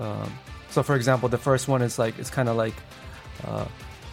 um, 0.01 0.33
so, 0.71 0.83
for 0.83 0.97
example, 0.97 1.29
the 1.29 1.39
first 1.39 1.69
one 1.69 1.83
is 1.83 1.99
like 1.99 2.19
it's 2.19 2.31
kind 2.31 2.49
of 2.49 2.57
like 2.57 2.75
uh, 3.47 3.67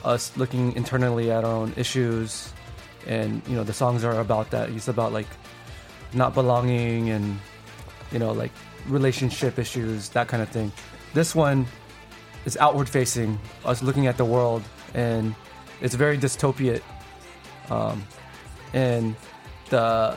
us 0.03 0.35
looking 0.37 0.75
internally 0.75 1.31
at 1.31 1.43
our 1.43 1.51
own 1.51 1.73
issues, 1.75 2.53
and 3.06 3.42
you 3.48 3.56
know 3.56 3.64
the 3.64 3.72
songs 3.72 4.04
are 4.04 4.20
about 4.20 4.50
that. 4.50 4.70
It's 4.70 4.88
about 4.88 5.12
like 5.12 5.28
not 6.12 6.34
belonging 6.34 7.10
and 7.10 7.38
you 8.12 8.18
know 8.18 8.32
like 8.32 8.52
relationship 8.88 9.58
issues, 9.58 10.10
that 10.10 10.28
kind 10.28 10.42
of 10.42 10.48
thing. 10.48 10.72
This 11.14 11.34
one 11.34 11.66
is 12.44 12.56
outward 12.58 12.88
facing, 12.88 13.38
us 13.64 13.82
looking 13.82 14.06
at 14.06 14.16
the 14.16 14.24
world, 14.24 14.62
and 14.94 15.34
it's 15.80 15.94
very 15.94 16.18
dystopian. 16.18 16.80
Um, 17.70 18.02
and 18.72 19.16
the 19.70 20.16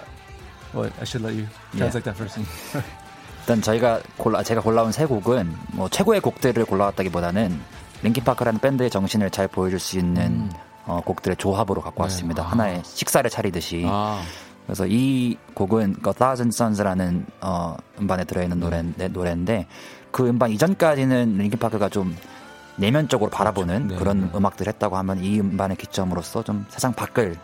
what 0.74 0.94
I 1.02 1.06
should 1.06 1.22
let 1.22 1.34
you 1.34 1.48
translate 1.76 2.04
that 2.06 2.18
first. 2.18 2.38
일단 3.50 3.62
저희가 3.62 4.02
골라 4.18 4.44
제가 4.44 4.62
골라온 4.62 4.92
세 4.92 5.06
곡은 5.06 5.58
뭐 5.74 5.90
최고의 5.90 6.22
곡들을 6.22 6.66
골라왔다기보다는 6.66 7.60
링킨파크라는 8.04 8.60
밴드의 8.60 8.92
정신을 8.92 9.32
잘 9.32 9.48
보여줄 9.48 9.80
수 9.80 9.98
있는 9.98 10.52
어, 10.87 11.01
곡들의 11.05 11.37
조합으로 11.37 11.81
갖고 11.81 12.03
왔습니다. 12.03 12.43
아. 12.43 12.47
하나의 12.47 12.83
식사를 12.85 13.29
차리듯이. 13.31 13.85
아, 13.89 14.21
그래서 14.67 14.87
이 14.87 15.37
곡은 15.55 15.97
그 16.03 16.13
Thousand 16.13 16.55
Suns라는 16.55 17.27
어, 17.41 17.77
음반에 18.01 18.25
들어있는 18.25 18.61
노래, 18.61 18.83
네, 18.97 19.09
노래인데 19.09 19.67
그 20.11 20.27
음반 20.29 20.51
이전까지는 20.51 21.37
링킨 21.39 21.59
파크가 21.59 21.89
좀 21.89 22.17
내면적으로 22.77 23.31
바라보는 23.31 23.89
네, 23.89 23.97
그런 23.97 24.23
네. 24.23 24.31
음악들을 24.35 24.73
했다고 24.73 24.97
하면 24.97 25.23
이 25.23 25.41
음반의 25.41 25.77
기점으로서 25.77 26.43
좀 26.43 26.67
세상 26.69 26.93
밖을 26.93 27.37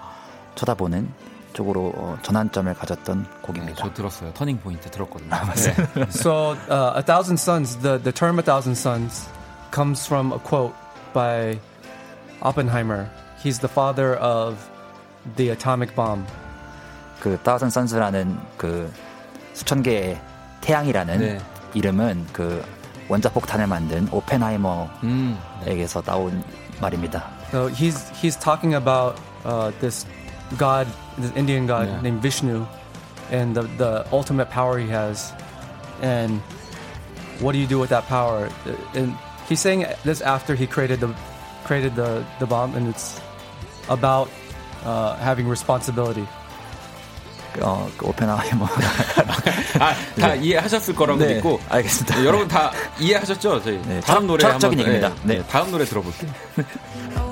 쳐다보는 0.55 1.09
쪽으로 1.53 1.93
어, 1.97 2.18
전환점을 2.22 2.72
가졌던 2.74 3.22
네, 3.22 3.28
곡입니다. 3.43 3.74
저 3.76 3.93
들었어요. 3.93 4.32
터닝 4.34 4.59
포인트 4.59 4.91
들었거든요. 4.91 5.30
네. 5.30 6.07
so, 6.11 6.57
uh, 6.70 6.97
A 6.97 7.03
Thousand 7.03 7.38
Suns, 7.41 7.76
the, 7.78 7.99
the 7.99 8.12
term 8.12 8.38
A 8.38 8.43
Thousand 8.43 8.76
Suns 8.76 9.28
comes 9.72 10.07
from 10.07 10.32
a 10.32 10.38
quote 10.38 10.74
by 11.12 11.59
Oppenheimer. 12.43 13.09
He's 13.43 13.60
the 13.60 13.68
father 13.72 14.16
of 14.16 14.58
the 15.36 15.50
atomic 15.50 15.96
bomb. 15.96 16.26
그 17.22 17.38
Thousand 17.43 17.72
Suns라는 17.72 18.38
그 18.58 18.91
수천 19.54 19.84
개의 19.84 20.20
태양이라는 20.62 21.20
네. 21.20 21.39
이름은 21.74 22.28
그 22.34 22.64
원자폭탄을 23.08 23.68
만든 23.68 24.08
오펜하이머에게서 24.12 26.00
음, 26.00 26.06
나온 26.06 26.43
말입니다. 26.82 27.24
So 27.52 27.68
he's 27.70 28.10
he's 28.22 28.36
talking 28.36 28.74
about 28.76 29.20
uh, 29.46 29.72
this 29.80 30.06
god, 30.58 30.88
this 31.18 31.32
Indian 31.36 31.68
god 31.68 31.88
Yeah. 31.88 32.02
named 32.02 32.22
Vishnu, 32.22 32.66
and 33.32 33.56
the 33.56 33.64
the 33.78 34.06
ultimate 34.12 34.50
power 34.50 34.78
he 34.80 34.89
has, 34.89 35.32
and 36.02 36.41
what 37.39 37.54
do 37.54 37.60
you 37.60 37.68
do 37.68 37.80
with 37.80 37.89
that 37.89 38.08
power? 38.08 38.50
And 38.96 39.16
he's 39.48 39.62
saying 39.62 39.86
this 40.04 40.22
after 40.22 40.56
he 40.56 40.66
created 40.68 41.00
the 41.00 41.14
created 41.66 41.96
the 41.96 42.26
the 42.39 42.48
bomb, 42.48 42.76
and 42.76 42.88
it's 42.89 43.22
about 43.91 44.30
uh, 44.84 45.16
having 45.20 45.47
responsibility. 45.49 46.26
어, 47.61 47.91
그 47.97 48.07
오펜하이머. 48.07 48.64
아, 49.80 49.95
다 50.20 50.34
이해하셨을 50.36 50.95
거라고 50.95 51.18
네, 51.18 51.34
믿고 51.34 51.61
알겠습니다. 51.68 52.16
네, 52.16 52.24
여러분 52.24 52.47
다 52.47 52.72
이해하셨죠? 52.99 53.62
저희 53.62 53.82
네, 53.82 54.01
다음 54.01 54.26
노래 54.26 54.47
한번 54.47 54.72
얘기입니다. 54.78 55.09
네, 55.09 55.14
네. 55.24 55.34
네, 55.38 55.45
다음 55.49 55.70
노래 55.70 55.84
들어볼게요. 55.84 56.30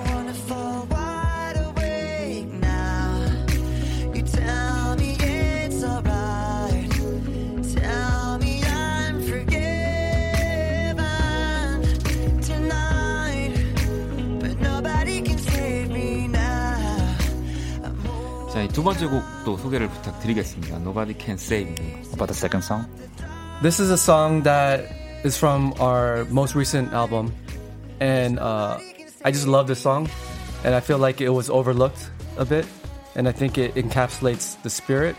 두 18.78 18.84
번째 18.84 19.07
곡도 19.07 19.57
소개를 19.57 19.89
부탁드리겠습니다. 19.89 20.78
Nobody 20.78 21.16
Can 21.20 21.38
Save 21.39 21.72
Me. 21.72 21.91
About 22.14 22.28
the 22.28 22.36
second 22.36 22.61
song? 22.61 22.86
This 23.64 23.80
is 23.80 23.89
a 23.89 23.97
song 23.97 24.43
that 24.43 24.86
is 25.26 25.36
from 25.36 25.74
our 25.80 26.26
most 26.30 26.53
recent 26.53 26.93
album, 26.93 27.34
and 27.99 28.38
uh, 28.38 28.78
I 29.26 29.32
just 29.32 29.47
love 29.47 29.66
this 29.66 29.80
song, 29.80 30.07
and 30.64 30.76
I 30.76 30.82
feel 30.82 30.99
like 30.99 31.20
it 31.20 31.30
was 31.30 31.49
overlooked 31.49 32.11
a 32.38 32.45
bit, 32.45 32.68
and 33.16 33.28
I 33.28 33.32
think 33.32 33.57
it 33.57 33.74
encapsulates 33.74 34.61
the 34.61 34.70
spirit 34.70 35.16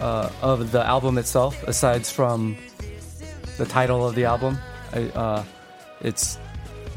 uh, 0.00 0.30
of 0.40 0.70
the 0.70 0.86
album 0.86 1.18
itself. 1.18 1.60
Aside 1.66 2.06
from 2.06 2.56
the 3.58 3.66
title 3.66 4.06
of 4.06 4.14
the 4.14 4.26
album, 4.26 4.58
I, 4.94 5.10
uh, 5.18 5.44
it's 6.02 6.38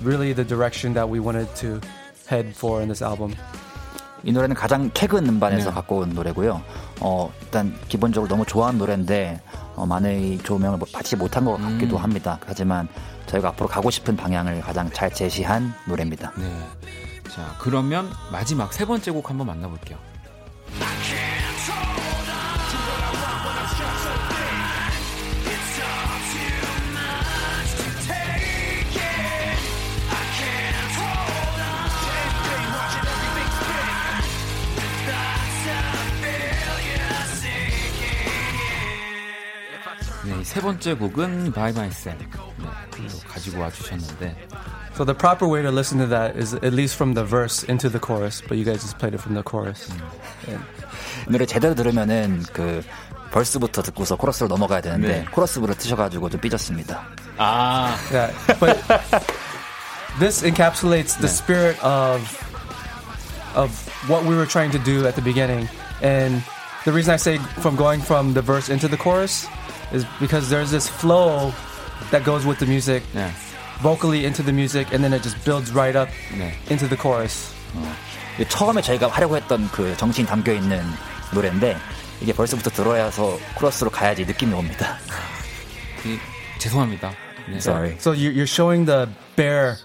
really 0.03 0.33
the 0.33 0.45
direction 0.45 0.93
that 0.93 1.09
we 1.09 1.19
wanted 1.19 1.49
to 1.65 1.81
head 2.27 2.55
for 2.55 2.79
in 2.79 2.89
this 2.89 3.01
album. 3.01 3.35
이 4.24 4.32
노래는 4.32 4.54
가장 4.56 4.90
캐근 4.92 5.28
음반에서 5.28 5.70
네. 5.70 5.74
갖고 5.74 5.98
온 5.98 6.10
노래고요. 6.10 6.62
어, 7.00 7.32
일단 7.42 7.74
기본적으로 7.88 8.28
너무 8.28 8.44
좋아하는 8.44 8.78
노래인데 8.78 9.40
어, 9.76 9.86
많은 9.86 10.38
조명을 10.42 10.78
받지 10.92 11.16
못한 11.16 11.44
것 11.44 11.56
같기도 11.56 11.96
음. 11.96 12.02
합니다. 12.02 12.38
하지만 12.46 12.88
저희가 13.26 13.48
앞으로 13.48 13.68
가고 13.68 13.90
싶은 13.90 14.16
방향을 14.16 14.60
가장 14.60 14.90
잘 14.90 15.12
제시한 15.12 15.72
노래입니다. 15.86 16.32
네. 16.36 16.50
자, 17.30 17.54
그러면 17.58 18.10
마지막 18.32 18.72
세 18.72 18.84
번째 18.84 19.10
곡 19.12 19.30
한번 19.30 19.46
만나볼게요. 19.46 19.98
세 40.47 40.61
번째 40.61 40.93
곡은 40.95 41.51
By 41.51 41.71
Myself. 41.71 42.23
네, 42.23 43.07
또 43.09 43.19
가지고 43.27 43.61
와 43.61 43.69
주셨는데 43.69 44.35
So 44.95 45.03
the 45.03 45.15
proper 45.15 45.47
way 45.47 45.63
to 45.63 45.71
listen 45.71 45.97
to 45.99 46.05
that 46.07 46.37
is 46.37 46.53
at 46.53 46.71
least 46.73 46.95
from 46.95 47.15
the 47.15 47.25
verse 47.25 47.63
into 47.67 47.89
the 47.89 47.99
chorus, 47.99 48.41
but 48.41 48.57
you 48.57 48.63
guys 48.63 48.81
just 48.83 48.99
played 48.99 49.15
it 49.15 49.21
from 49.21 49.33
the 49.33 49.43
chorus. 49.43 49.91
이 50.47 51.31
노래 51.31 51.45
제대로 51.45 51.73
들으면은 51.73 52.43
그 52.53 52.83
벌스부터 53.31 53.81
듣고서 53.81 54.15
코러스로 54.15 54.47
넘어가야 54.47 54.81
되는데 54.81 55.07
네. 55.07 55.25
코러스부로 55.31 55.73
트셔가지고 55.73 56.29
좀 56.29 56.39
삐졌습니다. 56.39 57.07
아, 57.37 57.97
Yeah, 58.11 58.31
but 58.59 58.77
this 60.19 60.43
encapsulates 60.43 61.17
the 61.17 61.27
spirit 61.27 61.75
of 61.83 62.21
of 63.55 63.71
what 64.07 64.25
we 64.25 64.35
were 64.35 64.45
trying 64.45 64.71
to 64.71 64.79
do 64.79 65.07
at 65.07 65.15
the 65.15 65.23
beginning. 65.23 65.67
And 66.03 66.43
the 66.85 66.93
reason 66.93 67.13
I 67.13 67.17
say 67.17 67.37
from 67.61 67.75
going 67.75 68.01
from 68.01 68.33
the 68.33 68.41
verse 68.41 68.69
into 68.69 68.87
the 68.87 68.97
chorus 68.97 69.47
is 69.93 70.05
because 70.19 70.49
there's 70.49 70.71
this 70.71 70.87
flow 70.89 71.51
that 72.11 72.23
goes 72.23 72.45
with 72.45 72.59
the 72.59 72.65
music, 72.65 73.03
네. 73.13 73.29
vocally 73.81 74.25
into 74.25 74.43
the 74.43 74.51
music, 74.53 74.87
and 74.93 75.03
then 75.03 75.13
it 75.13 75.23
just 75.23 75.37
builds 75.43 75.71
right 75.73 75.97
up 75.97 76.09
네. 76.37 76.53
into 76.69 76.87
the 76.87 76.97
chorus. 76.99 77.51
이게 78.35 78.47
처음에 78.47 78.81
저희가 78.81 79.07
하려고 79.07 79.35
했던 79.37 79.69
그 79.71 79.95
정신이 79.97 80.27
담겨 80.27 80.53
있는 80.53 80.81
노래인데 81.33 81.77
이게 82.21 82.33
벌써부터 82.33 82.69
들어야서 82.71 83.37
코러스로 83.55 83.89
가야지 83.89 84.25
느낌이 84.25 84.53
옵니다. 84.53 84.97
이- 86.05 86.17
죄송합니다. 86.59 87.11
네. 87.49 87.57
Sorry. 87.57 87.93
So 87.99 88.11
you- 88.13 88.31
you're 88.33 88.49
showing 88.49 88.85
the 88.85 89.07
bear 89.35 89.77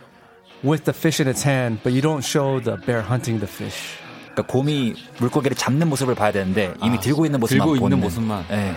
with 0.64 0.84
the 0.84 0.96
fish 0.96 1.20
in 1.20 1.28
its 1.28 1.44
hand, 1.46 1.80
but 1.82 1.92
you 1.92 2.00
don't 2.02 2.24
show 2.24 2.60
the 2.62 2.76
bear 2.84 3.02
hunting 3.04 3.40
the 3.40 3.50
fish. 3.50 3.98
그러니까 4.34 4.52
곰이 4.52 4.94
물고기를 5.18 5.56
잡는 5.56 5.88
모습을 5.88 6.14
봐야 6.14 6.30
되는데 6.30 6.72
이미 6.82 6.96
아, 6.96 7.00
들고 7.00 7.26
있는 7.26 7.40
모습만 7.40 7.66
들고 7.66 7.76
있는 7.76 7.80
보는 7.80 8.00
모습만. 8.00 8.44
네. 8.48 8.74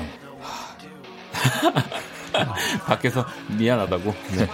밖에서 2.87 3.27
미안하다고. 3.59 4.15
네. 4.37 4.49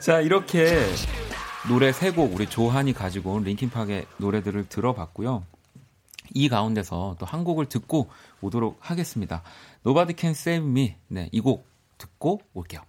자, 0.00 0.20
이렇게 0.20 0.84
노래 1.68 1.92
세 1.92 2.10
곡 2.12 2.34
우리 2.34 2.46
조한이 2.48 2.92
가지고 2.92 3.32
온 3.34 3.44
링킨팍의 3.44 4.06
노래들을 4.18 4.68
들어봤고요. 4.68 5.44
이 6.34 6.48
가운데서 6.48 7.16
또 7.18 7.26
한 7.26 7.44
곡을 7.44 7.66
듣고 7.66 8.08
오도록 8.40 8.78
하겠습니다. 8.80 9.42
Nobody 9.86 10.14
Can 10.18 10.32
Save 10.32 10.68
Me. 10.68 10.96
네, 11.08 11.28
이 11.32 11.40
곡 11.40 11.66
듣고 11.98 12.40
올게요. 12.54 12.80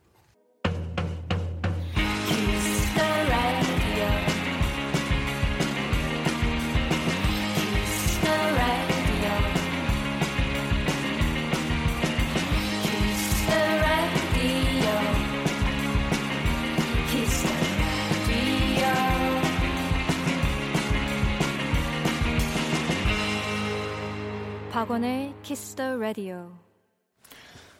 박원의 24.83 25.33
키스 25.43 25.75
더 25.75 25.95
라디오. 25.95 26.51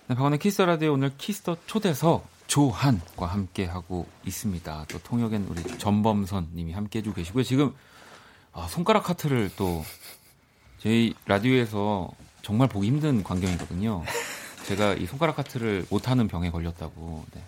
네, 0.07 0.15
박원의 0.15 0.39
키스 0.39 0.61
라디오 0.61 0.93
오늘 0.93 1.11
키스터 1.17 1.57
초대석 1.65 2.25
조한과 2.47 3.25
함께 3.25 3.65
하고 3.65 4.07
있습니다. 4.25 4.85
또 4.87 4.99
통역엔 4.99 5.47
우리 5.49 5.63
전범선 5.79 6.51
님이 6.55 6.71
함께 6.71 6.99
해주고 6.99 7.15
계시고요. 7.15 7.43
지금 7.43 7.75
아, 8.53 8.67
손가락 8.69 9.09
하트를 9.09 9.51
또 9.57 9.83
저희 10.77 11.13
라디오에서 11.25 12.09
정말 12.41 12.69
보기 12.69 12.87
힘든 12.87 13.21
광경이거든요. 13.21 14.05
제가 14.65 14.93
이 14.93 15.05
손가락 15.05 15.39
하트를 15.39 15.85
못하는 15.89 16.29
병에 16.29 16.51
걸렸다고. 16.51 17.25
네. 17.33 17.41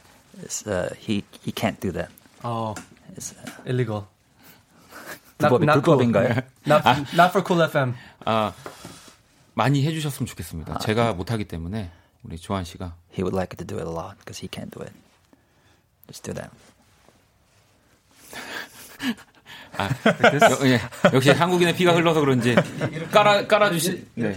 It's, 0.44 0.68
uh, 0.68 0.94
he 1.00 1.24
he 1.48 1.54
can't 1.56 1.80
do 1.80 1.94
that. 1.94 2.12
Oh, 2.44 2.76
It's, 3.16 3.34
uh, 3.34 3.64
illegal. 3.66 4.04
불법, 5.38 5.62
불법인가요? 5.62 6.44
Not, 6.68 6.84
not 7.14 7.30
for 7.32 7.42
Cool 7.46 7.64
FM. 7.70 7.94
아, 8.26 8.54
많이 9.56 9.84
해주셨으면 9.86 10.28
좋겠습니다. 10.28 10.78
제가 10.80 11.14
못하기 11.14 11.46
때문에 11.46 11.90
우리 12.24 12.38
조한 12.38 12.64
씨가 12.64 12.96
He 13.12 13.24
would 13.24 13.36
like 13.36 13.56
to 13.58 13.66
do 13.66 13.78
it 13.78 13.88
a 13.88 13.94
lot 13.94 14.18
because 14.20 14.40
he 14.40 14.48
can't 14.50 14.70
do 14.72 14.84
it. 14.84 14.94
Just 16.08 16.24
do 16.24 16.34
that. 16.36 16.52
아, 19.78 19.90
여- 19.90 20.68
예, 20.68 20.80
역시 21.14 21.32
한국인의 21.32 21.76
피가 21.76 21.94
흘러서 21.94 22.20
그런지 22.22 22.56
깔아 23.12 23.48
깔아주시. 23.48 24.08
네. 24.16 24.36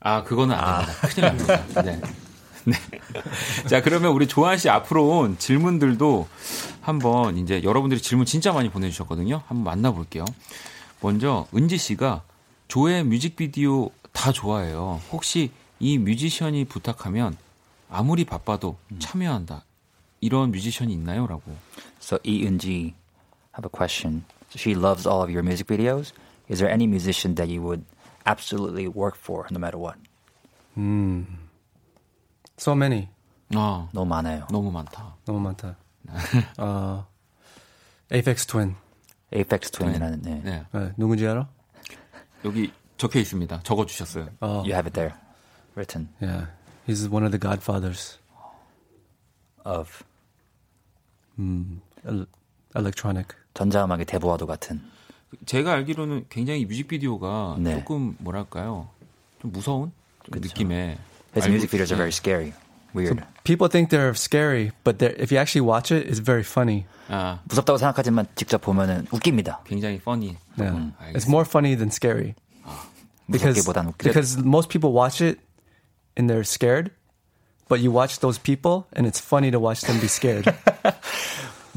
아, 0.00 0.22
그거는 0.24 0.54
안 0.54 0.84
됩니다. 0.86 1.08
큰일 1.08 1.26
납니다. 1.26 1.82
네. 1.82 2.00
네. 2.64 2.74
자, 3.68 3.82
그러면 3.82 4.12
우리 4.12 4.26
조한 4.26 4.58
씨 4.58 4.68
앞으로 4.68 5.06
온 5.18 5.38
질문들도 5.38 6.28
한번 6.80 7.36
이제 7.38 7.62
여러분들이 7.62 8.00
질문 8.00 8.26
진짜 8.26 8.52
많이 8.52 8.68
보내주셨거든요. 8.70 9.42
한번 9.46 9.64
만나볼게요. 9.64 10.24
먼저 11.00 11.46
은지 11.54 11.76
씨가 11.78 12.22
조의 12.68 13.04
뮤직비디오 13.04 13.90
다 14.14 14.32
좋아해요. 14.32 15.02
혹시 15.12 15.50
이 15.78 15.98
뮤지션이 15.98 16.64
부탁하면 16.64 17.36
아무리 17.90 18.24
바빠도 18.24 18.78
참여한다. 18.98 19.64
이런 20.20 20.50
뮤지션이 20.50 20.94
있나요? 20.94 21.26
라고. 21.26 21.42
So 22.00 22.16
Eunji, 22.24 22.94
have 23.52 23.66
a 23.66 23.70
question. 23.70 24.24
So 24.48 24.56
she 24.56 24.74
loves 24.74 25.06
all 25.06 25.20
of 25.22 25.30
your 25.30 25.42
music 25.42 25.66
videos. 25.66 26.12
Is 26.48 26.58
there 26.60 26.70
any 26.72 26.86
musician 26.86 27.34
that 27.34 27.50
you 27.50 27.60
would 27.60 27.84
absolutely 28.24 28.88
work 28.88 29.16
for 29.16 29.46
no 29.50 29.58
matter 29.58 29.76
what? 29.78 29.98
So 32.56 32.72
many. 32.74 33.08
아, 33.54 33.88
너무 33.92 34.06
많아요. 34.08 34.46
너무 34.50 34.70
많다. 34.72 35.16
너무 35.26 35.40
많다. 35.40 35.76
uh, 36.58 37.02
Aphex 38.10 38.46
Twin. 38.46 38.76
Apex 39.34 39.70
Twin이라는 39.70 40.22
네. 40.22 40.40
네. 40.44 40.64
네, 40.72 40.92
누군지 40.96 41.26
알아? 41.26 41.48
여기 42.44 42.72
적혀 42.96 43.20
있습니다. 43.20 43.60
적어 43.62 43.86
주셨어요. 43.86 44.28
Oh, 44.40 44.60
You 44.64 44.72
have 44.74 44.86
it 44.86 44.94
there, 44.94 45.14
written 45.76 46.08
yeah. 46.20 46.46
He's 46.86 47.08
one 47.08 47.24
of 47.24 47.30
the 47.32 47.38
godfathers. 47.40 48.18
of 49.64 50.04
El- 52.06 52.26
electronic. 52.76 53.28
전자음악의 53.54 54.04
대보와도 54.06 54.46
같은. 54.46 54.82
제가 55.46 55.72
알기로는 55.72 56.26
굉장히 56.28 56.64
뮤직비디오가 56.66 57.56
네. 57.58 57.78
조금 57.78 58.16
뭐랄까요? 58.18 58.88
좀 59.40 59.52
무서운 59.52 59.92
좀 60.24 60.40
느낌의 60.40 60.98
His 61.34 61.48
music 61.48 61.70
videos 61.70 61.90
are 61.92 61.96
네. 61.96 61.96
very 61.96 62.12
scary, 62.12 62.52
weird. 62.94 63.24
People 63.42 63.68
think 63.68 63.90
they're 63.90 64.14
scary, 64.14 64.70
but 64.84 64.98
they're, 64.98 65.14
if 65.20 65.32
you 65.32 65.38
actually 65.40 65.66
watch 65.66 65.90
it, 65.90 66.06
it's 66.06 66.20
very 66.22 66.42
funny. 66.44 66.86
아, 67.08 67.40
무섭다고 67.44 67.78
생각하지만 67.78 68.26
직접 68.36 68.60
보면은 68.60 69.06
웃깁니다. 69.10 69.62
굉장히 69.64 69.96
funny. 69.96 70.36
Yeah. 70.58 70.76
음, 70.76 70.92
it's 71.14 71.26
more 71.26 71.44
funny 71.44 71.74
than 71.76 71.90
scary. 71.90 72.34
Because, 73.29 73.61
무섭기보단 73.61 73.87
웃겨. 73.87 74.03
because 74.03 74.37
most 74.43 74.69
people 74.69 74.91
watch 74.91 75.21
it 75.21 75.39
and 76.17 76.29
they're 76.29 76.43
scared, 76.43 76.91
but 77.67 77.79
you 77.79 77.91
watch 77.91 78.19
those 78.19 78.39
people 78.39 78.85
and 78.93 79.05
it's 79.05 79.19
funny 79.21 79.51
to 79.51 79.59
watch 79.59 79.81
them 79.81 79.99
be 79.99 80.07
scared. 80.07 80.45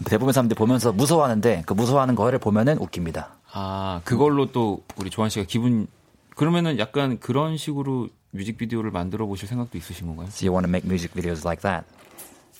대부분 0.08 0.32
사람들이 0.32 0.56
보면서 0.56 0.92
무서워하는데 0.92 1.64
그 1.66 1.74
무서워하는 1.74 2.14
거를 2.14 2.38
보면은 2.38 2.78
웃깁니다. 2.78 3.36
아, 3.52 4.00
그걸로 4.04 4.50
또 4.50 4.82
우리 4.96 5.10
조한 5.10 5.28
씨가 5.28 5.44
기분 5.46 5.86
그러면은 6.34 6.78
약간 6.78 7.20
그런 7.20 7.58
식으로 7.58 8.08
뮤직비디오를 8.30 8.90
만들어 8.90 9.26
보실 9.26 9.46
생각도 9.48 9.76
있으신 9.76 10.06
건가요? 10.06 10.28
So 10.28 10.46
you 10.46 10.52
want 10.52 10.64
to 10.64 10.70
make 10.70 10.86
music 10.88 11.12
videos 11.12 11.44
like 11.44 11.60
that? 11.62 11.84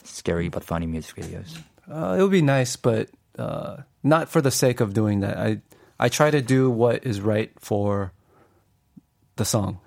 Scary 0.05 0.51
but 0.51 0.62
funny 0.62 0.87
music 0.87 1.16
videos. 1.16 1.57
uh, 1.91 2.14
it 2.18 2.20
would 2.20 2.30
be 2.30 2.43
nice, 2.43 2.76
but 2.76 3.09
uh, 3.39 3.78
not 4.05 4.28
for 4.28 4.43
the 4.43 4.51
sake 4.51 4.80
of 4.85 4.93
doing 4.93 5.20
that. 5.20 5.39
I 5.39 5.62
I 5.99 6.11
try 6.11 6.30
to 6.30 6.43
do 6.43 6.68
what 6.68 7.01
is 7.07 7.22
right 7.24 7.51
for 7.59 8.12
the 9.38 9.48
song. 9.48 9.78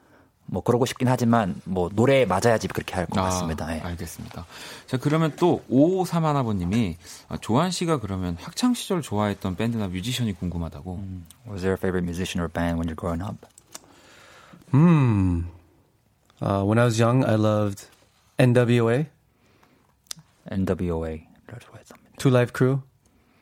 뭐 0.47 0.63
그러고 0.65 0.85
싶긴 0.85 1.07
하지만 1.07 1.61
뭐 1.65 1.91
노래에 1.93 2.25
맞아야지 2.27 2.67
그렇게 2.67 2.95
할 2.97 3.07
것 3.07 3.21
같습니다. 3.21 3.73
예. 3.77 3.81
알겠습니다. 3.81 4.47
자, 4.87 4.97
그러면 4.97 5.33
또 5.37 5.63
5531아버님이 5.71 6.97
아, 7.29 7.37
조한 7.37 7.71
씨가 7.71 8.01
그러면 8.01 8.37
학창 8.41 8.75
시절 8.75 9.01
좋아했던 9.01 9.55
밴드나 9.55 9.87
뮤지션이 9.87 10.33
궁금하다고. 10.33 10.99
Was 11.47 11.63
there 11.63 11.75
a 11.75 11.79
favorite 11.79 12.03
musician 12.03 12.43
or 12.43 12.49
band 12.53 12.81
when 12.81 12.89
you're 12.89 12.99
growing 12.99 13.23
up? 13.23 13.47
Hmm. 14.73 15.43
Uh, 16.43 16.63
when 16.65 16.79
I 16.79 16.85
was 16.85 16.99
young, 17.01 17.25
I 17.25 17.35
loved 17.37 17.87
NWA, 18.39 19.07
NWA를 20.51 21.27
좋아했습니다. 21.61 22.11
Two 22.19 22.31
Live 22.31 22.53
Crew, 22.57 22.81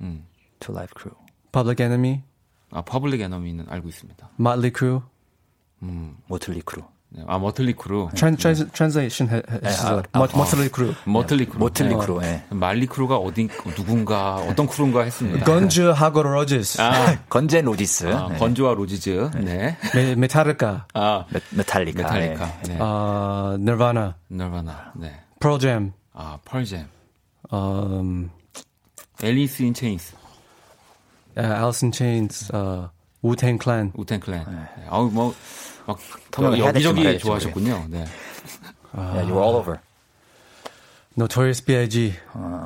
음. 0.01 0.25
Two 0.61 0.75
Life 0.75 0.93
Crew. 0.99 1.15
Public 1.53 1.83
Enemy, 1.83 2.23
아, 2.71 2.83
퍼블릭 2.83 3.21
에너미는 3.21 3.67
알고 3.69 3.89
있습니다. 3.89 4.29
Motley 4.39 4.73
Crue. 4.77 5.01
모틀리 5.81 6.61
크루. 6.63 6.83
네, 7.11 7.25
아, 7.27 7.39
머틀리 7.39 7.73
크루. 7.73 8.11
Translation 8.13 9.31
해- 9.31 9.37
해- 9.37 9.61
해주세요. 9.65 10.03
아, 10.13 10.19
Mot- 10.19 10.35
아, 10.35 10.37
Motley 10.37 10.69
Crue. 10.69 10.95
머틀리 11.07 11.47
크루. 11.47 11.59
모틀리 11.59 11.89
네. 11.89 11.97
크루. 11.97 12.21
예. 12.23 12.45
말리 12.51 12.87
크루가 12.87 13.17
어딘 13.17 13.49
누군가 13.75 14.35
어떤 14.37 14.67
크루인가 14.67 15.05
했습니다. 15.05 15.43
Guns 15.47 15.81
하고 15.95 16.21
Roses, 16.21 16.79
아, 16.83 17.17
건즈 17.31 17.55
앤 17.55 17.65
로지스. 17.65 18.13
아, 18.13 18.29
네. 18.29 18.37
건즈와 18.37 18.75
로지즈. 18.75 19.31
네. 19.37 19.77
Me- 19.95 20.13
Metallica, 20.17 20.83
아, 20.93 21.25
메, 21.33 21.41
메탈리카. 21.57 22.03
메탈리카. 22.03 22.45
예. 22.45 22.69
네. 22.69 22.79
uh, 22.79 23.57
Nirvana, 23.57 24.13
너바나. 24.31 24.93
네. 25.01 25.13
Pearl 25.41 25.59
Jam, 25.59 25.93
아, 26.13 26.37
펄잼. 26.45 26.89
um, 27.51 28.29
앨리스 29.23 29.63
인 29.63 29.73
체인스. 29.73 30.15
uh, 31.39 31.57
Alice 31.57 31.83
in 31.83 31.91
Chains, 31.93 32.51
uh, 32.53 32.89
Wu 33.23 33.35
Tang 33.35 33.59
Clan. 33.59 33.93
우탱 33.97 34.21
클랜. 34.21 34.45
네. 34.45 34.85
아우 34.91 35.09
뭐 35.11 35.35
막 35.97 36.59
여기저기 36.59 37.19
좋아하셨군요. 37.19 37.87
네. 37.89 38.05
Yeah, 38.93 39.23
you 39.23 39.35
were 39.35 39.43
all 39.43 39.57
over. 39.57 39.81
Notorious 41.17 41.65
B.I.G., 41.65 42.15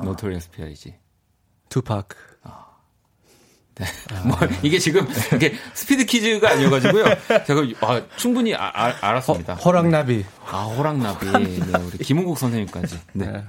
노토리어스 0.03 0.49
비아이지. 0.51 0.95
Tupac. 1.69 2.15
네. 3.75 3.85
뭐 4.27 4.37
이게 4.61 4.77
지금 4.77 5.07
이게 5.33 5.55
스피드 5.73 6.05
퀴즈가 6.05 6.51
아니어가지고요. 6.51 7.05
제가 7.47 7.61
아, 7.81 8.01
충분히 8.17 8.53
아, 8.53 8.71
아, 8.73 8.93
알았습니다. 9.01 9.55
호 9.55 9.71
랑나비. 9.71 10.23
아 10.45 10.63
호랑나비. 10.65 11.25
네, 11.25 11.79
우리 11.79 11.97
김흥국 11.97 12.37
선생님까지. 12.37 12.99
네. 13.13 13.43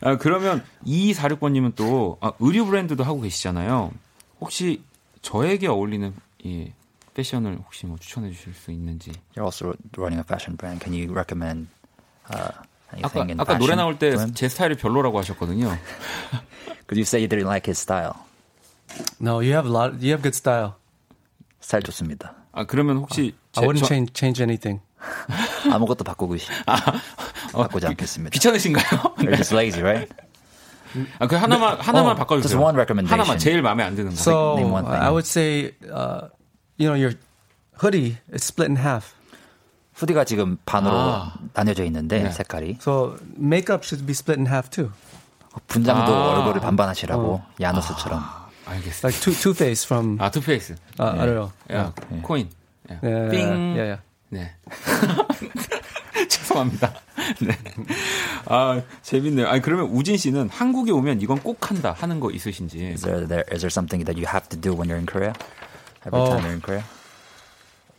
아, 0.00 0.16
그러면 0.16 0.64
2246번님은 0.84 1.76
또 1.76 2.18
아, 2.20 2.32
의류 2.40 2.66
브랜드도 2.66 3.04
하고 3.04 3.20
계시잖아요. 3.20 3.92
혹시 4.40 4.82
저에게 5.22 5.68
어울리는 5.68 6.12
이 6.42 6.72
패션을 7.16 7.56
혹시 7.64 7.86
뭐 7.86 7.96
추천해 7.98 8.30
주실 8.30 8.52
수 8.52 8.70
있는지. 8.70 9.10
You're 9.34 9.44
also 9.48 9.72
running 9.96 10.20
a 10.20 10.24
fashion 10.24 10.56
brand. 10.56 10.84
Can 10.84 10.92
you 10.92 11.08
recommend 11.12 11.68
uh, 12.28 12.52
아까 12.92 12.92
anything 12.92 13.30
in 13.32 13.38
아까 13.40 13.56
fashion? 13.56 13.58
노래 13.58 13.74
나올 13.74 13.98
때? 13.98 14.12
제 14.34 14.48
스타일이 14.48 14.76
별로라고 14.76 15.18
하셨거든요. 15.20 15.72
Because 16.84 16.98
you 17.00 17.02
say 17.08 17.20
you 17.24 17.28
didn't 17.28 17.48
like 17.48 17.64
his 17.66 17.80
style. 17.80 18.14
No, 19.18 19.40
you 19.40 19.52
have 19.56 19.66
a 19.66 19.72
lot. 19.72 19.96
You 20.04 20.12
have 20.12 20.20
good 20.22 20.36
style. 20.36 20.74
스타일 21.60 21.82
좋습니다. 21.84 22.34
아 22.52 22.64
그러면 22.64 22.98
혹시 22.98 23.34
I 23.56 23.64
wouldn't 23.64 23.80
저- 23.80 23.86
change 23.86 24.12
change 24.14 24.42
anything. 24.42 24.80
아무것도 25.72 26.04
바꾸고 26.04 26.36
싶, 26.38 26.50
어, 27.52 27.62
바꾸지 27.62 27.86
않겠습니다. 27.86 28.32
귀찮으신가요? 28.32 28.84
You're 29.18 29.36
just 29.36 29.54
lazy, 29.54 29.82
right? 29.82 30.12
아, 31.18 31.26
그 31.26 31.36
하나만 31.36 31.78
하나만 31.80 32.12
어, 32.12 32.14
바꿔주세요. 32.16 32.48
just 32.48 32.56
one 32.56 32.74
recommendation. 32.76 33.12
하나만 33.20 33.38
제일 33.38 33.60
마음에 33.62 33.84
안 33.84 33.94
드는 33.94 34.10
거. 34.10 34.16
So. 34.16 34.56
I 34.88 35.10
would 35.10 35.26
say, 35.26 35.72
uh, 35.92 36.28
you 36.78 36.86
know, 36.88 36.94
your 36.94 37.14
hoodie 37.82 38.18
is 38.32 38.44
split 38.44 38.70
in 38.70 38.76
half. 38.76 39.14
후디가 39.94 40.24
지금 40.24 40.58
반으로 40.66 40.92
아. 40.94 41.34
나뉘어져 41.54 41.82
있는데 41.84 42.22
네. 42.22 42.30
색깔이 42.30 42.76
So 42.82 43.16
makeup 43.38 43.82
should 43.82 44.04
be 44.06 44.12
split 44.12 44.38
in 44.38 44.46
half 44.46 44.68
too. 44.68 44.90
분장도 45.68 46.12
아. 46.14 46.36
얼굴을 46.36 46.60
반반하시라고 46.60 47.40
야노스처럼 47.60 48.22
알겠습니다. 48.66 49.08
Like 49.08 49.20
Two 49.22 49.32
Two 49.32 49.52
Face 49.54 49.86
from 49.86 50.18
아 50.20 50.30
투페이스. 50.30 50.72
uh, 51.00 51.18
I 51.18 51.26
don't 51.26 51.34
know. 51.34 51.50
야 51.72 51.92
코인. 52.22 52.50
야, 52.92 52.98
Yeah, 53.02 53.30
삥. 53.30 53.40
yeah, 53.40 53.76
yeah. 53.78 54.02
네. 54.28 54.52
죄송합니다. 56.28 56.92
네. 57.40 57.56
아 58.46 58.82
재밌네요. 59.02 59.48
아니 59.48 59.60
그러면 59.62 59.86
우진 59.86 60.16
씨는 60.16 60.48
한국에 60.50 60.92
오면 60.92 61.20
이건 61.20 61.38
꼭 61.40 61.70
한다 61.70 61.94
하는 61.96 62.20
거 62.20 62.30
있으신지. 62.30 62.78
Is 62.92 63.02
there, 63.02 63.26
there 63.26 63.44
is 63.50 63.60
there 63.62 63.70
something 63.72 64.04
that 64.04 64.18
you 64.20 64.26
have 64.28 64.48
to 64.50 64.60
do 64.60 64.74
when 64.74 64.88
you're 64.88 64.98
in 65.00 65.06
Korea? 65.06 65.32
Every 66.06 66.20
Oh. 66.20 66.30
time 66.30 66.44
you're 66.44 66.52
in 66.54 66.60
Korea? 66.62 66.84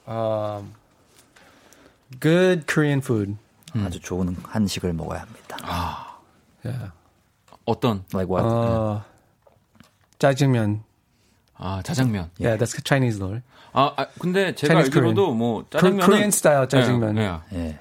Um, 0.07 0.73
good 2.19 2.65
Korean 2.65 3.01
food. 3.01 3.35
아주 3.75 3.99
좋은 3.99 4.35
한식을 4.43 4.93
먹어야 4.93 5.21
합니다. 5.21 5.57
Yeah. 6.63 6.91
어떤 7.65 8.03
Like 8.13 8.29
what? 8.31 8.45
Uh, 8.47 9.01
짜장면. 10.19 10.83
아 11.59 11.81
자장면. 11.83 12.29
Yeah, 12.39 12.55
that's 12.57 12.73
Chinese. 12.83 13.19
Right? 13.19 13.43
아, 13.73 13.91
아, 13.97 14.07
근데 14.19 14.55
제가 14.55 14.73
Chinese 14.73 14.87
알기로도 14.95 15.33
뭐 15.33 15.65
짜장면은 15.69 16.05
Korean 16.05 16.29
style 16.31 16.67
짜장면. 16.67 17.15
네, 17.15 17.27
네. 17.51 17.57
예. 17.59 17.79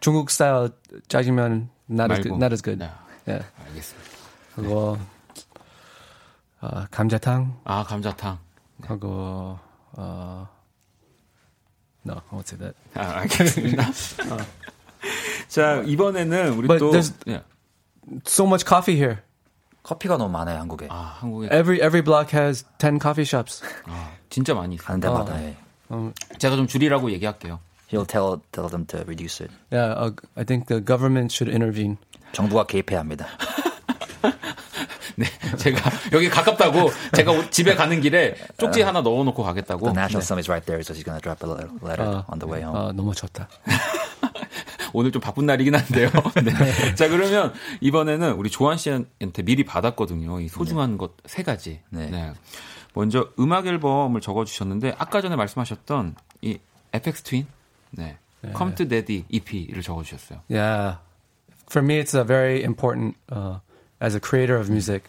중국 0.00 0.30
style 0.30 0.70
짜장면 1.08 1.68
not 1.90 2.12
as 2.12 2.20
말고. 2.22 2.22
good. 2.22 2.38
Not 2.38 2.52
as 2.54 2.62
good. 2.62 2.78
네. 2.78 2.90
Yeah. 3.26 3.44
알겠습니다. 3.66 4.08
그거 4.54 4.98
어, 6.60 6.84
감자탕 6.90 7.58
아 7.64 7.82
감자탕. 7.84 8.38
하고 8.86 9.58
어, 9.92 10.48
no, 12.06 12.14
I 12.14 12.20
won't 12.30 12.46
say 12.46 12.58
that. 12.58 12.74
아, 12.94 13.20
알겠습니다. 13.20 13.84
자 15.48 15.82
이번에는 15.86 16.52
우리 16.54 16.66
But 16.68 16.78
또 16.78 16.90
there's- 16.92 17.12
네. 17.26 17.42
So 18.26 18.46
much 18.46 18.64
coffee 18.66 18.96
here. 18.96 19.18
커피가 19.82 20.16
너무 20.18 20.30
많아요 20.32 20.58
한국에. 20.58 20.88
아 20.90 21.16
한국에 21.20 21.46
Every 21.46 21.76
every 21.80 22.02
block 22.02 22.36
has 22.38 22.64
10 22.78 22.98
coffee 23.00 23.24
shops. 23.24 23.62
아, 23.86 24.12
진짜 24.28 24.54
많이 24.54 24.74
있어요. 24.74 24.86
가는 24.86 25.00
데마다 25.00 25.42
예. 25.42 25.56
제가 26.38 26.56
좀 26.56 26.66
줄이라고 26.66 27.10
얘기할게요. 27.12 27.60
He'll 27.90 28.06
tell 28.06 28.40
tell 28.52 28.68
them 28.68 28.84
to 28.86 29.00
reduce 29.00 29.40
it. 29.42 29.50
Yeah, 29.72 29.96
uh, 29.96 30.12
I 30.36 30.44
think 30.44 30.66
the 30.68 30.84
government 30.84 31.32
should 31.34 31.48
intervene. 31.50 31.96
정부가 32.32 32.64
개입해야 32.66 33.00
합니다. 33.00 33.26
네, 35.18 35.26
제가 35.58 35.90
여기 36.12 36.28
가깝다고 36.28 36.90
제가 37.16 37.32
오- 37.32 37.50
집에 37.50 37.74
가는 37.74 38.00
길에 38.00 38.36
쪽지 38.56 38.82
하나 38.82 39.00
넣어놓고 39.00 39.42
가겠다고. 39.42 39.86
The 39.86 39.92
national 39.92 40.22
네. 40.22 40.24
summit 40.24 40.46
is 40.46 40.48
right 40.50 40.64
there, 40.64 40.80
so 40.80 40.94
he's 40.94 41.02
gonna 41.04 41.20
drop 41.20 41.42
a 41.44 41.50
letter, 41.50 41.70
letter 41.82 42.06
어, 42.06 42.24
on 42.30 42.38
the 42.38 42.46
way 42.48 42.62
home. 42.62 42.78
어, 42.78 42.92
너무 42.92 43.14
좋다. 43.14 43.48
오늘 44.94 45.10
좀 45.12 45.20
바쁜 45.20 45.44
날이긴 45.46 45.74
한데요. 45.74 46.08
네. 46.42 46.94
자 46.94 47.08
그러면 47.08 47.52
이번에는 47.80 48.32
우리 48.34 48.48
조한 48.48 48.78
씨한테 48.78 49.42
미리 49.42 49.64
받았거든요. 49.64 50.40
이 50.40 50.48
소중한 50.48 50.98
것세 50.98 51.42
가지. 51.42 51.80
네. 51.90 52.06
네. 52.10 52.32
먼저 52.94 53.28
음악 53.38 53.66
앨범을 53.66 54.20
적어주셨는데 54.20 54.94
아까 54.98 55.20
전에 55.20 55.36
말씀하셨던 55.36 56.14
이 56.42 56.58
FX 56.92 57.22
트윈, 57.22 57.46
네, 57.90 58.16
Come 58.56 58.74
to 58.76 58.88
Daddy 58.88 59.24
EP를 59.28 59.82
적어주셨어요. 59.82 60.40
Yeah. 60.48 60.98
For 61.70 61.84
me, 61.84 62.00
it's 62.00 62.14
a 62.14 62.24
very 62.24 62.62
important 62.62 63.16
uh, 63.30 63.58
as 64.00 64.14
a 64.14 64.20
creator 64.20 64.56
of 64.56 64.70
music 64.70 65.04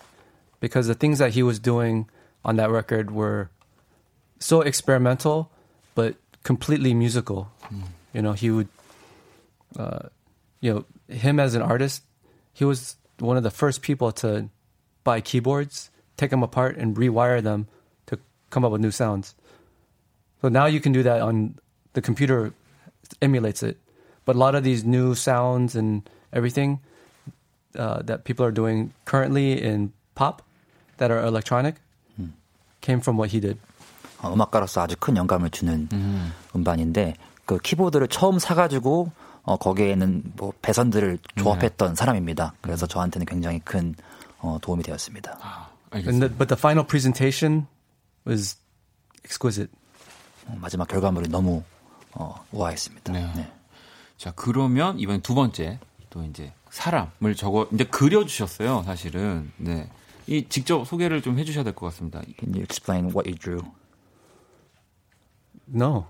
because 0.59 0.87
the 0.87 0.93
things 0.93 1.19
that 1.19 1.31
he 1.31 1.43
was 1.43 1.59
doing 1.59 2.09
on 2.43 2.55
that 2.57 2.69
record 2.69 3.11
were 3.11 3.49
so 4.39 4.61
experimental, 4.61 5.51
but 5.95 6.15
completely 6.43 6.93
musical. 6.93 7.51
You 8.13 8.21
know, 8.21 8.33
he 8.33 8.49
would, 8.49 8.67
uh, 9.77 10.09
you 10.61 10.73
know, 10.73 10.85
him 11.13 11.39
as 11.39 11.55
an 11.55 11.61
artist, 11.61 12.03
he 12.53 12.65
was 12.65 12.95
one 13.19 13.37
of 13.37 13.43
the 13.43 13.51
first 13.51 13.81
people 13.81 14.11
to 14.13 14.49
buy 15.03 15.21
keyboards, 15.21 15.91
take 16.17 16.31
them 16.31 16.43
apart, 16.43 16.77
and 16.77 16.95
rewire 16.95 17.41
them 17.43 17.67
to 18.07 18.19
come 18.49 18.65
up 18.65 18.71
with 18.71 18.81
new 18.81 18.91
sounds. 18.91 19.35
So 20.41 20.49
now 20.49 20.65
you 20.65 20.79
can 20.79 20.91
do 20.91 21.03
that 21.03 21.21
on 21.21 21.59
the 21.93 22.01
computer 22.01 22.53
emulates 23.21 23.63
it. 23.63 23.77
But 24.25 24.35
a 24.35 24.39
lot 24.39 24.55
of 24.55 24.63
these 24.63 24.83
new 24.83 25.15
sounds 25.15 25.75
and 25.75 26.09
everything 26.31 26.79
uh, 27.77 28.01
that 28.03 28.23
people 28.23 28.45
are 28.45 28.53
doing 28.53 28.91
currently 29.05 29.61
in 29.61 29.91
pop 30.15 30.41
that 30.97 31.11
are 31.11 31.23
electronic 31.25 31.75
came 32.81 32.99
from 32.99 33.17
what 33.17 33.31
he 33.31 33.39
did. 33.41 33.59
어, 34.21 34.33
음악가로서 34.33 34.81
아주 34.81 34.95
큰 34.99 35.15
영감을 35.15 35.49
주는 35.49 35.87
음. 35.93 36.33
반인데 36.63 37.15
그 37.45 37.57
키보드를 37.57 38.07
처음 38.09 38.37
사가지고 38.37 39.11
어, 39.43 39.57
거기에는 39.57 40.33
뭐 40.35 40.53
배선들을 40.61 41.19
조합했던 41.37 41.95
사람입니다. 41.95 42.53
그래서 42.61 42.85
저한테는 42.85 43.25
굉장히 43.25 43.59
큰 43.59 43.95
어, 44.39 44.57
도움이 44.61 44.83
되었습니다. 44.83 45.37
아, 45.41 45.69
And 45.93 46.19
the, 46.19 46.29
but 46.29 46.47
the 46.47 46.57
final 46.57 46.85
presentation 46.85 47.67
was 48.27 48.57
exquisite. 49.23 49.71
어, 50.47 50.57
마지막 50.59 50.87
결과물이 50.87 51.29
너무 51.29 51.63
어, 52.13 52.35
우아했습니다. 52.51 53.13
네. 53.13 53.31
네. 53.35 53.51
자 54.17 54.31
그러면 54.35 54.99
이번 54.99 55.21
두 55.21 55.33
번째 55.33 55.79
또 56.09 56.23
이제 56.25 56.51
사람을 56.69 57.35
적어 57.35 57.67
이제 57.73 57.83
그려주셨어요. 57.83 58.83
사실은 58.85 59.51
네 59.57 59.89
이 60.27 60.45
직접 60.47 60.85
소개를 60.85 61.23
좀 61.23 61.39
해주셔야 61.39 61.63
될 61.63 61.73
것 61.73 61.87
같습니다. 61.87 62.21
Can 62.39 62.53
you 62.53 62.61
explain 62.61 63.05
what 63.05 63.27
you 63.27 63.35
drew? 63.35 63.63
No. 65.73 66.05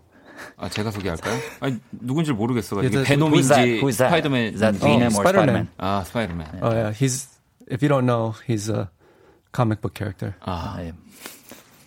아 0.58 0.70
제가 0.70 0.92
소개할까요? 0.92 1.38
아니 1.62 1.80
누군지 1.92 2.32
모르겠어가지고 2.34 2.94
Yeah, 2.98 3.00
이게 3.00 3.16
베놈인지? 3.16 3.92
스파이더맨 3.94 4.54
Is 4.54 4.60
that 4.60 4.78
Venom 4.80 5.14
or 5.16 5.24
Spider-Man. 5.24 5.68
Spider-Man? 5.68 5.68
아 5.78 6.04
스파이더맨. 6.04 6.48
Oh 6.62 6.72
yeah, 6.76 6.92
he's. 6.94 7.28
If 7.72 7.84
you 7.84 7.88
don't 7.90 8.06
know, 8.06 8.34
he's 8.48 8.70
a 8.70 8.90
comic 9.54 9.80
book 9.82 9.94
character. 9.96 10.34
아, 10.42 10.76
아, 10.78 10.84
예. 10.84 10.94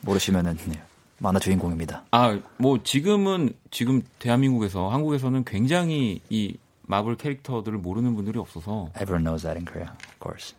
모르시면은 0.02 0.56
네. 0.68 0.80
만화 1.18 1.38
주인공입니다. 1.38 2.04
아, 2.12 2.38
뭐 2.56 2.78
지금은 2.82 3.52
지금 3.70 4.02
대한민국에서 4.18 4.88
한국에서는 4.90 5.44
굉장히 5.44 6.20
이 6.30 6.56
마블 6.92 7.16
캐릭터들을 7.16 7.78
모르는 7.78 8.14
분들이 8.14 8.38
없어서 8.38 8.90
Everyone 9.00 9.24
knows 9.24 9.42
that 9.44 9.56
in 9.56 9.64
Korea, 9.64 9.88
of 9.88 10.18
course. 10.20 10.54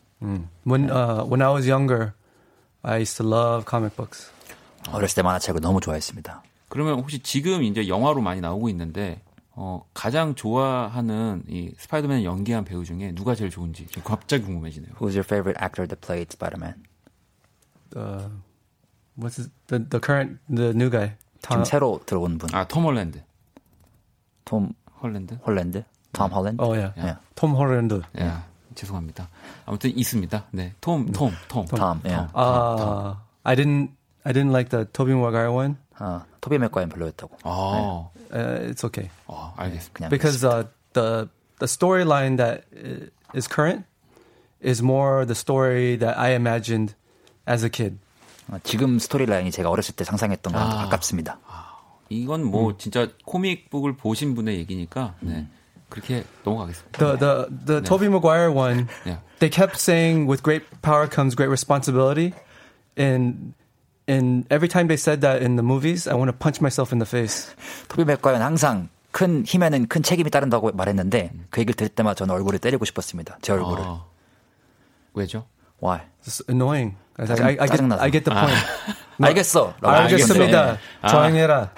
When 0.66 0.90
uh, 0.90 1.24
when 1.30 1.44
I 1.44 1.54
was 1.54 1.68
younger, 1.70 2.14
I 2.82 2.98
used 3.06 3.18
to 3.18 3.24
love 3.28 3.66
comic 3.70 3.96
books. 3.96 4.32
어렸을 4.90 5.16
때 5.16 5.22
만화책을 5.22 5.62
너무 5.62 5.80
좋아했습니다. 5.80 6.42
그러면 6.70 6.98
혹시 6.98 7.20
지금 7.20 7.62
이제 7.62 7.88
영화로 7.88 8.22
많이 8.22 8.42
나오고 8.42 8.68
있는데 8.70 9.22
어, 9.52 9.86
가장 9.94 10.34
좋아하는 10.34 11.44
이 11.48 11.72
스파이더맨 11.78 12.24
연기한 12.24 12.66
배우 12.66 12.84
중에 12.84 13.14
누가 13.14 13.36
제일 13.36 13.52
좋은지 13.52 13.86
지금 13.86 14.02
갑자기 14.04 14.44
궁금해지네요. 14.46 14.94
Who's 14.96 15.14
your 15.14 15.24
favorite 15.24 15.62
actor 15.62 15.88
that 15.88 16.02
played 16.02 16.34
Spider-Man? 16.34 16.82
Uh, 17.96 18.30
what's 19.16 19.38
his, 19.38 19.52
the 19.68 19.78
the 19.88 20.00
current 20.02 20.40
the 20.50 20.74
new 20.74 20.90
guy? 20.90 21.14
지금 21.42 21.62
Tom, 21.62 21.66
새로 21.66 22.02
들어온 22.08 22.40
분. 22.40 22.50
아, 22.56 22.66
톰 22.68 22.86
홀랜드. 22.86 23.22
톰 24.46 24.74
홀랜드? 25.02 25.38
홀랜드? 25.46 25.84
톰 26.14 26.32
홀랜드? 26.32 26.62
oh 26.62 26.74
yeah, 26.74 26.94
예. 26.98 27.18
Tom 27.36 27.56
Holland. 27.56 28.02
예. 28.20 28.32
죄송합니다. 28.76 29.28
아무튼 29.66 29.92
있습니다. 29.98 30.46
네. 30.52 30.74
톰, 30.82 31.12
톰, 31.12 31.32
톰. 31.48 31.66
톰, 31.66 32.02
예. 32.06 32.16
Uh, 32.36 33.16
I 33.44 33.56
didn't 33.56 33.90
I 34.24 34.32
didn't 34.34 34.52
like 34.52 34.70
the 34.70 34.86
Tobey 34.94 35.14
Maguire 35.14 35.52
one. 35.52 35.76
아, 36.00 36.24
토비 36.42 36.58
맥과이어 36.58 36.90
별로였다고. 36.90 37.38
아, 37.44 38.10
Uh, 38.34 38.72
it's 38.74 38.84
okay 38.84 39.10
아, 39.28 39.54
알겠습니다. 39.58 40.10
because 40.10 40.44
uh, 40.44 40.64
the 40.94 41.30
the 41.60 41.68
storyline 41.68 42.38
that 42.38 42.64
i- 42.74 43.10
is 43.38 43.48
current 43.48 43.86
is 44.60 44.82
more 44.82 45.24
the 45.26 45.36
story 45.36 45.96
that 46.00 46.18
I 46.18 46.32
imagined 46.34 46.96
as 47.48 47.64
a 47.64 47.70
kid. 47.70 48.00
어, 48.50 48.58
지금 48.64 48.98
스토리라인이 48.98 49.52
제가 49.52 49.70
어렸을 49.70 49.94
때 49.96 50.04
상상했던 50.04 50.52
거랑 50.52 50.70
더 50.70 50.78
아. 50.80 50.84
가깝습니다. 50.86 51.38
이건 52.10 52.44
뭐 52.46 52.76
진짜 52.78 53.08
코믹북을 53.26 53.96
보신 53.98 54.34
분의 54.36 54.58
얘기니까 54.58 55.14
네. 55.22 55.48
그렇게 55.94 56.24
넘어가겠습니다. 56.44 56.98
The 56.98 57.18
the 57.18 57.34
the 57.66 57.82
Tobey 57.82 58.10
Maguire 58.10 58.50
one, 58.52 58.88
네. 59.06 59.18
they 59.40 59.50
kept 59.50 59.78
saying 59.78 60.26
with 60.28 60.42
great 60.42 60.66
power 60.82 61.06
comes 61.08 61.36
great 61.38 61.50
responsibility, 61.54 62.34
and 62.98 63.54
and 64.10 64.46
every 64.50 64.68
time 64.68 64.90
they 64.90 64.98
said 64.98 65.22
that 65.22 65.42
in 65.46 65.56
the 65.56 65.64
movies, 65.64 66.10
I 66.10 66.16
want 66.18 66.34
to 66.34 66.38
punch 66.38 66.60
myself 66.60 66.92
in 66.92 66.98
the 66.98 67.06
face. 67.08 67.54
토비 67.88 68.06
맥과인 68.06 68.42
항상 68.42 68.90
큰 69.12 69.46
힘에는 69.46 69.88
큰 69.88 70.02
책임이 70.02 70.32
따른다고 70.32 70.72
말했는데 70.74 71.32
그 71.52 71.62
얘기를 71.62 71.76
들을 71.76 71.90
때마다 71.90 72.16
저는 72.26 72.34
얼굴을 72.34 72.58
때리고 72.58 72.84
싶었습니다. 72.86 73.38
제 73.42 73.54
얼굴을. 73.54 73.84
아, 73.86 74.04
왜죠? 75.14 75.46
Why? 75.82 76.02
It's 76.26 76.42
annoying. 76.50 76.98
I, 77.18 77.28
짜증- 77.28 77.46
I, 77.46 77.58
I 77.60 77.68
get. 77.70 77.94
I 77.94 78.12
get 78.12 78.24
the 78.26 78.34
point. 78.34 78.66
알겠어. 79.22 79.76
라고 79.80 79.96
알겠습니다. 79.96 80.78
아. 81.04 81.08
조용해라. 81.08 81.70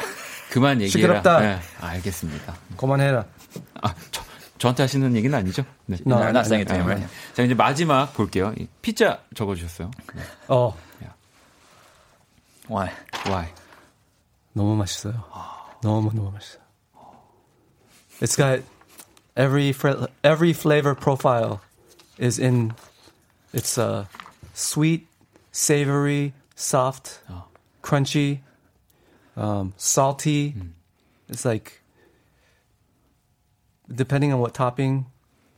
그만 0.51 0.79
얘기해라. 0.81 1.19
시끄럽다. 1.19 1.39
네, 1.41 1.59
알겠습니다. 1.81 2.55
그만해라. 2.77 3.25
아, 3.81 3.93
저, 4.11 4.23
저한테 4.57 4.83
하시는 4.83 5.15
얘기는 5.15 5.37
아니죠? 5.37 5.63
네. 5.85 5.97
No, 6.05 6.15
not 6.29 6.45
saying 6.47 6.61
it 6.61 6.67
to 6.67 6.75
아, 6.75 6.79
him, 6.79 6.87
네. 6.87 6.93
right? 6.95 7.13
자, 7.33 7.43
이제 7.43 7.53
마지막 7.53 8.13
볼게요. 8.13 8.53
이 8.57 8.67
피자 8.81 9.19
적어주셨어요. 9.35 9.91
네. 10.15 10.21
어, 10.47 10.75
Why? 12.67 12.89
Why? 13.27 13.47
너무 14.53 14.75
맛있어요. 14.75 15.23
너무 15.81 16.11
너무 16.13 16.31
맛있어요. 16.31 16.61
It's 18.21 18.35
got 18.35 18.63
every 19.35 19.69
fr- 19.71 20.07
every 20.23 20.53
flavor 20.53 20.95
profile 20.95 21.61
is 22.17 22.39
in. 22.39 22.73
It's 23.53 23.77
uh, 23.77 24.05
sweet, 24.53 25.07
savory, 25.51 26.33
soft, 26.55 27.19
crunchy, 27.83 28.39
um, 29.37 29.73
salty. 29.77 30.55
It's 31.29 31.45
like 31.45 31.81
depending 33.93 34.33
on 34.33 34.39
what 34.39 34.53
topping, 34.53 35.05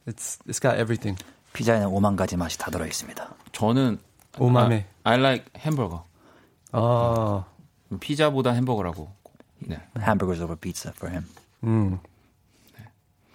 it's 0.07 0.37
it's 0.47 0.59
got 0.61 0.75
everything. 0.79 1.17
피자에는 1.53 1.87
5만 1.87 2.15
가지 2.15 2.37
맛이 2.37 2.57
다 2.57 2.69
들어 2.71 2.85
있습니다. 2.85 3.33
저는 3.51 3.99
오마메. 4.37 4.85
아, 5.03 5.11
I 5.11 5.19
like 5.19 5.45
햄버거. 5.57 6.05
어, 6.71 7.45
피자보다 7.99 8.51
햄버거라고. 8.51 9.11
네, 9.59 9.79
Hamburgers 9.97 10.41
over 10.43 10.55
pizza 10.59 10.91
for 10.95 11.11
him. 11.11 11.25
음, 11.63 11.99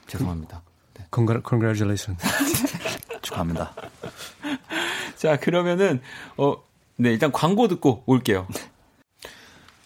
죄송합니다. 0.07 0.63
네. 0.95 1.07
congra- 1.11 1.43
congratulations. 1.47 2.17
축하합니다. 3.23 3.75
자, 5.17 5.37
그러면은 5.39 6.01
어, 6.37 6.57
네, 6.97 7.11
일단 7.11 7.33
광고 7.33 7.67
듣고 7.69 8.03
올게요. 8.07 8.47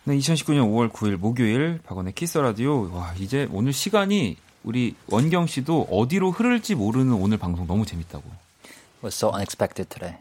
네, 0.04 0.16
2019년 0.18 0.68
5월 0.70 0.90
9일 0.92 1.16
목요일 1.16 1.80
박원의 1.84 2.12
키스 2.14 2.38
라디오. 2.38 2.92
와, 2.94 3.14
이제 3.18 3.48
오늘 3.50 3.72
시간이 3.72 4.36
우리 4.66 4.96
원경 5.06 5.46
씨도 5.46 5.86
어디로 5.90 6.32
흐를지 6.32 6.74
모르는 6.74 7.12
오늘 7.14 7.38
방송 7.38 7.66
너무 7.68 7.86
재밌다고. 7.86 8.24
Was 9.02 9.14
so 9.16 9.30
unexpected 9.32 9.88
today. 9.88 10.18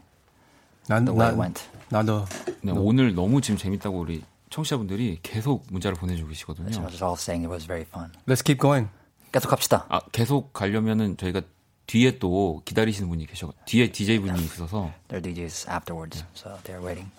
난, 0.86 1.04
The 1.04 1.18
way 1.18 1.28
it 1.28 1.36
난, 1.36 1.40
went. 1.40 1.64
나도 1.88 2.24
네, 2.62 2.70
오늘 2.70 3.12
너무 3.16 3.40
지금 3.40 3.58
재밌다고 3.58 3.98
우리 3.98 4.22
청취자분들이 4.50 5.18
계속 5.24 5.66
문자를 5.70 5.96
보내주고 5.98 6.28
계시거든요. 6.28 6.68
I 6.68 6.78
was 6.78 6.90
just 6.92 7.04
all 7.04 7.16
saying 7.18 7.44
it 7.44 7.50
was 7.52 7.66
very 7.66 7.82
fun. 7.84 8.12
Let's 8.28 8.44
keep 8.44 8.60
going. 8.60 8.88
계속 9.32 9.50
합시다. 9.50 9.84
아, 9.88 9.98
계속 10.12 10.52
가려면은 10.52 11.16
저희가 11.16 11.42
뒤에 11.88 12.18
또 12.20 12.62
기다리시는 12.64 13.08
분이 13.08 13.26
계셔, 13.26 13.52
뒤에 13.64 13.90
DJ 13.90 14.20
분이 14.20 14.40
있어서. 14.44 14.92
Their 15.08 15.22
DJs 15.22 15.68
afterwards, 15.68 16.24
so 16.36 16.50
they're 16.62 16.80
waiting. 16.82 17.10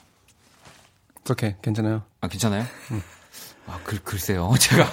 It's 1.26 1.32
okay. 1.32 1.56
괜찮아요. 1.62 2.04
아, 2.22 2.30
괜찮아요? 2.30 2.64
아, 3.68 3.80
글, 3.84 4.00
글쎄요. 4.04 4.54
제가. 4.60 4.86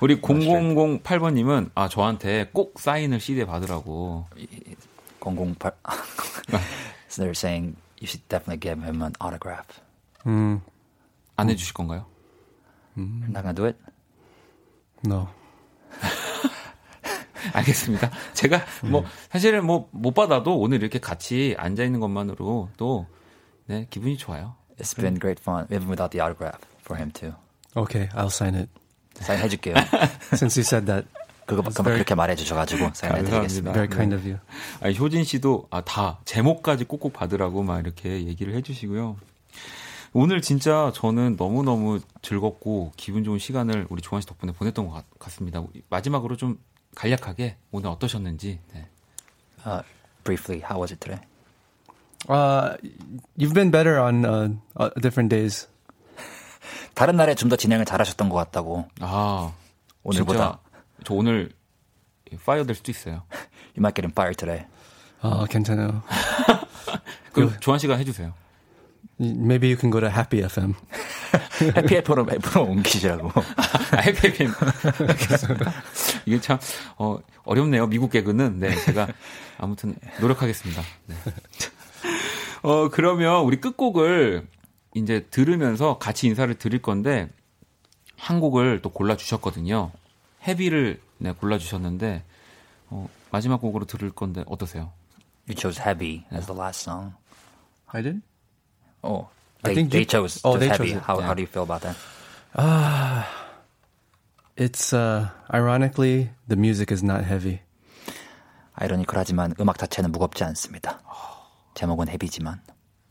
우리 0.00 0.20
0008번님은, 0.20 1.70
아, 1.74 1.88
저한테 1.88 2.50
꼭 2.52 2.78
사인을 2.78 3.20
CD에 3.20 3.44
받으라고. 3.44 4.26
008. 5.20 5.72
so 7.08 7.22
they're 7.22 7.30
saying 7.34 7.76
you 8.00 8.06
should 8.06 8.26
definitely 8.28 8.58
give 8.60 8.82
him 8.82 9.02
an 9.02 9.12
autograph. 9.20 9.80
음, 10.26 10.60
안 11.36 11.50
해주실 11.50 11.74
건가요? 11.74 12.06
You're 12.96 13.28
not 13.28 13.42
gonna 13.42 13.54
do 13.54 13.66
it? 13.66 13.78
no. 15.06 15.28
알겠습니다. 17.52 18.10
제가 18.34 18.60
뭐, 18.90 19.04
사실은 19.30 19.64
뭐, 19.64 19.88
못 19.92 20.12
받아도 20.12 20.58
오늘 20.58 20.80
이렇게 20.82 20.98
같이 20.98 21.54
앉아 21.58 21.84
있는 21.84 22.00
것만으로 22.00 22.70
또, 22.76 23.06
네, 23.66 23.86
기분이 23.90 24.16
좋아요. 24.16 24.54
It's 24.78 24.96
been 24.96 25.18
great 25.18 25.40
fun, 25.40 25.66
even 25.70 25.88
without 25.88 26.10
the 26.10 26.20
autograph 26.22 26.60
for 26.80 27.00
him 27.00 27.10
too. 27.12 27.34
Okay, 27.76 28.08
I'll 28.14 28.26
sign 28.26 28.54
it. 28.54 28.70
사인해줄게요. 29.14 29.74
Since 30.34 30.58
you 30.58 30.64
said 30.64 30.86
that, 30.86 31.06
그거 31.46 31.62
그 31.62 31.82
그렇게 31.82 32.14
말해주셔가지고 32.14 32.90
사인해드리겠습니다. 32.94 33.72
very 33.72 33.88
kind 33.88 34.14
of 34.14 34.24
you. 34.24 34.38
아니, 34.80 34.98
효진 34.98 35.24
씨도, 35.24 35.68
아, 35.70 35.80
다, 35.80 36.20
제목까지 36.24 36.84
꼭꼭 36.84 37.12
받으라고 37.12 37.62
막 37.62 37.80
이렇게 37.80 38.26
얘기를 38.26 38.54
해주시고요. 38.54 39.16
오늘 40.12 40.40
진짜 40.40 40.90
저는 40.94 41.36
너무너무 41.38 42.00
즐겁고 42.22 42.92
기분 42.96 43.24
좋은 43.24 43.38
시간을 43.38 43.86
우리 43.90 44.00
조한 44.02 44.20
씨 44.22 44.26
덕분에 44.26 44.52
보냈던 44.52 44.86
것 44.88 44.94
같, 44.94 45.04
같습니다. 45.18 45.62
마지막으로 45.90 46.36
좀 46.36 46.58
간략하게 46.94 47.56
오늘 47.70 47.90
어떠셨는지. 47.90 48.58
네. 48.72 48.86
Uh, 49.66 49.82
briefly, 50.24 50.62
how 50.62 50.80
was 50.80 50.92
it 50.92 51.00
today? 51.00 51.20
Uh, 52.28 52.76
you've 53.36 53.54
been 53.54 53.70
better 53.70 54.00
on 54.00 54.24
uh, 54.24 54.48
uh, 54.76 54.90
different 55.00 55.28
days. 55.28 55.68
다른 56.94 57.16
날에 57.16 57.34
좀 57.34 57.48
더 57.48 57.56
진행을 57.56 57.84
잘하셨던 57.84 58.28
것 58.28 58.36
같다고. 58.36 58.86
아, 59.00 59.52
오늘보다. 60.02 60.38
진짜 60.38 60.58
저 61.04 61.14
오늘 61.14 61.50
파이어 62.44 62.64
될 62.64 62.74
수도 62.76 62.90
있어요. 62.90 63.22
You 63.76 63.80
might 63.80 63.94
get 63.94 64.04
him 64.04 64.10
fired 64.12 64.36
today. 64.36 64.66
어, 65.20 65.44
괜찮아요. 65.46 66.02
그럼 67.32 67.54
조한 67.60 67.78
씨가 67.78 67.96
해주세요. 67.96 68.32
Maybe 69.20 69.68
you 69.68 69.76
can 69.78 69.90
go 69.90 70.00
to 70.00 70.08
Happy 70.08 70.44
FM. 70.44 70.74
해피 71.76 71.96
F로 71.96 72.26
F로 72.30 72.64
옮기시라고. 72.64 73.30
아, 73.92 73.96
해피해피. 74.00 74.46
알겠습니다. 75.08 75.72
이게 76.26 76.40
참, 76.40 76.58
어, 76.98 77.18
어렵네요. 77.44 77.86
미국 77.88 78.10
개그는. 78.10 78.60
네, 78.60 78.74
제가 78.84 79.08
아무튼 79.58 79.96
노력하겠습니다. 80.20 80.82
네. 81.06 81.16
어, 82.62 82.88
그러면 82.90 83.42
우리 83.42 83.60
끝곡을 83.60 84.46
이제 84.98 85.26
들으면서 85.30 85.98
같이 85.98 86.26
인사를 86.26 86.52
드릴 86.56 86.82
건데, 86.82 87.28
한 88.16 88.40
곡을 88.40 88.82
또 88.82 88.90
골라 88.90 89.16
주셨거든요. 89.16 89.90
헤비를 90.46 91.00
네, 91.18 91.32
골라 91.32 91.58
주셨는데, 91.58 92.24
어, 92.90 93.08
마지막 93.30 93.60
곡으로 93.60 93.84
들을 93.86 94.10
건데, 94.10 94.44
어떠세요? 94.46 94.92
You 95.48 95.56
chose 95.58 95.80
Heavy 95.80 96.24
as 96.32 96.46
the 96.46 96.58
last 96.58 96.82
song. 96.82 97.14
I 97.86 98.02
did. 98.02 98.20
Oh, 99.02 99.28
I 99.64 99.72
they, 99.72 99.74
think 99.74 99.90
they 99.90 100.02
you- 100.02 100.06
chose 100.06 100.40
oh, 100.44 100.58
just 100.58 100.60
they 100.60 100.68
heavy. 100.68 100.92
chose 100.92 100.98
it, 100.98 101.04
how 101.08 101.16
yeah. 101.18 101.26
how 101.26 101.34
do 101.34 101.40
you 101.42 101.46
feel 101.48 101.62
about 101.62 101.80
that? 101.82 101.96
It's 104.56 104.92
uh, 104.92 105.28
ironically 105.52 106.30
the 106.48 106.56
music 106.56 106.90
is 106.92 107.02
not 107.04 107.24
heavy. 107.24 107.60
아이러니컬하지만 108.74 109.54
음악 109.60 109.78
자체는 109.78 110.12
무겁지 110.12 110.44
않습니다. 110.44 111.00
제목은 111.74 112.08
헤비지만 112.08 112.60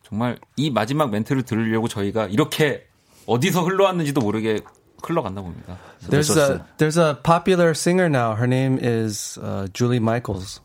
정말 0.07 0.39
이 0.55 0.69
마지막 0.71 1.09
멘트를 1.09 1.43
들으려고 1.43 1.89
저희가 1.89 2.27
이렇게 2.27 2.87
어디서 3.25 3.63
흘러왔는지도 3.63 4.21
모르게 4.21 4.61
흘러갔나 5.03 5.41
봅니다. 5.41 5.77
There's 6.09 6.31
a 6.37 6.59
there's 6.77 6.97
a 6.97 7.21
popular 7.21 7.71
singer 7.71 8.05
now. 8.07 8.31
Her 8.37 8.47
name 8.47 8.79
is 8.81 9.37
uh, 9.43 9.67
Julie 9.73 9.99
Michaels. 9.99 10.61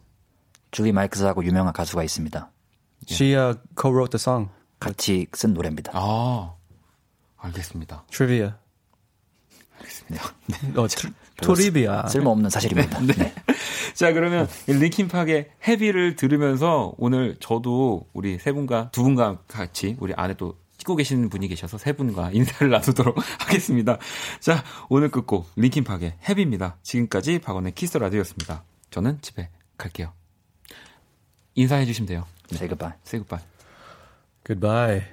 줄리 0.70 0.92
마이크스하고 0.92 1.44
유명한 1.44 1.72
가수가 1.72 2.04
있습니다. 2.04 2.50
She 3.10 3.34
uh, 3.34 3.58
co-wrote 3.74 4.16
the 4.16 4.20
song. 4.20 4.50
같이 4.78 5.26
쓴 5.34 5.54
노래입니다. 5.54 5.90
아, 5.92 6.54
알겠습니다. 7.38 8.04
Trivia. 8.10 8.52
알겠습니다. 9.80 10.34
Trivia. 11.42 12.02
쓸모없는 12.08 12.50
사실입니다. 12.50 13.00
네. 13.06 13.34
자, 13.94 14.12
그러면 14.12 14.48
이 14.68 14.72
링킨팍의 14.72 15.50
헤비를 15.66 16.16
들으면서 16.16 16.94
오늘 16.98 17.36
저도 17.40 18.06
우리 18.12 18.38
세 18.38 18.52
분과 18.52 18.90
두 18.92 19.02
분과 19.02 19.40
같이 19.48 19.96
우리 20.00 20.14
안에 20.16 20.34
또 20.34 20.56
찍고 20.78 20.96
계시는 20.96 21.28
분이 21.28 21.48
계셔서 21.48 21.78
세 21.78 21.92
분과 21.92 22.30
인사를 22.32 22.68
나누도록 22.70 23.16
하겠습니다. 23.38 23.98
자, 24.40 24.64
오늘 24.88 25.10
끝곡 25.10 25.50
링킨팍의 25.56 26.14
헤비입니다. 26.28 26.78
지금까지 26.82 27.38
박원의 27.38 27.72
키스 27.74 27.98
라디오였습니다. 27.98 28.64
저는 28.90 29.18
집에 29.22 29.48
갈게요. 29.78 30.12
인사해 31.54 31.84
주시면 31.84 32.08
돼요. 32.08 32.26
Say 32.52 32.68
goodbye. 32.68 32.94
Say 33.06 33.22
goodbye. 33.22 33.44
Goodbye. 34.44 35.04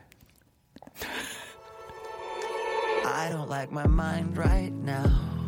I 3.06 3.30
don't 3.30 3.50
like 3.50 3.72
my 3.72 3.86
mind 3.86 4.38
right 4.38 4.74
now. 4.74 5.39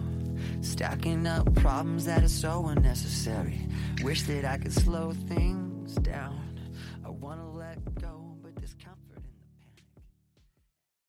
Stacking 0.62 1.26
up 1.26 1.54
problems 1.56 2.06
that 2.06 2.24
are 2.24 2.28
so 2.28 2.68
unnecessary. 2.68 3.60
Wish 4.04 4.24
that 4.24 4.46
I 4.46 4.58
could 4.58 4.74
slow 4.74 5.12
things 5.28 5.96
down. 5.96 6.41